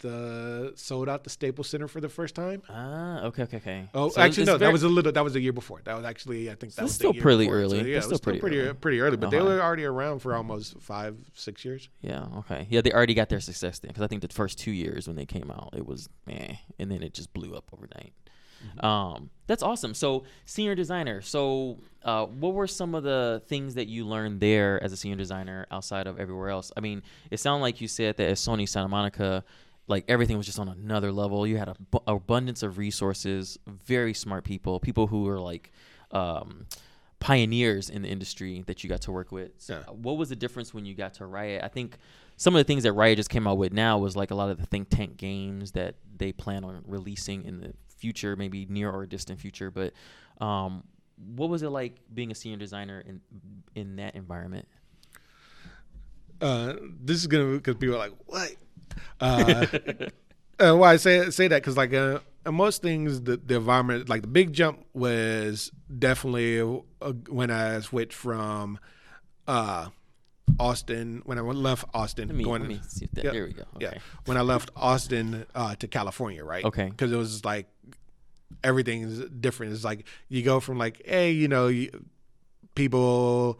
[0.00, 2.60] The sold out the Staples Center for the first time.
[2.68, 3.88] ah okay okay okay.
[3.94, 4.58] Oh, So actually, no.
[4.58, 5.10] very- that was a little.
[5.10, 5.80] That was a year before.
[5.84, 7.54] That was actually, I think, that So was still pretty before.
[7.60, 7.80] early.
[7.80, 8.74] So, yeah, it was still pretty pretty early.
[8.74, 9.16] pretty early.
[9.16, 9.46] But they Uh-huh.
[9.48, 11.88] were already around for almost five, six years.
[12.02, 14.70] yeah okay yeah they already got their success then because I think the first two
[14.70, 18.12] years when they came out it was eh, and then it just blew up overnight.
[18.66, 18.84] Mm-hmm.
[18.86, 19.94] Um, that's awesome.
[19.94, 21.20] So senior designer.
[21.22, 25.16] So uh, what were some of the things that you learned there as a senior
[25.16, 26.70] designer outside of everywhere else?
[26.76, 29.44] I mean, it sounded like you said that at Sony Santa Monica,
[29.88, 31.46] like everything was just on another level.
[31.46, 35.72] You had a bu- abundance of resources, very smart people, people who were like
[36.12, 36.66] um,
[37.18, 39.50] pioneers in the industry that you got to work with.
[39.58, 39.92] So Yeah.
[39.92, 41.62] what was the difference when you got to Riot?
[41.64, 41.98] I think
[42.36, 44.48] some of the things that Riot just came out with now was like a lot
[44.50, 48.90] of the think tank games that they plan on releasing in the future, maybe near
[48.90, 49.70] or distant future.
[49.70, 49.92] But
[50.40, 50.82] um,
[51.34, 53.20] what was it like being a senior designer in
[53.74, 54.66] in that environment?
[56.40, 58.52] uh, this is gonna because people are like, what?
[59.20, 59.66] Uh,
[60.58, 62.20] uh, why I say say that because like uh,
[62.50, 66.60] most things, the, the environment, like the big jump was definitely
[67.00, 68.78] uh, when I switched from
[69.46, 69.88] uh,
[70.60, 72.28] Austin when I left Austin.
[72.28, 73.24] Let me, going, let me see that.
[73.24, 73.62] yeah, There we go.
[73.76, 73.86] Okay.
[73.94, 76.64] Yeah, when I left Austin uh, to California, right?
[76.64, 76.88] Okay.
[76.90, 77.66] because it was like
[78.62, 79.72] everything is different.
[79.72, 81.90] It's like you go from like, hey, you know, you,
[82.74, 83.58] people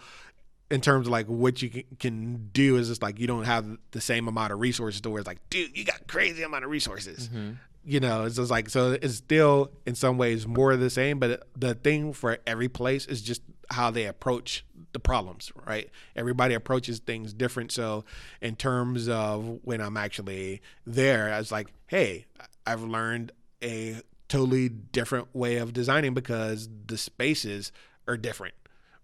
[0.71, 3.67] in terms of like what you can, can do is just like you don't have
[3.91, 6.71] the same amount of resources to where it's like, dude, you got crazy amount of
[6.71, 7.29] resources.
[7.29, 7.57] Mhm.
[7.85, 11.19] You know, it's just like so it's still in some ways more of the same,
[11.19, 13.41] but the thing for every place is just
[13.71, 15.89] how they approach the problems, right?
[16.17, 17.73] Everybody approaches things different.
[17.73, 18.05] So
[18.41, 22.27] in terms of when I'm actually there, I was like, hey,
[22.67, 27.73] I've learned a totally different way of designing because the spaces
[28.07, 28.55] are different,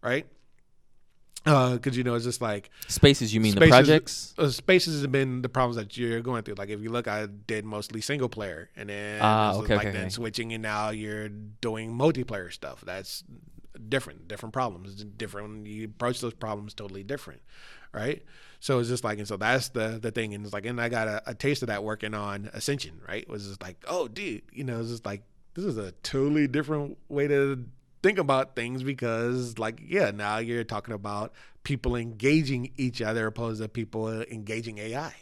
[0.03, 0.27] right?
[1.45, 4.35] Because you know, it's just like Spaces, you mean the projects?
[4.37, 6.57] uh, spaces have been the problems that you're going through.
[6.57, 9.93] Like if you look, I did mostly single player, and then was okay, like okay,
[9.93, 10.11] then okay.
[10.11, 12.83] switching, and now you're doing multiplayer stuff.
[12.85, 13.23] That's
[13.89, 15.67] different, different problems, different.
[15.67, 17.43] You approach those problems totally different,
[17.93, 18.23] right?
[18.61, 20.89] So it's just like, and so that's the the thing, and it's like, and I
[20.89, 23.23] got a, a taste of that working on Ascension, right?
[23.23, 25.23] It was just like, oh, dude, you know, it's just like
[25.55, 27.65] this is a totally different way to
[28.03, 31.33] think about things because like yeah now you're talking about
[31.65, 35.13] people engaging each other opposed to people engaging ai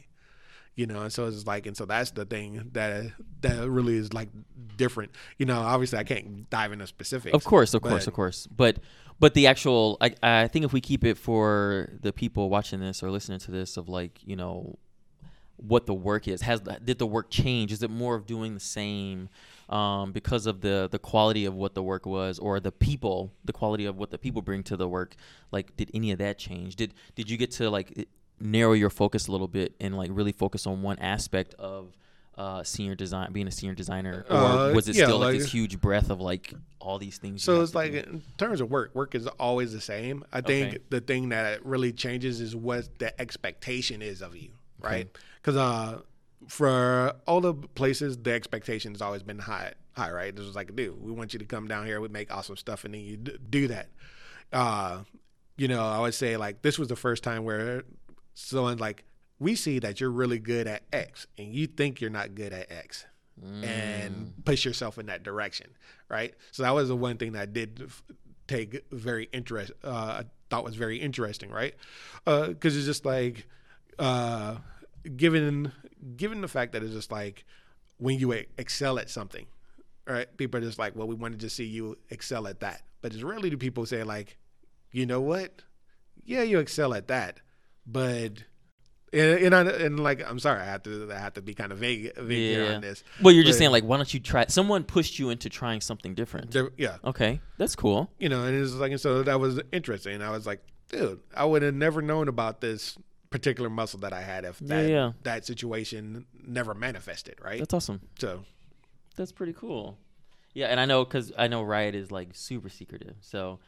[0.75, 3.07] you know and so it's like and so that's the thing that
[3.41, 4.29] that really is like
[4.77, 8.47] different you know obviously i can't dive into specifics Of course, of course, of course.
[8.47, 8.79] But
[9.21, 13.03] but the actual, I I think if we keep it for the people watching this
[13.03, 14.79] or listening to this, of like you know,
[15.57, 17.73] what the work is, has did the work change?
[17.73, 19.29] Is it more of doing the same?
[19.69, 23.53] Um, because of the the quality of what the work was, or the people, the
[23.53, 25.15] quality of what the people bring to the work.
[25.53, 26.77] Like, did any of that change?
[26.77, 28.09] Did did you get to like
[28.41, 31.97] narrow your focus a little bit and like really focus on one aspect of
[32.37, 35.39] uh, senior design, being a senior designer, or Uh, was it yeah, still like, like-
[35.41, 37.43] this huge breadth of like all these things?
[37.43, 37.99] So it's like do?
[37.99, 40.25] in terms of work, work is always the same.
[40.33, 40.79] I think Okay.
[40.91, 44.51] the thing that really changes is what the expectation is of you,
[44.81, 45.09] right?
[45.41, 46.01] Because uh,
[46.49, 50.35] for all the places, the expectation has always been high, high, right?
[50.35, 52.85] This was like, dude, we want you to come down here, we make awesome stuff,
[52.85, 53.89] and then you d- do that.
[54.53, 55.05] Uh,
[55.57, 57.85] you know, I would say like this was the first time where
[58.35, 59.05] someone like
[59.39, 62.71] we see that you're really good at X, and you think you're not good at
[62.71, 63.07] X
[63.43, 63.65] Mm.
[63.65, 65.67] and push yourself in that direction,
[66.09, 66.33] right?
[66.53, 67.91] So that was the one thing that I did
[68.47, 69.73] take very interest.
[69.83, 71.75] Uh, I thought was very interesting, right?
[72.25, 73.49] Because it's just like,
[73.99, 74.59] uh,
[75.17, 75.73] given
[76.17, 77.45] given the fact that it's just like
[77.99, 79.47] when you excel at something,
[80.07, 80.29] right?
[80.37, 83.25] People are just like, well, we wanted to see you excel at that, but it's
[83.25, 84.37] rarely do people say like,
[84.93, 85.63] you know what?
[86.25, 87.41] Yeah, you excel at that,
[87.85, 88.45] but.
[89.15, 91.71] And, and, I, and like I'm sorry, I have to I have to be kind
[91.73, 92.75] of vague, vague here Yeah.
[92.75, 93.05] on this.
[93.23, 94.47] Well, you're just saying like, why don't you try?
[94.49, 96.55] Someone pushed you into trying something different.
[96.77, 98.11] Yeah, Okay, that's cool.
[98.19, 100.21] you know, and it's like, and so that was interesting.
[100.23, 100.61] I was like,
[100.91, 102.99] dude, I would have never known about this
[103.31, 105.13] particular muscle that I had if Yeah, that yeah.
[105.23, 107.59] that situation never manifested, right?
[107.59, 108.01] That's awesome.
[108.19, 108.45] so
[109.17, 109.97] That's pretty cool.
[110.55, 113.17] Yeah, and I know because I know Riot is like super secretive.
[113.21, 113.59] So,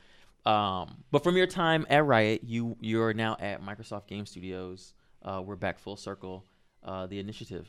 [0.45, 4.95] um, but from your time at Riot, you you're now at Microsoft Game Studios.
[5.27, 6.45] Uh, we're back full circle.
[6.85, 7.69] Uh, the initiative,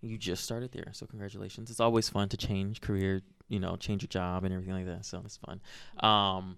[0.00, 1.70] you just started there, so congratulations.
[1.70, 5.04] It's always fun to change career, you know, change your job and everything like that.
[5.04, 5.60] So it's fun.
[6.00, 6.56] Um,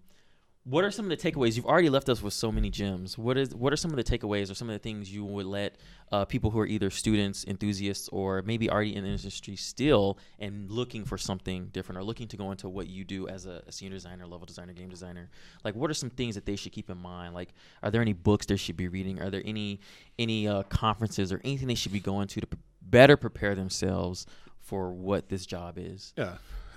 [0.69, 1.57] what are some of the takeaways?
[1.57, 3.17] You've already left us with so many gems.
[3.17, 5.47] What is what are some of the takeaways or some of the things you would
[5.47, 5.77] let
[6.13, 10.71] uh, people who are either students, enthusiasts, or maybe already in the industry still and
[10.71, 13.73] looking for something different or looking to go into what you do as a, a
[13.73, 15.31] senior designer, level designer, game designer?
[15.65, 17.35] Like, what are some things that they should keep in mind?
[17.35, 19.23] Like, are there any books they should be reading?
[19.23, 19.81] Are there any
[20.19, 24.27] any uh, conferences or anything they should be going to to p- better prepare themselves
[24.61, 26.13] for what this job is?
[26.17, 26.35] yeah.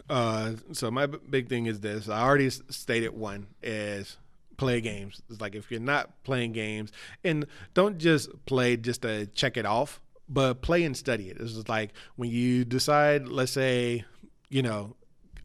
[0.09, 2.09] Uh, so my b- big thing is this.
[2.09, 4.17] I already s- stated one is
[4.57, 5.21] play games.
[5.29, 6.91] It's like if you're not playing games,
[7.23, 11.37] and don't just play just to check it off, but play and study it.
[11.39, 14.05] It's like when you decide, let's say,
[14.49, 14.95] you know,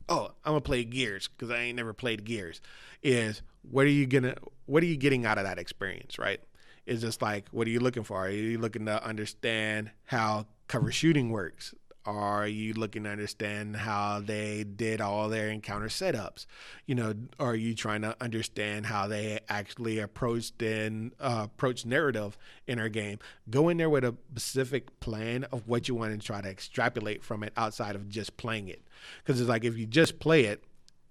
[0.09, 2.61] oh, I'm gonna play Gears because I ain't never played Gears.
[3.03, 6.41] Is what are you gonna what are you getting out of that experience, right?
[6.87, 8.27] It's just like what are you looking for?
[8.27, 11.75] Are you looking to understand how cover shooting works?
[12.07, 16.47] Are you looking to understand how they did all their encounter setups?
[16.87, 22.39] You know, are you trying to understand how they actually approached and uh, approach narrative
[22.69, 23.19] in our game?
[23.51, 27.25] Go in there with a specific plan of what you want to try to extrapolate
[27.25, 28.83] from it outside of just playing it.
[29.25, 30.63] Because it's like if you just play it,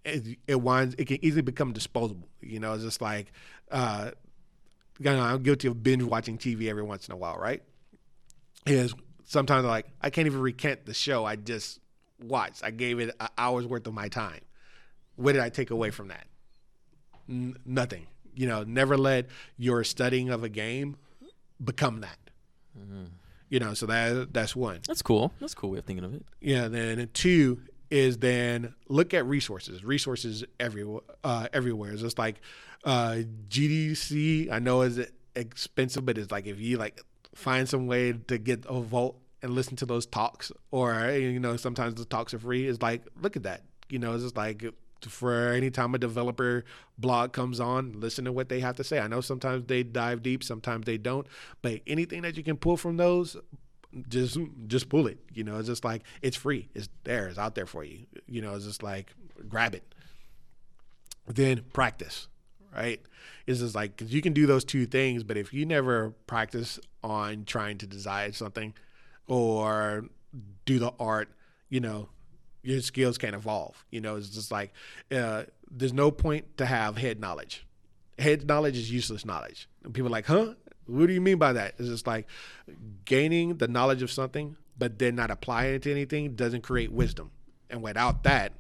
[0.06, 2.30] it, it winds it can easily become disposable.
[2.42, 3.34] You know, it's just like
[3.70, 4.12] uh,
[5.00, 7.62] you know, I'm guilty of binge watching TV every once in a while, right?
[8.66, 8.94] Is
[9.26, 11.80] sometimes like I can't even recant the show I just
[12.24, 12.64] watched.
[12.64, 14.42] I gave it an hour's worth of my time.
[15.16, 16.28] What did I take away from that?
[17.30, 18.08] N- nothing.
[18.34, 19.28] You know, never let
[19.58, 20.98] your studying of a game
[21.64, 22.18] become that.
[23.50, 24.80] You know, so that that's one.
[24.88, 25.32] That's cool.
[25.40, 26.26] That's a cool way of thinking of it.
[26.42, 26.68] Yeah.
[26.68, 29.84] Then two is then look at resources.
[29.84, 31.02] Resources everywhere.
[31.24, 31.94] Uh, everywhere.
[31.94, 32.42] It's just like
[32.84, 34.52] uh, GDC.
[34.52, 35.00] I know is
[35.36, 37.02] expensive, but it's like if you like
[37.36, 41.56] find some way to get a vote and listen to those talks, or you know
[41.58, 42.68] sometimes the talks are free.
[42.68, 43.62] It's like look at that.
[43.90, 44.66] You know, it's just like
[45.08, 46.66] for any time a developer
[46.98, 49.00] blog comes on, listen to what they have to say.
[49.00, 51.28] I know sometimes they dive deep, sometimes they don't,
[51.62, 53.38] but anything that you can pull from those,
[54.10, 55.20] just just pull it.
[55.32, 56.70] You know, it's just like it's free.
[56.74, 57.28] It's there.
[57.28, 58.08] It's out there for you.
[58.26, 59.14] You know, it's just like
[59.48, 59.84] grab it.
[61.28, 62.28] Then practice,
[62.76, 63.02] right?
[63.46, 66.80] It's just like 'cause you can do those two things, but if you never practice
[67.06, 68.74] on trying to design something
[69.28, 70.06] or
[70.66, 71.30] do the art,
[71.70, 72.10] you know,
[72.64, 73.86] your skills can't evolve.
[73.92, 74.74] You know, it's just like
[75.12, 77.66] uh, there's no point to have head knowledge.
[78.18, 79.70] Head knowledge is useless knowledge.
[79.84, 80.56] And people are like, huh?
[80.88, 81.76] What do you mean by that?
[81.78, 82.28] It's just like
[83.06, 87.32] gaining the knowledge of something, but then not applying it to anything doesn't create wisdom.
[87.70, 88.54] And without that,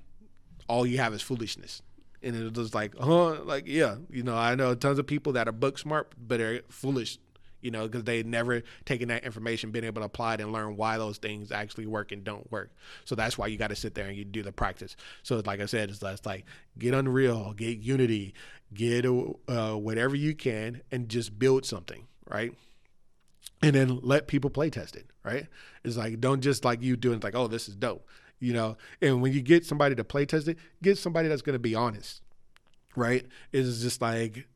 [0.67, 1.81] all you have is foolishness.
[2.21, 3.43] And it's just like, huh?
[3.43, 6.61] Like, yeah, you know, I know tons of people that are book smart, but are
[6.69, 7.19] foolish,
[7.65, 10.77] you know, because they never taken that information, been able to apply it and learn
[10.77, 12.71] why those things actually work and don't work.
[13.05, 14.95] So that's why you got to sit there and you do the practice.
[15.23, 16.45] So like I said, it's just like
[16.77, 18.35] get Unreal, get Unity,
[18.73, 22.53] get uh, whatever you can, and just build something, right?
[23.61, 25.47] and then let people play test it, right?
[25.83, 28.07] It's like don't just like you doing like, oh, this is dope,
[28.39, 28.77] you know.
[29.01, 32.21] And when you get somebody to play test it, get somebody that's gonna be honest,
[32.95, 33.25] right?
[33.51, 34.47] It's just like,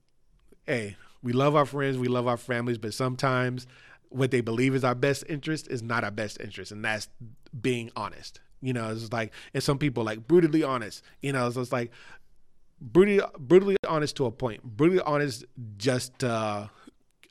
[0.67, 3.67] hey, we love our friends, we love our families, but sometimes
[4.09, 7.07] what they believe is our best interest is not our best interest, and that's
[7.61, 8.39] being honest.
[8.61, 11.03] You know, it's like, and some people like brutally honest.
[11.21, 11.91] You know, so it's like
[12.81, 14.63] brutally brutally honest to a point.
[14.63, 15.45] Brutally honest
[15.77, 16.67] just uh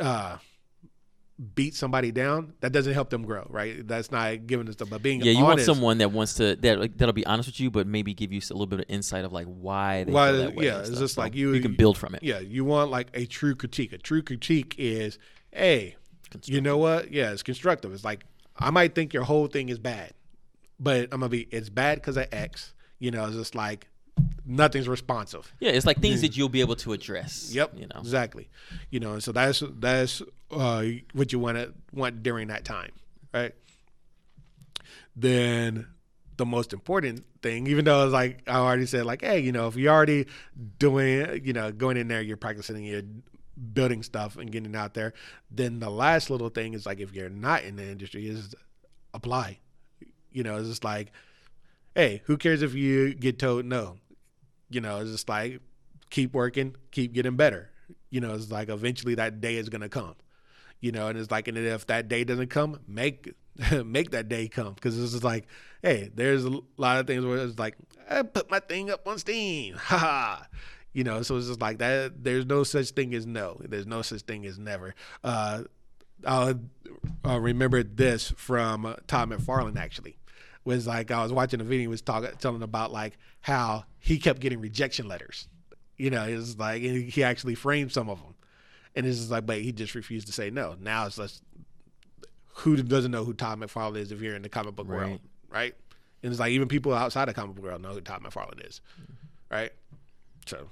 [0.00, 0.38] uh
[1.54, 3.86] beat somebody down, that doesn't help them grow, right?
[3.86, 6.80] That's not giving us the but being Yeah, you want someone that wants to that
[6.80, 9.24] like, that'll be honest with you, but maybe give you a little bit of insight
[9.24, 10.64] of like why they Why- feel that way.
[10.64, 12.22] yeah, it's just So like you- you can build from it.
[12.24, 13.92] Yeah, you want like a true critique.
[13.92, 15.18] A true critique is,
[15.52, 15.94] hey,
[16.46, 17.12] you know what?
[17.12, 17.92] Yeah, it's constructive.
[17.92, 18.24] It's like
[18.58, 20.14] I might think your whole thing is bad,
[20.80, 22.74] but I'm gonna be it's bad because of X.
[22.98, 23.86] You know, it's just like
[24.46, 25.52] nothing's responsive.
[25.60, 27.50] Yeah, it's like things that you'll be able to address.
[27.52, 27.72] Yep.
[27.76, 28.00] You know.
[28.00, 28.48] exactly.
[28.90, 32.92] You know, and so that's that's uh, what you want to want during that time,
[33.32, 33.54] right?
[35.14, 35.86] Then
[36.36, 39.66] the most important thing, even though it's like I already said, like, hey, you know,
[39.68, 40.26] if you're already
[40.78, 43.02] doing, you know, going in there, you're practicing, you're
[43.72, 45.12] building stuff and getting out there.
[45.50, 48.54] Then the last little thing is like, if you're not in the industry, is
[49.12, 49.58] apply.
[50.30, 51.12] You know, it's just like,
[51.94, 53.96] hey, who cares if you get told no?
[54.70, 55.60] You know, it's just like
[56.10, 57.70] keep working, keep getting better.
[58.10, 60.14] You know, it's like eventually that day is gonna come.
[60.80, 63.34] You know, and it's like, and if that day doesn't come, make
[63.84, 65.46] make that day come because it's just like,
[65.82, 67.76] hey, there's a lot of things where it's like,
[68.08, 70.46] I put my thing up on Steam, ha.
[70.92, 72.24] You know, so it's just like that.
[72.24, 73.60] There's no such thing as no.
[73.60, 74.94] There's no such thing as never.
[75.22, 75.64] Uh,
[76.26, 76.58] I'll
[77.24, 80.17] remember this from uh, Todd McFarlane actually
[80.68, 84.18] was like I was watching a video he was talking telling about like how he
[84.18, 85.48] kept getting rejection letters.
[85.96, 88.34] You know, it was like and he actually framed some of them,
[88.94, 90.76] and it's just like, but he just refused to say no.
[90.78, 91.42] Now it's just
[92.58, 95.20] who doesn't know who Todd McFarlane is if you're in the comic book world, Right.
[95.50, 95.74] right?
[96.22, 98.80] And it's like even people outside the comic book world know who Todd McFarlane is,
[99.00, 99.54] mm-hmm.
[99.54, 99.72] right?
[100.46, 100.68] So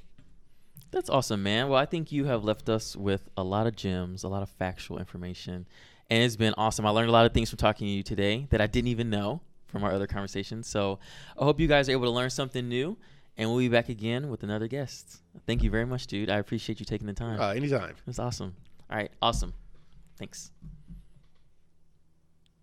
[0.91, 1.69] That's awesome, man.
[1.69, 4.51] Well, I think you have left us with a lot of gems, a lot of
[4.51, 5.67] factual information,
[6.11, 6.85] and it's been awesome.
[6.85, 9.09] I learned a lot of things from talking to you today that I didn't even
[9.09, 10.67] know from our other conversations.
[10.67, 10.99] So
[11.39, 12.97] I hope you guys are able to learn something new,
[13.37, 15.23] and we'll be back again with another guest.
[15.47, 16.31] Thank you very much, dude.
[16.31, 17.41] I appreciate you taking the time.
[17.41, 17.95] uh, anytime.
[18.07, 18.55] It's awesome.
[18.91, 19.53] All right, awesome.
[20.19, 20.51] Thanks.